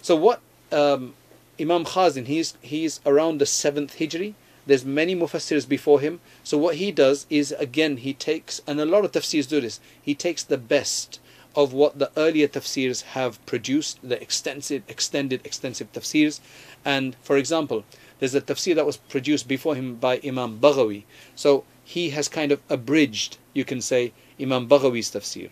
So 0.01 0.15
what 0.15 0.39
um, 0.71 1.13
Imam 1.59 1.85
Khazin, 1.85 2.25
he's, 2.27 2.55
he's 2.61 2.99
around 3.05 3.39
the 3.39 3.45
7th 3.45 3.97
Hijri. 3.97 4.33
There's 4.65 4.83
many 4.83 5.15
mufassirs 5.15 5.67
before 5.67 5.99
him. 5.99 6.19
So 6.43 6.57
what 6.57 6.75
he 6.75 6.91
does 6.91 7.25
is, 7.29 7.51
again, 7.53 7.97
he 7.97 8.13
takes, 8.13 8.61
and 8.67 8.79
a 8.79 8.85
lot 8.85 9.05
of 9.05 9.11
tafsirs 9.11 9.47
do 9.47 9.61
this, 9.61 9.79
he 10.01 10.15
takes 10.15 10.43
the 10.43 10.57
best 10.57 11.19
of 11.55 11.71
what 11.71 11.99
the 11.99 12.11
earlier 12.17 12.47
tafsirs 12.47 13.01
have 13.03 13.43
produced, 13.45 13.99
the 14.03 14.21
extensive, 14.21 14.83
extended, 14.87 15.45
extensive 15.45 15.91
tafsirs. 15.93 16.41
And 16.83 17.15
for 17.21 17.37
example, 17.37 17.85
there's 18.19 18.35
a 18.35 18.41
tafsir 18.41 18.75
that 18.75 18.85
was 18.85 18.97
produced 18.97 19.47
before 19.47 19.75
him 19.75 19.95
by 19.95 20.19
Imam 20.25 20.59
Baghawi. 20.59 21.03
So 21.35 21.63
he 21.83 22.09
has 22.09 22.27
kind 22.27 22.51
of 22.51 22.61
abridged, 22.69 23.37
you 23.53 23.63
can 23.63 23.81
say, 23.81 24.11
Imam 24.39 24.67
Baghawi's 24.67 25.11
tafsir. 25.11 25.49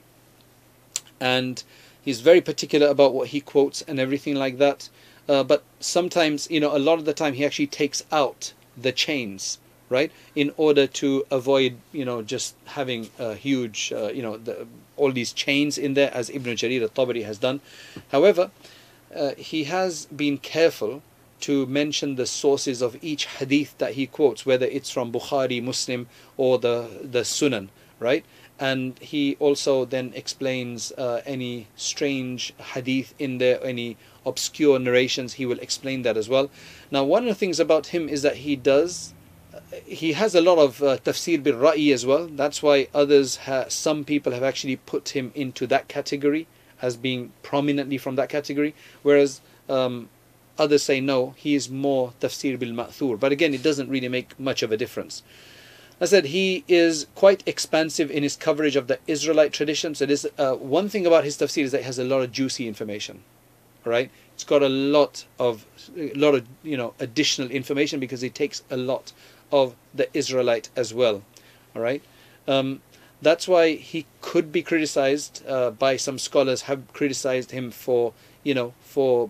And 1.19 1.63
he's 2.01 2.19
very 2.19 2.41
particular 2.41 2.87
about 2.87 3.13
what 3.13 3.29
he 3.29 3.39
quotes 3.39 3.81
and 3.83 3.99
everything 3.99 4.35
like 4.35 4.57
that. 4.57 4.89
Uh, 5.27 5.43
but 5.43 5.63
sometimes, 5.79 6.49
you 6.49 6.59
know, 6.59 6.75
a 6.75 6.79
lot 6.79 6.99
of 6.99 7.05
the 7.05 7.13
time 7.13 7.33
he 7.33 7.45
actually 7.45 7.67
takes 7.67 8.03
out 8.11 8.53
the 8.77 8.91
chains, 8.91 9.59
right, 9.89 10.11
in 10.35 10.51
order 10.57 10.85
to 10.87 11.25
avoid, 11.31 11.77
you 11.91 12.03
know, 12.03 12.21
just 12.21 12.55
having 12.65 13.09
a 13.19 13.33
huge, 13.35 13.93
uh, 13.93 14.09
you 14.13 14.21
know, 14.21 14.37
the, 14.37 14.67
all 14.97 15.11
these 15.11 15.31
chains 15.31 15.77
in 15.77 15.93
there, 15.93 16.13
as 16.13 16.29
Ibn 16.29 16.55
Jarir 16.55 16.81
al-Tabari 16.81 17.23
has 17.25 17.37
done. 17.37 17.61
However, 18.11 18.51
uh, 19.15 19.31
he 19.37 19.65
has 19.65 20.05
been 20.07 20.37
careful 20.37 21.01
to 21.41 21.65
mention 21.65 22.15
the 22.15 22.25
sources 22.25 22.81
of 22.81 22.97
each 23.01 23.25
hadith 23.25 23.77
that 23.77 23.93
he 23.93 24.07
quotes, 24.07 24.45
whether 24.45 24.65
it's 24.65 24.89
from 24.89 25.11
Bukhari, 25.11 25.61
Muslim, 25.61 26.07
or 26.37 26.57
the 26.57 26.87
the 27.01 27.19
Sunan, 27.19 27.67
right? 27.99 28.23
And 28.71 28.97
he 28.99 29.35
also 29.45 29.73
then 29.83 30.13
explains 30.15 30.93
uh, 30.93 31.19
any 31.35 31.67
strange 31.75 32.53
hadith 32.73 33.13
in 33.19 33.37
there, 33.37 33.59
any 33.73 33.97
obscure 34.25 34.79
narrations, 34.79 35.33
he 35.33 35.45
will 35.45 35.59
explain 35.67 36.03
that 36.03 36.15
as 36.15 36.29
well. 36.29 36.49
Now, 36.89 37.03
one 37.03 37.23
of 37.23 37.29
the 37.33 37.41
things 37.43 37.59
about 37.59 37.87
him 37.87 38.07
is 38.07 38.21
that 38.21 38.37
he 38.47 38.55
does, 38.55 39.13
he 39.85 40.13
has 40.13 40.33
a 40.33 40.39
lot 40.49 40.59
of 40.59 40.81
uh, 40.81 40.97
tafsir 41.05 41.43
bil 41.43 41.55
ra'i 41.55 41.93
as 41.93 42.05
well. 42.05 42.25
That's 42.41 42.63
why 42.63 42.87
others, 42.93 43.29
ha- 43.47 43.65
some 43.67 44.05
people 44.05 44.31
have 44.31 44.43
actually 44.51 44.77
put 44.77 45.09
him 45.09 45.33
into 45.35 45.67
that 45.67 45.89
category 45.89 46.47
as 46.81 46.95
being 46.95 47.33
prominently 47.41 47.97
from 47.97 48.15
that 48.15 48.29
category, 48.29 48.73
whereas 49.01 49.41
um, 49.67 50.07
others 50.57 50.83
say 50.83 51.01
no, 51.01 51.19
he 51.35 51.51
is 51.53 51.69
more 51.69 52.13
tafsir 52.21 52.57
bil 52.57 52.73
ma'thur. 52.79 53.19
But 53.19 53.33
again, 53.33 53.53
it 53.53 53.63
doesn't 53.69 53.89
really 53.89 54.07
make 54.17 54.39
much 54.39 54.63
of 54.63 54.71
a 54.71 54.77
difference. 54.77 55.21
I 56.03 56.05
said 56.05 56.25
he 56.25 56.63
is 56.67 57.07
quite 57.15 57.41
expansive 57.47 58.11
in 58.11 58.23
his 58.23 58.35
coverage 58.35 58.75
of 58.75 58.87
the 58.87 58.99
Israelite 59.07 59.53
tradition. 59.53 59.95
So, 59.95 60.05
uh, 60.37 60.53
one 60.55 60.89
thing 60.89 61.07
about 61.07 61.23
his 61.23 61.37
tafsir 61.37 61.63
is 61.63 61.71
that 61.71 61.79
he 61.79 61.85
has 61.85 61.97
a 61.97 62.03
lot 62.03 62.21
of 62.21 62.31
juicy 62.31 62.67
information 62.67 63.23
right? 63.85 64.09
It's 64.33 64.43
got 64.43 64.63
a 64.63 64.69
lot 64.69 65.25
of 65.39 65.65
a 65.97 66.13
lot 66.13 66.35
of 66.35 66.45
you 66.63 66.77
know 66.77 66.93
additional 66.99 67.49
information 67.51 67.99
because 67.99 68.23
it 68.23 68.35
takes 68.35 68.63
a 68.69 68.77
lot 68.77 69.11
of 69.51 69.75
the 69.93 70.07
Israelite 70.15 70.69
as 70.75 70.93
well. 70.93 71.23
All 71.75 71.81
right. 71.81 72.01
Um, 72.47 72.81
that's 73.21 73.47
why 73.47 73.75
he 73.75 74.05
could 74.21 74.51
be 74.51 74.61
criticized 74.61 75.43
uh, 75.47 75.71
by 75.71 75.95
some 75.95 76.19
scholars 76.19 76.63
have 76.63 76.91
criticized 76.91 77.51
him 77.51 77.71
for 77.71 78.13
you 78.43 78.53
know 78.53 78.73
for 78.81 79.29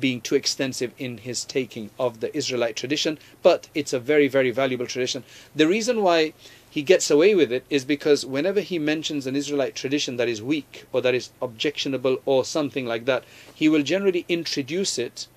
being 0.00 0.20
too 0.20 0.34
extensive 0.34 0.92
in 0.98 1.18
his 1.18 1.44
taking 1.44 1.90
of 1.98 2.20
the 2.20 2.34
Israelite 2.36 2.76
tradition 2.76 3.18
but 3.42 3.68
it's 3.74 3.92
a 3.92 3.98
very 3.98 4.28
very 4.28 4.50
valuable 4.50 4.86
tradition 4.86 5.22
the 5.54 5.68
reason 5.68 6.02
why 6.02 6.32
he 6.74 6.82
gets 6.82 7.08
away 7.08 7.36
with 7.36 7.52
it 7.52 7.64
is 7.70 7.84
because 7.84 8.26
whenever 8.26 8.58
he 8.58 8.80
mentions 8.80 9.28
an 9.28 9.36
Israelite 9.36 9.76
tradition 9.76 10.16
that 10.16 10.28
is 10.28 10.42
weak 10.42 10.86
or 10.92 11.00
that 11.02 11.14
is 11.14 11.30
objectionable 11.40 12.20
or 12.24 12.44
something 12.44 12.84
like 12.84 13.04
that, 13.04 13.22
he 13.54 13.68
will 13.68 13.84
generally 13.84 14.24
introduce 14.28 14.98
it, 14.98 15.28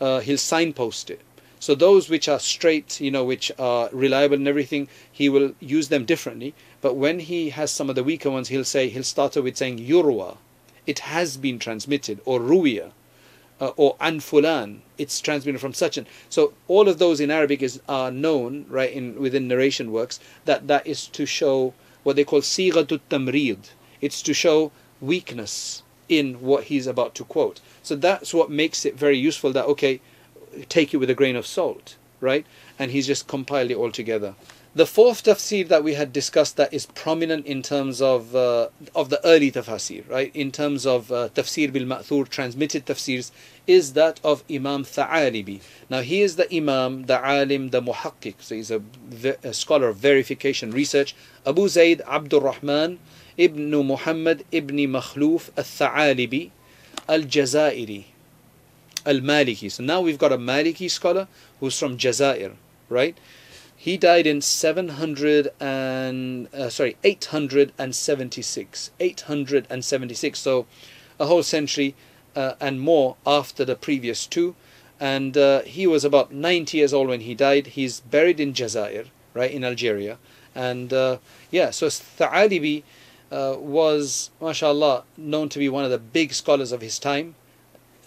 uh, 0.00 0.20
he'll 0.20 0.38
signpost 0.38 1.10
it. 1.10 1.20
So 1.58 1.74
those 1.74 2.08
which 2.08 2.28
are 2.28 2.38
straight, 2.38 3.00
you 3.00 3.10
know, 3.10 3.24
which 3.24 3.50
are 3.58 3.88
reliable 3.90 4.36
and 4.36 4.46
everything, 4.46 4.86
he 5.10 5.28
will 5.28 5.56
use 5.58 5.88
them 5.88 6.04
differently. 6.04 6.54
But 6.80 6.94
when 6.94 7.18
he 7.18 7.50
has 7.50 7.72
some 7.72 7.88
of 7.88 7.96
the 7.96 8.04
weaker 8.04 8.30
ones, 8.30 8.46
he'll 8.46 8.62
say 8.62 8.88
he'll 8.88 9.02
start 9.02 9.34
with 9.34 9.56
saying 9.56 9.80
yurwa, 9.80 10.36
it 10.86 11.00
has 11.00 11.36
been 11.36 11.58
transmitted, 11.58 12.20
or 12.24 12.40
ruwiya, 12.40 12.92
uh, 13.60 13.72
or 13.76 13.96
anfulan, 13.96 14.80
it's 14.98 15.20
transmitted 15.20 15.60
from 15.60 15.72
such 15.72 15.96
and 15.96 16.06
so 16.28 16.52
all 16.68 16.88
of 16.88 16.98
those 16.98 17.20
in 17.20 17.30
Arabic 17.30 17.62
is 17.62 17.80
are 17.88 18.10
known 18.10 18.66
right 18.68 18.92
in 18.92 19.20
within 19.20 19.48
narration 19.48 19.92
works 19.92 20.18
that 20.44 20.66
that 20.66 20.86
is 20.86 21.06
to 21.06 21.24
show 21.24 21.72
what 22.02 22.16
they 22.16 22.24
call 22.24 22.40
sighatut 22.40 23.00
tamrid. 23.08 23.70
It's 24.00 24.22
to 24.22 24.34
show 24.34 24.72
weakness 25.00 25.82
in 26.08 26.40
what 26.40 26.64
he's 26.64 26.86
about 26.86 27.14
to 27.16 27.24
quote. 27.24 27.60
So 27.82 27.96
that's 27.96 28.34
what 28.34 28.50
makes 28.50 28.84
it 28.84 28.96
very 28.96 29.18
useful. 29.18 29.52
That 29.52 29.64
okay, 29.66 30.00
take 30.68 30.92
it 30.92 30.98
with 30.98 31.10
a 31.10 31.14
grain 31.14 31.36
of 31.36 31.46
salt, 31.46 31.96
right? 32.20 32.46
And 32.78 32.90
he's 32.90 33.06
just 33.06 33.26
compiled 33.26 33.70
it 33.70 33.76
all 33.76 33.90
together. 33.90 34.34
The 34.76 34.86
fourth 34.86 35.22
tafsir 35.22 35.68
that 35.68 35.84
we 35.84 35.94
had 35.94 36.12
discussed 36.12 36.56
that 36.56 36.74
is 36.74 36.86
prominent 36.86 37.46
in 37.46 37.62
terms 37.62 38.02
of 38.02 38.34
uh, 38.34 38.70
of 38.92 39.08
the 39.08 39.24
early 39.24 39.52
tafsir, 39.52 40.02
right? 40.10 40.34
In 40.34 40.50
terms 40.50 40.84
of 40.84 41.12
uh, 41.12 41.28
tafsir 41.28 41.72
bil 41.72 41.84
ma'thur, 41.84 42.28
transmitted 42.28 42.84
tafsirs, 42.84 43.30
is 43.68 43.92
that 43.92 44.18
of 44.24 44.42
Imam 44.50 44.82
Tha'alibi. 44.82 45.60
Now 45.88 46.00
he 46.00 46.22
is 46.22 46.34
the 46.34 46.52
Imam, 46.52 47.04
the 47.04 47.24
Alim, 47.24 47.70
the 47.70 47.80
Muhakkik. 47.80 48.34
So 48.40 48.56
he's 48.56 48.72
a, 48.72 48.82
a 49.44 49.54
scholar 49.54 49.90
of 49.90 49.98
verification 49.98 50.72
research. 50.72 51.14
Abu 51.46 51.68
Zayd 51.68 52.02
Abdul 52.08 52.40
Rahman 52.40 52.98
ibn 53.36 53.70
Muhammad 53.70 54.44
ibn 54.50 54.76
Makhluf 54.76 55.50
al-Tha'alibi 55.56 56.50
al-Jazairi 57.08 58.06
al-Maliki. 59.06 59.70
So 59.70 59.84
now 59.84 60.00
we've 60.00 60.18
got 60.18 60.32
a 60.32 60.38
Maliki 60.38 60.90
scholar 60.90 61.28
who's 61.60 61.78
from 61.78 61.96
Jazair, 61.96 62.54
right? 62.88 63.16
He 63.84 63.98
died 63.98 64.26
in 64.26 64.40
700 64.40 65.52
and 65.60 66.48
uh, 66.54 66.70
sorry 66.70 66.96
876 67.04 68.90
876 68.98 70.38
so 70.38 70.66
a 71.20 71.26
whole 71.26 71.42
century 71.42 71.94
uh, 72.34 72.54
and 72.62 72.80
more 72.80 73.16
after 73.26 73.62
the 73.62 73.76
previous 73.76 74.26
two. 74.26 74.56
And 74.98 75.36
uh, 75.36 75.60
he 75.64 75.86
was 75.86 76.02
about 76.02 76.32
90 76.32 76.78
years 76.78 76.94
old 76.94 77.08
when 77.08 77.20
he 77.20 77.34
died. 77.34 77.66
He's 77.66 78.00
buried 78.00 78.40
in 78.40 78.54
Jazair 78.54 79.08
right 79.34 79.50
in 79.50 79.62
Algeria. 79.62 80.16
And 80.54 80.90
uh, 80.90 81.18
yeah 81.50 81.68
so 81.68 81.90
Tha'alibi 81.90 82.84
uh, 83.30 83.56
was 83.58 84.30
mashallah 84.40 85.04
known 85.18 85.50
to 85.50 85.58
be 85.58 85.68
one 85.68 85.84
of 85.84 85.90
the 85.90 85.98
big 85.98 86.32
scholars 86.32 86.72
of 86.72 86.80
his 86.80 86.98
time 86.98 87.34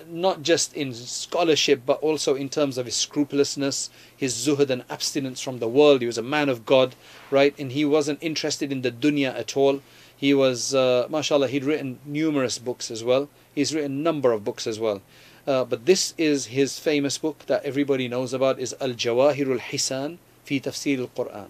not 0.10 0.42
just 0.42 0.74
in 0.74 0.94
scholarship, 0.94 1.82
but 1.86 2.00
also 2.02 2.36
in 2.36 2.50
terms 2.50 2.78
of 2.78 2.86
his 2.86 2.96
scrupulousness, 2.96 3.90
his 4.16 4.34
zuhud 4.34 4.70
and 4.70 4.84
abstinence 4.90 5.42
from 5.42 5.60
the 5.60 5.68
world. 5.68 6.02
He 6.02 6.08
was 6.08 6.18
a 6.18 6.24
man 6.24 6.50
of 6.50 6.66
God, 6.66 6.96
right? 7.30 7.58
And 7.60 7.72
he 7.72 7.86
wasn't 7.86 8.20
interested 8.22 8.72
in 8.72 8.82
the 8.82 8.92
dunya 8.92 9.38
at 9.38 9.58
all. 9.58 9.82
He 10.16 10.34
was, 10.34 10.74
uh, 10.74 11.08
mashallah, 11.10 11.50
he'd 11.50 11.64
written 11.64 12.00
numerous 12.06 12.58
books 12.58 12.90
as 12.90 13.04
well. 13.04 13.30
He's 13.54 13.74
written 13.74 13.92
a 13.92 14.04
number 14.04 14.32
of 14.32 14.44
books 14.44 14.66
as 14.66 14.80
well. 14.80 15.02
Uh, 15.46 15.64
but 15.64 15.86
this 15.86 16.14
is 16.18 16.48
his 16.48 16.80
famous 16.80 17.18
book 17.18 17.46
that 17.48 17.64
everybody 17.64 18.08
knows 18.08 18.34
about 18.34 18.60
is 18.60 18.76
Al 18.82 18.90
Jawahir 18.90 19.52
al 19.52 19.60
Hisan 19.60 20.18
fi 20.44 20.60
Tafsir 20.60 21.00
al 21.00 21.08
Quran. 21.08 21.50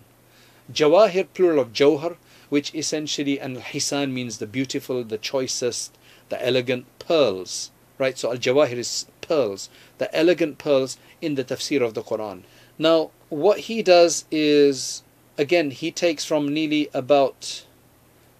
Jawahir, 0.72 1.28
plural 1.34 1.60
of 1.60 1.74
Jawhar, 1.74 2.18
which 2.49 2.74
essentially, 2.76 3.39
and 3.39 3.58
Hisan 3.58 4.12
means 4.12 4.38
the 4.38 4.47
beautiful, 4.47 5.03
the 5.03 5.18
choicest, 5.18 5.97
the 6.30 6.45
elegant 6.45 6.86
pearls 6.99 7.72
right? 7.97 8.17
So 8.17 8.31
Al 8.31 8.37
Jawahir 8.37 8.77
is 8.77 9.05
pearls, 9.21 9.69
the 9.97 10.13
elegant 10.15 10.57
pearls 10.57 10.97
in 11.21 11.35
the 11.35 11.43
tafsir 11.43 11.81
of 11.81 11.93
the 11.93 12.03
Quran. 12.03 12.43
Now, 12.77 13.11
what 13.29 13.61
he 13.61 13.81
does 13.83 14.25
is, 14.31 15.03
again, 15.37 15.71
he 15.71 15.91
takes 15.91 16.23
from 16.25 16.53
nearly 16.53 16.89
about, 16.93 17.65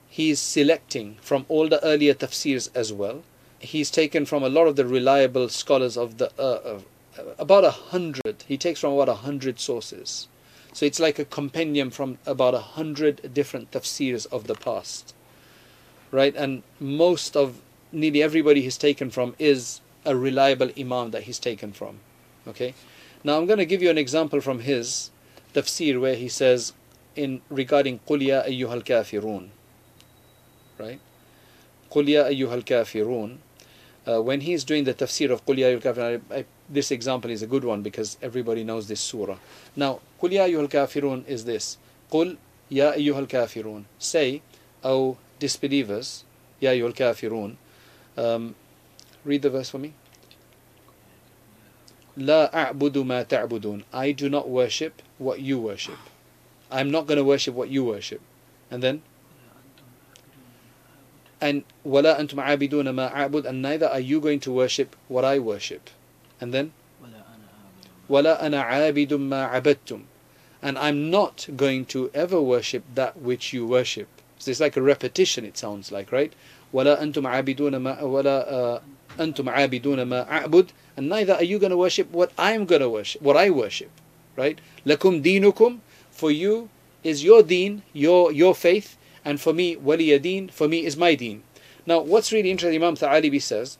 he's 0.08 0.40
selecting 0.40 1.18
from 1.22 1.46
all 1.50 1.68
the 1.68 1.84
earlier 1.84 2.14
tafsirs 2.14 2.70
as 2.76 2.94
well. 2.94 3.24
He's 3.60 3.90
taken 3.90 4.26
from 4.26 4.44
a 4.44 4.50
lot 4.50 4.68
of 4.68 4.76
the 4.76 4.86
reliable 4.86 5.50
scholars 5.50 5.98
of 5.98 6.20
the, 6.20 6.32
uh, 6.40 6.80
uh, 7.18 7.24
about 7.40 7.66
a 7.66 7.72
hundred, 7.72 8.44
he 8.48 8.58
takes 8.58 8.80
from 8.82 8.94
about 8.94 9.10
a 9.10 9.16
hundred 9.16 9.60
sources. 9.60 10.28
So 10.74 10.86
it's 10.86 11.00
like 11.00 11.18
a 11.18 11.26
compendium 11.26 11.90
from 11.90 12.20
about 12.28 12.54
a 12.54 12.60
hundred 12.60 13.34
different 13.34 13.72
tafsirs 13.72 14.28
of 14.28 14.46
the 14.46 14.54
past. 14.54 15.16
Right? 16.12 16.36
And 16.36 16.62
most 16.80 17.36
of 17.36 17.60
nearly 17.92 18.22
everybody 18.22 18.62
he's 18.62 18.78
taken 18.78 19.10
from 19.10 19.36
is 19.40 19.82
a 20.06 20.16
reliable 20.16 20.70
imam 20.78 21.12
that 21.12 21.24
he's 21.24 21.40
taken 21.40 21.74
from. 21.74 22.00
Okay, 22.48 22.74
now 23.24 23.38
I'm 23.38 23.46
going 23.46 23.60
to 23.60 23.66
give 23.66 23.82
you 23.82 23.90
an 23.90 23.98
example 23.98 24.42
from 24.42 24.60
his 24.60 25.12
tafsir 25.54 26.00
where 26.00 26.16
he 26.16 26.30
says 26.30 26.74
in 27.16 27.42
regarding 27.50 28.00
Qulia 28.08 28.48
ayyuhal 28.48 28.84
kafirun, 28.84 29.50
right? 30.78 31.00
Qulia 31.92 32.30
ayyuhal 32.32 32.64
kafirun. 32.64 33.38
Uh, 34.08 34.22
when 34.22 34.40
he's 34.42 34.64
doing 34.64 34.86
the 34.86 34.94
tafsir 34.94 35.30
of 35.30 35.46
Qulia 35.46 35.78
ayyuhal 35.78 35.82
kafirun, 35.82 36.22
I, 36.32 36.36
I, 36.36 36.46
this 36.70 36.92
example 36.92 37.32
is 37.32 37.42
a 37.42 37.48
good 37.48 37.66
one 37.66 37.82
because 37.82 38.18
everybody 38.22 38.64
knows 38.64 38.88
this 38.88 39.02
surah. 39.02 39.38
Now, 39.76 40.00
Qulia 40.22 40.48
ayyuhal 40.48 40.70
kafirun 40.70 41.28
is 41.28 41.44
this: 41.46 41.78
Qul 42.12 42.38
ya 42.70 42.94
ayyuhal 42.94 43.28
kafirun. 43.28 43.86
Say, 44.00 44.42
O 44.84 45.18
disbelievers, 45.40 46.24
ya 46.62 46.72
ayyuhal 46.72 46.96
kafirun. 46.96 47.58
um, 48.17 48.55
read 49.25 49.43
the 49.43 49.51
verse 49.51 49.71
for 49.71 49.79
me. 49.79 49.95
لا 52.17 52.53
أعبد 52.53 52.99
ما 52.99 53.23
تعبدون. 53.27 53.85
I 53.93 54.13
do 54.13 54.29
not 54.29 54.49
worship 54.49 55.03
what 55.19 55.41
you 55.41 55.59
worship. 55.59 55.99
I'm 56.71 56.91
not 56.91 57.07
going 57.07 57.19
to 57.19 57.25
worship 57.25 57.55
what 57.55 57.69
you 57.69 57.85
worship. 57.85 58.21
And 58.71 58.83
then? 58.83 59.03
And 61.41 61.65
ولا 61.85 62.21
أنتم 62.21 62.41
عابدون 62.41 62.95
ما 62.95 63.13
أعبد. 63.13 63.47
And 63.47 63.63
neither 63.63 63.89
are 63.89 64.01
you 64.01 64.21
going 64.21 64.41
to 64.41 64.53
worship 64.53 64.95
what 65.09 65.25
I 65.25 65.39
worship. 65.39 65.91
And 66.41 66.53
then? 66.53 66.73
ولا 68.09 68.47
أنا 68.47 68.63
عابد 68.63 69.13
ما 69.15 69.49
عبدتم. 69.49 70.03
And 70.61 70.79
I'm 70.79 71.11
not 71.11 71.49
going 71.57 71.87
to 71.87 72.11
ever 72.15 72.41
worship 72.41 72.85
that 72.95 73.21
which 73.21 73.53
you 73.53 73.67
worship. 73.67 74.09
So 74.39 74.51
it's 74.51 74.61
like 74.61 74.77
a 74.77 74.83
repetition, 74.83 75.45
it 75.45 75.57
sounds 75.57 75.91
like, 75.91 76.13
right? 76.13 76.33
ولا 76.74 77.04
أنتم 77.04 77.28
عابدون 77.28 77.76
ما 77.78 78.02
ولا 78.02 78.82
أنتم 79.20 79.50
عابدون 79.50 80.02
ما 80.02 80.32
أعبد 80.32 80.68
and 80.98 81.10
neither 81.10 81.34
are 81.34 81.44
you 81.44 81.60
going 81.60 81.72
to 81.72 81.78
worship 81.78 82.12
what 82.12 82.32
I'm 82.38 82.66
going 82.66 82.82
to 82.82 82.90
worship 82.90 83.22
what 83.22 83.38
I 83.38 83.50
worship 83.50 83.90
right? 84.36 84.60
لكم 84.86 85.22
دينكم 85.22 85.80
for 86.12 86.32
you 86.32 86.70
is 87.04 87.24
your 87.24 87.44
deen 87.44 87.84
your 87.94 88.32
your 88.32 88.54
faith 88.56 88.98
and 89.24 89.40
for 89.40 89.54
me 89.54 89.76
ولي 89.76 90.18
دين 90.22 90.52
for 90.52 90.68
me 90.68 90.86
is 90.86 90.98
my 90.98 91.16
deen. 91.16 91.44
Now 91.86 92.00
what's 92.00 92.32
really 92.32 92.52
interesting 92.52 92.82
Imam 92.82 92.96
Tha'alibi 92.96 93.42
says 93.42 93.78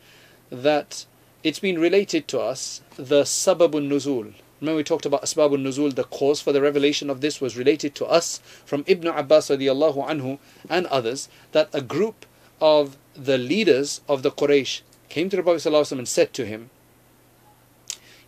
that 0.50 1.06
it's 1.44 1.60
been 1.60 1.80
related 1.80 2.28
to 2.30 2.40
us 2.40 2.82
the 2.96 3.24
sababun 3.24 3.90
nuzul. 3.90 4.34
Remember 4.60 4.78
we 4.78 4.84
talked 4.84 5.06
about 5.06 5.22
Asbabun 5.22 5.62
Nuzul, 5.62 5.94
the 5.94 6.04
cause 6.04 6.42
for 6.42 6.52
the 6.52 6.62
revelation 6.62 7.12
of 7.12 7.22
this 7.22 7.40
was 7.40 7.56
related 7.56 7.94
to 7.96 8.06
us 8.08 8.40
from 8.66 8.84
Ibn 8.88 9.08
Abbas 9.10 9.50
radiallahu 9.50 10.08
anhu 10.08 10.40
and 10.68 10.88
others, 10.88 11.30
that 11.52 11.70
a 11.74 11.82
group 11.82 12.26
of 12.60 12.98
the 13.16 13.38
leaders 13.38 14.02
of 14.08 14.24
the 14.24 14.32
Quraysh 14.32 14.82
came 15.10 15.30
to 15.30 15.36
the 15.36 15.44
Prophet 15.44 15.70
ﷺ 15.70 15.98
and 15.98 16.08
said 16.08 16.34
to 16.34 16.46
him, 16.46 16.70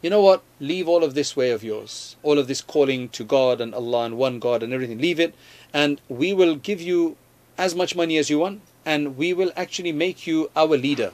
You 0.01 0.09
know 0.09 0.21
what? 0.21 0.43
Leave 0.59 0.87
all 0.87 1.03
of 1.03 1.13
this 1.13 1.35
way 1.35 1.51
of 1.51 1.63
yours, 1.63 2.15
all 2.23 2.39
of 2.39 2.47
this 2.47 2.61
calling 2.61 3.09
to 3.09 3.23
God 3.23 3.61
and 3.61 3.73
Allah 3.73 4.05
and 4.05 4.17
one 4.17 4.39
God 4.39 4.63
and 4.63 4.73
everything. 4.73 4.97
Leave 4.97 5.19
it, 5.19 5.35
and 5.73 6.01
we 6.09 6.33
will 6.33 6.55
give 6.55 6.81
you 6.81 7.17
as 7.57 7.75
much 7.75 7.95
money 7.95 8.17
as 8.17 8.29
you 8.29 8.39
want, 8.39 8.61
and 8.85 9.17
we 9.17 9.33
will 9.33 9.51
actually 9.55 9.91
make 9.91 10.25
you 10.25 10.49
our 10.55 10.77
leader. 10.77 11.11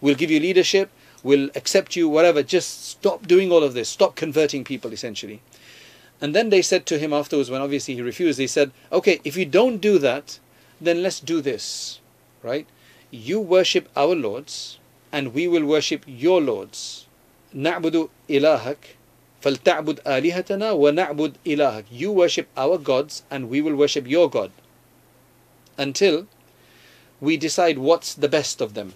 We'll 0.00 0.14
give 0.14 0.30
you 0.30 0.40
leadership, 0.40 0.90
we'll 1.22 1.50
accept 1.54 1.94
you, 1.94 2.08
whatever. 2.08 2.42
Just 2.42 2.86
stop 2.86 3.26
doing 3.26 3.52
all 3.52 3.62
of 3.62 3.74
this, 3.74 3.88
stop 3.88 4.16
converting 4.16 4.64
people 4.64 4.92
essentially. 4.92 5.42
And 6.20 6.34
then 6.34 6.50
they 6.50 6.62
said 6.62 6.86
to 6.86 6.98
him 6.98 7.12
afterwards, 7.12 7.50
when 7.50 7.60
obviously 7.60 7.94
he 7.94 8.02
refused, 8.02 8.38
they 8.38 8.46
said, 8.46 8.72
Okay, 8.90 9.20
if 9.24 9.36
you 9.36 9.44
don't 9.44 9.78
do 9.78 9.98
that, 9.98 10.38
then 10.80 11.02
let's 11.02 11.20
do 11.20 11.40
this 11.40 12.00
right? 12.43 12.67
You 13.11 13.39
worship 13.39 13.89
our 13.95 14.15
lords 14.15 14.79
and 15.11 15.33
we 15.33 15.47
will 15.47 15.65
worship 15.65 16.03
your 16.05 16.41
lords. 16.41 17.05
نعبد 17.55 18.09
إلهك 18.29 18.77
فلتعبد 19.41 19.99
آلهتنا 20.05 20.71
ونعبد 20.71 21.33
إلهك. 21.45 21.85
You 21.91 22.11
worship 22.11 22.47
our 22.57 22.77
gods 22.77 23.23
and 23.31 23.49
we 23.49 23.61
will 23.61 23.75
worship 23.75 24.07
your 24.07 24.29
God. 24.29 24.51
Until 25.77 26.27
we 27.21 27.37
decide 27.37 27.77
what's 27.77 28.13
the 28.13 28.27
best 28.27 28.61
of 28.61 28.73
them. 28.73 28.93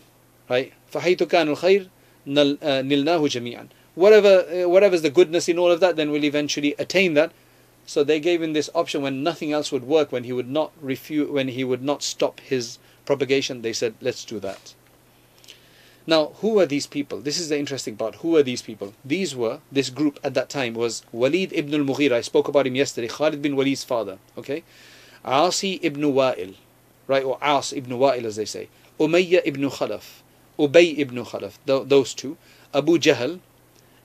Right? 0.49 0.73
فحيث 0.91 1.23
كان 1.23 1.47
الخير 1.55 1.87
نلناه 2.27 3.27
جميعا. 3.27 3.67
Whatever, 3.95 4.67
whatever's 4.67 5.01
the 5.01 5.09
goodness 5.09 5.49
in 5.49 5.57
all 5.57 5.71
of 5.71 5.79
that, 5.79 5.95
then 5.95 6.11
we'll 6.11 6.23
eventually 6.23 6.75
attain 6.77 7.13
that. 7.13 7.31
So 7.85 8.03
they 8.03 8.19
gave 8.19 8.41
him 8.41 8.53
this 8.53 8.69
option 8.75 9.01
when 9.01 9.23
nothing 9.23 9.51
else 9.51 9.71
would 9.71 9.83
work, 9.83 10.11
when 10.11 10.23
he 10.23 10.33
would 10.33 10.49
not 10.49 10.71
refute, 10.81 11.31
when 11.31 11.49
he 11.49 11.63
would 11.63 11.83
not 11.83 12.03
stop 12.03 12.39
his 12.39 12.77
propagation, 13.06 13.62
they 13.62 13.72
said, 13.72 13.94
let's 14.00 14.24
do 14.24 14.38
that. 14.40 14.74
Now, 16.06 16.32
who 16.40 16.50
were 16.54 16.66
these 16.66 16.86
people? 16.86 17.20
This 17.20 17.40
is 17.40 17.48
the 17.48 17.58
interesting 17.58 17.96
part. 17.96 18.16
Who 18.16 18.30
were 18.30 18.42
these 18.42 18.62
people? 18.62 18.94
These 19.04 19.34
were, 19.34 19.60
this 19.72 19.90
group 19.90 20.20
at 20.22 20.34
that 20.34 20.48
time 20.48 20.74
was 20.74 21.02
Walid 21.12 21.52
ibn 21.52 21.74
al-Mughira. 21.74 22.12
I 22.12 22.20
spoke 22.20 22.46
about 22.46 22.66
him 22.66 22.76
yesterday. 22.76 23.08
Khalid 23.08 23.42
bin 23.42 23.56
Walid's 23.56 23.82
father. 23.82 24.18
Okay? 24.38 24.62
Asi 25.24 25.80
ibn 25.82 26.02
Wa'il. 26.02 26.54
Right? 27.08 27.24
Or 27.24 27.38
As 27.42 27.72
ibn 27.72 27.98
Wa'il 27.98 28.24
as 28.24 28.36
they 28.36 28.44
say. 28.44 28.68
Umayyah 29.00 29.42
ibn 29.44 29.68
Khalaf. 29.68 30.22
Ubay 30.58 30.96
ibn 30.98 31.24
Khalaf. 31.24 31.58
Th- 31.66 31.88
those 31.88 32.14
two. 32.14 32.36
Abu 32.72 32.98
Jahl, 32.98 33.40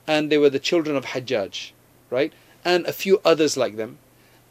and 0.06 0.30
they 0.30 0.38
were 0.38 0.50
the 0.50 0.58
children 0.58 0.96
of 0.96 1.06
Hajjaj, 1.06 1.72
right? 2.10 2.32
And 2.64 2.86
a 2.86 2.92
few 2.92 3.20
others 3.24 3.56
like 3.56 3.76
them. 3.76 3.98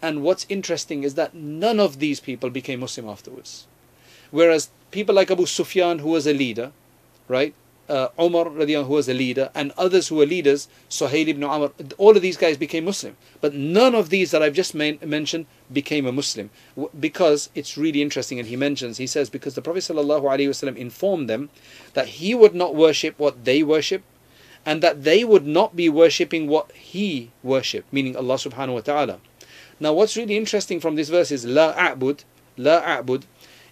And 0.02 0.24
what's 0.24 0.46
interesting 0.50 1.04
is 1.04 1.16
that 1.16 1.34
none 1.34 1.80
of 1.80 2.00
these 2.00 2.20
people 2.20 2.50
became 2.50 2.80
Muslim 2.80 3.08
afterwards. 3.08 3.68
Whereas 4.32 4.70
people 4.92 5.16
like 5.16 5.30
Abu 5.30 5.46
Sufyan, 5.46 6.00
who 6.00 6.10
was 6.10 6.26
a 6.26 6.34
leader, 6.34 6.72
right? 7.28 7.54
Uh, 7.90 8.08
Umar, 8.18 8.46
who 8.46 8.94
was 8.94 9.10
a 9.10 9.14
leader, 9.14 9.52
and 9.54 9.74
others 9.78 10.08
who 10.08 10.16
were 10.16 10.26
leaders, 10.26 10.70
Suhail 10.90 11.28
ibn 11.28 11.44
Amr, 11.44 11.72
all 11.98 12.16
of 12.16 12.22
these 12.22 12.38
guys 12.38 12.56
became 12.56 12.86
Muslim. 12.86 13.18
But 13.42 13.54
none 13.54 13.96
of 13.96 14.10
these 14.10 14.32
that 14.32 14.42
I've 14.42 14.54
just 14.54 14.74
mentioned 14.74 15.46
became 15.72 16.06
a 16.06 16.12
Muslim. 16.14 16.50
Because 16.98 17.50
it's 17.54 17.78
really 17.78 18.02
interesting, 18.02 18.40
and 18.40 18.48
he 18.48 18.56
mentions, 18.56 18.98
he 18.98 19.08
says, 19.08 19.30
because 19.30 19.56
the 19.56 19.62
Prophet 19.62 19.80
ﷺ 19.80 20.78
informed 20.78 21.30
them 21.30 21.50
that 21.94 22.08
he 22.08 22.34
would 22.34 22.56
not 22.56 22.76
worship 22.76 23.20
what 23.20 23.44
they 23.44 23.62
worship, 23.62 24.04
and 24.66 24.82
that 24.82 25.04
they 25.04 25.26
would 25.26 25.46
not 25.46 25.76
be 25.76 25.90
worshipping 25.90 26.48
what 26.48 26.72
he 26.72 27.32
worshipped, 27.44 27.92
meaning 27.92 28.16
Allah 28.16 28.36
subhanahu 28.36 28.76
wa 28.76 28.82
ta'ala. 28.82 29.20
Now 29.82 29.92
what's 29.92 30.16
really 30.16 30.38
interesting 30.38 30.80
from 30.80 30.96
this 30.96 31.10
verse 31.10 31.32
is 31.32 31.44
La 31.46 31.74
a'bud, 31.74 32.24
La 32.56 32.82
a'bud. 32.82 33.24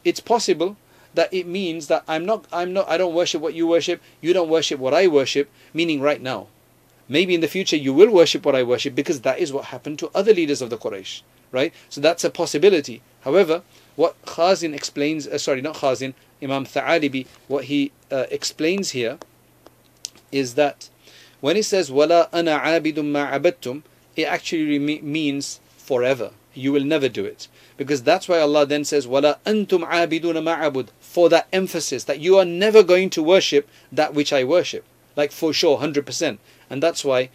It's 0.04 0.20
possible 0.20 0.78
that 1.14 1.34
it 1.34 1.47
means 1.47 1.88
that 1.88 2.04
I'm 2.08 2.26
not 2.26 2.45
I'm 2.52 2.74
not 2.74 2.89
I 2.89 2.97
don't 2.97 3.14
worship 3.14 3.41
what 3.41 3.54
you 3.54 3.68
worship, 3.68 4.02
you 4.22 4.34
don't 4.34 4.50
worship 4.50 4.80
what 4.80 4.93
I 4.93 5.08
worship, 5.08 5.50
meaning 5.74 6.02
right 6.02 6.22
now. 6.22 6.47
Maybe 7.08 7.34
in 7.34 7.41
the 7.41 7.47
future 7.47 7.76
you 7.76 7.93
will 7.93 8.12
worship 8.12 8.45
what 8.45 8.56
I 8.56 8.64
worship 8.64 8.93
because 8.95 9.22
that 9.22 9.39
is 9.39 9.52
what 9.52 9.66
happened 9.66 9.97
to 10.00 10.12
other 10.14 10.34
leaders 10.34 10.62
of 10.62 10.70
the 10.70 10.78
Quraysh, 10.78 11.24
right? 11.52 11.74
So 11.89 12.00
that's 12.00 12.24
a 12.24 12.30
possibility. 12.30 13.02
However, 13.22 13.64
what 13.95 14.22
Khazin 14.26 14.74
explains, 14.76 15.28
uh, 15.28 15.38
sorry, 15.39 15.62
not 15.62 15.78
Khazin, 15.78 16.14
Imam 16.41 16.66
Tha'alibi, 16.66 17.26
what 17.47 17.66
he 17.66 17.91
uh, 18.12 18.26
explains 18.30 18.91
here 18.91 19.18
is 20.32 20.54
that 20.56 20.89
when 21.41 21.56
he 21.56 21.62
says 21.62 21.91
wala 21.91 22.30
ana 22.32 22.60
abidum 22.60 23.12
ma 23.12 23.32
abadtum, 23.32 23.82
it 24.16 24.24
actually 24.24 24.78
means 25.02 25.60
forever. 25.78 26.32
You 26.60 26.72
will 26.72 26.84
never 26.84 27.10
do 27.10 27.26
it. 27.26 27.47
Because 27.78 28.03
that's 28.03 28.28
why 28.28 28.39
Allah 28.39 28.66
then 28.66 28.84
says 28.84 29.07
wala 29.07 29.39
antum 29.45 29.88
abiduna 29.88 30.43
ma 30.43 30.66
abud 30.66 30.91
for 30.99 31.30
that 31.30 31.47
emphasis 31.53 32.03
that 32.05 32.20
you 32.20 32.38
are 32.38 32.45
never 32.45 32.84
going 32.84 33.10
to 33.12 33.24
worship 33.24 33.70
that 33.91 34.14
which 34.14 34.34
I 34.34 34.43
worship. 34.43 34.86
Like 35.16 35.32
for 35.32 35.53
sure, 35.53 35.80
100%. 35.80 36.38
And 36.70 36.84
that's 36.84 37.03
why 37.05 37.30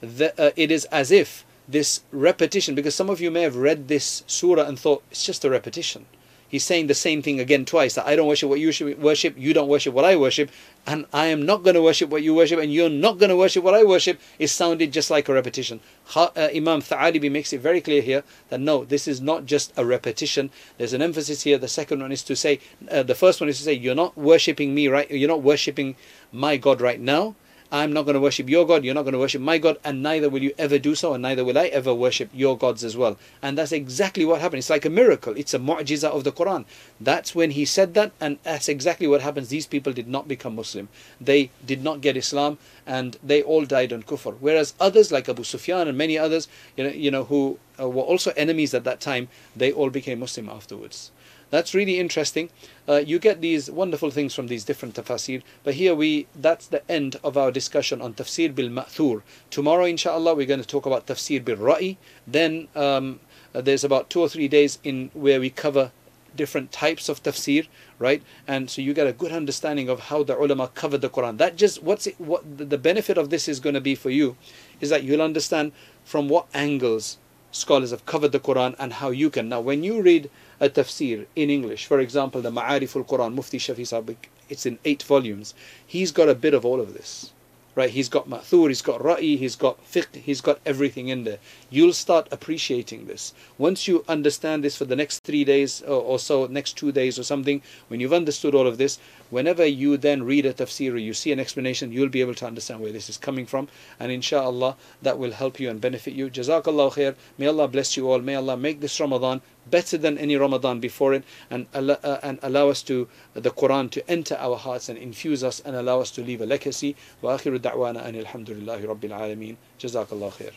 the, 0.00 0.38
uh, 0.40 0.50
it 0.56 0.70
is 0.70 0.84
as 0.86 1.10
if 1.10 1.44
this 1.68 2.02
repetition, 2.12 2.74
because 2.74 2.94
some 2.94 3.10
of 3.10 3.20
you 3.20 3.30
may 3.30 3.42
have 3.42 3.56
read 3.56 3.88
this 3.88 4.22
surah 4.26 4.66
and 4.66 4.78
thought 4.78 5.02
it's 5.10 5.24
just 5.24 5.44
a 5.44 5.50
repetition 5.50 6.06
he's 6.48 6.64
saying 6.64 6.86
the 6.86 6.94
same 6.94 7.22
thing 7.22 7.40
again 7.40 7.64
twice 7.64 7.94
that 7.94 8.06
I 8.06 8.16
don't 8.16 8.28
worship 8.28 8.48
what 8.48 8.60
you 8.60 8.96
worship, 8.98 9.34
you 9.36 9.52
don't 9.52 9.68
worship 9.68 9.94
what 9.94 10.04
I 10.04 10.16
worship, 10.16 10.50
and 10.86 11.06
I 11.12 11.26
am 11.26 11.44
not 11.44 11.62
going 11.62 11.74
to 11.74 11.82
worship 11.82 12.10
what 12.10 12.22
you 12.22 12.34
worship, 12.34 12.58
and 12.58 12.72
you're 12.72 12.88
not 12.88 13.18
going 13.18 13.30
to 13.30 13.36
worship 13.36 13.64
what 13.64 13.74
I 13.74 13.84
worship. 13.84 14.20
It 14.38 14.48
sounded 14.48 14.92
just 14.92 15.10
like 15.10 15.28
a 15.28 15.34
repetition. 15.34 15.80
Uh, 16.14 16.28
Imam 16.36 16.80
Tha'alibi 16.80 17.30
makes 17.30 17.52
it 17.52 17.60
very 17.60 17.80
clear 17.80 18.02
here 18.02 18.22
that 18.48 18.60
no, 18.60 18.84
this 18.84 19.08
is 19.08 19.20
not 19.20 19.46
just 19.46 19.72
a 19.76 19.84
repetition. 19.84 20.50
There's 20.78 20.92
an 20.92 21.02
emphasis 21.02 21.42
here. 21.42 21.58
The 21.58 21.68
second 21.68 22.00
one 22.00 22.12
is 22.12 22.22
to 22.24 22.36
say, 22.36 22.60
uh, 22.90 23.02
the 23.02 23.14
first 23.14 23.40
one 23.40 23.48
is 23.48 23.58
to 23.58 23.64
say, 23.64 23.72
you're 23.72 23.94
not 23.94 24.16
worshipping 24.16 24.74
me 24.74 24.88
right, 24.88 25.10
you're 25.10 25.28
not 25.28 25.42
worshipping 25.42 25.96
my 26.32 26.56
God 26.56 26.80
right 26.80 27.00
now 27.00 27.34
I'm 27.72 27.92
not 27.92 28.02
going 28.02 28.14
to 28.14 28.20
worship 28.20 28.48
your 28.48 28.66
God, 28.66 28.84
you're 28.84 28.94
not 28.94 29.02
going 29.02 29.12
to 29.12 29.18
worship 29.18 29.40
my 29.40 29.58
God, 29.58 29.78
and 29.84 30.02
neither 30.02 30.28
will 30.28 30.42
you 30.42 30.52
ever 30.58 30.78
do 30.78 30.94
so, 30.94 31.14
and 31.14 31.22
neither 31.22 31.44
will 31.44 31.58
I 31.58 31.66
ever 31.66 31.94
worship 31.94 32.30
your 32.32 32.56
gods 32.56 32.84
as 32.84 32.96
well. 32.96 33.18
And 33.42 33.58
that's 33.58 33.72
exactly 33.72 34.24
what 34.24 34.40
happened. 34.40 34.58
It's 34.58 34.70
like 34.70 34.84
a 34.84 34.90
miracle, 34.90 35.34
it's 35.36 35.54
a 35.54 35.58
mu'jiza 35.58 36.08
of 36.08 36.24
the 36.24 36.32
Quran. 36.32 36.64
That's 37.00 37.34
when 37.34 37.52
he 37.52 37.64
said 37.64 37.94
that, 37.94 38.12
and 38.20 38.38
that's 38.42 38.68
exactly 38.68 39.06
what 39.06 39.20
happens. 39.20 39.48
These 39.48 39.66
people 39.66 39.92
did 39.92 40.08
not 40.08 40.28
become 40.28 40.54
Muslim, 40.54 40.88
they 41.20 41.50
did 41.64 41.82
not 41.82 42.00
get 42.00 42.16
Islam, 42.16 42.58
and 42.86 43.18
they 43.22 43.42
all 43.42 43.64
died 43.64 43.92
on 43.92 44.02
kufr. 44.02 44.36
Whereas 44.40 44.74
others, 44.78 45.10
like 45.10 45.28
Abu 45.28 45.44
Sufyan 45.44 45.88
and 45.88 45.98
many 45.98 46.16
others, 46.16 46.48
you 46.76 46.84
know, 46.84 46.90
you 46.90 47.10
know 47.10 47.24
who 47.24 47.58
uh, 47.80 47.88
were 47.88 48.02
also 48.02 48.32
enemies 48.36 48.74
at 48.74 48.84
that 48.84 49.00
time, 49.00 49.28
they 49.54 49.72
all 49.72 49.90
became 49.90 50.20
Muslim 50.20 50.48
afterwards. 50.48 51.10
That's 51.50 51.74
really 51.74 52.00
interesting. 52.00 52.50
Uh, 52.88 52.96
you 52.96 53.18
get 53.18 53.40
these 53.40 53.70
wonderful 53.70 54.10
things 54.10 54.34
from 54.34 54.48
these 54.48 54.64
different 54.64 54.96
tafsir. 54.96 55.42
But 55.62 55.74
here 55.74 55.94
we, 55.94 56.26
that's 56.34 56.66
the 56.66 56.88
end 56.90 57.16
of 57.22 57.36
our 57.36 57.52
discussion 57.52 58.02
on 58.02 58.14
tafsir 58.14 58.54
bil 58.54 58.68
ma'thur. 58.68 59.22
Tomorrow, 59.50 59.84
inshallah, 59.84 60.34
we're 60.34 60.46
going 60.46 60.60
to 60.60 60.66
talk 60.66 60.86
about 60.86 61.06
tafsir 61.06 61.44
bil 61.44 61.56
ra'i. 61.56 61.98
Then 62.26 62.68
um, 62.74 63.20
uh, 63.54 63.60
there's 63.60 63.84
about 63.84 64.10
two 64.10 64.20
or 64.20 64.28
three 64.28 64.48
days 64.48 64.78
in 64.82 65.10
where 65.14 65.38
we 65.38 65.50
cover 65.50 65.92
different 66.34 66.70
types 66.72 67.08
of 67.08 67.22
tafsir, 67.22 67.66
right? 67.98 68.22
And 68.46 68.68
so 68.68 68.82
you 68.82 68.92
get 68.92 69.06
a 69.06 69.12
good 69.12 69.32
understanding 69.32 69.88
of 69.88 70.00
how 70.00 70.22
the 70.22 70.36
ulama 70.36 70.68
covered 70.68 71.00
the 71.00 71.08
Quran. 71.08 71.38
That 71.38 71.56
just 71.56 71.82
what's 71.82 72.06
it, 72.06 72.20
what 72.20 72.42
the 72.58 72.76
benefit 72.76 73.16
of 73.16 73.30
this 73.30 73.48
is 73.48 73.60
going 73.60 73.74
to 73.74 73.80
be 73.80 73.94
for 73.94 74.10
you 74.10 74.36
is 74.80 74.90
that 74.90 75.02
you'll 75.04 75.22
understand 75.22 75.72
from 76.04 76.28
what 76.28 76.46
angles 76.52 77.18
scholars 77.52 77.90
have 77.90 78.04
covered 78.04 78.32
the 78.32 78.40
Quran 78.40 78.74
and 78.78 78.94
how 78.94 79.10
you 79.10 79.30
can. 79.30 79.48
Now, 79.48 79.60
when 79.60 79.82
you 79.82 80.02
read 80.02 80.28
a 80.60 80.68
tafsir 80.68 81.26
in 81.34 81.50
English, 81.50 81.86
for 81.86 82.00
example, 82.00 82.40
the 82.40 82.50
Ma'arif 82.50 82.96
al 82.96 83.04
Quran, 83.04 83.34
Mufti 83.34 83.58
Shafi 83.58 83.86
Sahib, 83.86 84.16
it's 84.48 84.66
in 84.66 84.78
eight 84.84 85.02
volumes. 85.02 85.54
He's 85.86 86.12
got 86.12 86.28
a 86.28 86.34
bit 86.34 86.54
of 86.54 86.64
all 86.64 86.80
of 86.80 86.94
this 86.94 87.32
right? 87.76 87.90
He's 87.90 88.08
got 88.08 88.28
ma'thur, 88.28 88.68
he's 88.68 88.82
got 88.82 89.00
ra'i, 89.02 89.38
he's 89.38 89.54
got 89.54 89.78
fiqh, 89.84 90.16
he's 90.16 90.40
got 90.40 90.58
everything 90.64 91.08
in 91.08 91.24
there. 91.24 91.38
You'll 91.68 91.92
start 91.92 92.26
appreciating 92.32 93.06
this. 93.06 93.34
Once 93.58 93.86
you 93.86 94.02
understand 94.08 94.64
this 94.64 94.76
for 94.76 94.86
the 94.86 94.96
next 94.96 95.20
three 95.20 95.44
days 95.44 95.82
or, 95.82 96.00
or 96.00 96.18
so, 96.18 96.46
next 96.46 96.78
two 96.78 96.90
days 96.90 97.18
or 97.18 97.22
something, 97.22 97.60
when 97.88 98.00
you've 98.00 98.14
understood 98.14 98.54
all 98.54 98.66
of 98.66 98.78
this, 98.78 98.98
whenever 99.28 99.64
you 99.64 99.98
then 99.98 100.22
read 100.22 100.46
a 100.46 100.54
tafsir 100.54 100.94
or 100.94 100.96
you 100.96 101.12
see 101.12 101.32
an 101.32 101.38
explanation, 101.38 101.92
you'll 101.92 102.08
be 102.08 102.22
able 102.22 102.34
to 102.34 102.46
understand 102.46 102.80
where 102.80 102.92
this 102.92 103.10
is 103.10 103.18
coming 103.18 103.44
from. 103.44 103.68
And 104.00 104.10
inshallah, 104.10 104.76
that 105.02 105.18
will 105.18 105.32
help 105.32 105.60
you 105.60 105.68
and 105.68 105.78
benefit 105.78 106.14
you. 106.14 106.30
Jazakallah 106.30 106.94
khair. 106.94 107.14
May 107.36 107.46
Allah 107.46 107.68
bless 107.68 107.96
you 107.96 108.10
all. 108.10 108.20
May 108.20 108.36
Allah 108.36 108.56
make 108.56 108.80
this 108.80 108.98
Ramadan 108.98 109.42
better 109.69 109.97
than 109.97 110.17
any 110.17 110.35
Ramadan 110.35 110.79
before 110.79 111.13
it 111.13 111.23
and, 111.49 111.67
uh, 111.73 112.19
and 112.23 112.39
allow 112.41 112.69
us 112.69 112.81
to, 112.83 113.07
the 113.33 113.51
Quran 113.51 113.89
to 113.91 114.09
enter 114.09 114.35
our 114.35 114.57
hearts 114.57 114.89
and 114.89 114.97
infuse 114.97 115.43
us 115.43 115.59
and 115.59 115.75
allow 115.75 115.99
us 116.01 116.11
to 116.11 116.23
leave 116.23 116.41
a 116.41 116.45
legacy. 116.45 116.95
وآخر 117.23 117.57
دعوانا 117.57 118.09
أن 118.09 118.15
الحمد 118.15 118.49
لله 118.49 118.85
رب 118.87 119.05
العالمين 119.05 119.57
جزاك 119.79 120.11
الله 120.11 120.29
خير 120.29 120.53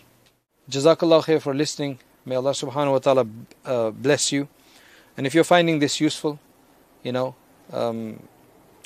جزاك 0.69 1.03
الله 1.03 1.21
خير 1.21 1.41
for 1.43 1.55
listening. 1.55 1.99
May 2.27 2.37
Allah 2.37 2.53
subhanahu 2.53 2.93
wa 2.93 2.99
ta'ala 2.99 3.27
uh, 3.67 3.91
bless 3.91 4.33
you. 4.33 4.49
And 5.17 5.27
if 5.27 5.35
you're 5.35 5.45
finding 5.45 5.79
this 5.79 6.01
useful, 6.01 6.41
you 7.03 7.13
know, 7.13 7.35
um, 7.71 8.23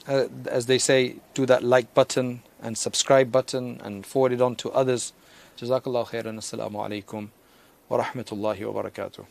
uh, 0.09 0.27
as 0.47 0.67
they 0.67 0.79
say, 0.79 1.17
do 1.35 1.47
that 1.47 1.63
like 1.63 1.95
button 1.95 2.43
and 2.61 2.77
subscribe 2.77 3.31
button 3.31 3.81
and 3.85 4.05
forward 4.05 4.33
it 4.33 4.43
on 4.43 4.57
to 4.57 4.73
others. 4.73 5.13
Jazakallah 5.57 6.09
khairan. 6.09 6.39
Assalamu 6.39 6.73
alaikum 6.73 7.29
wa 7.89 8.03
rahmatullahi 8.03 8.73
wa 8.73 8.83
barakatuh. 8.83 9.25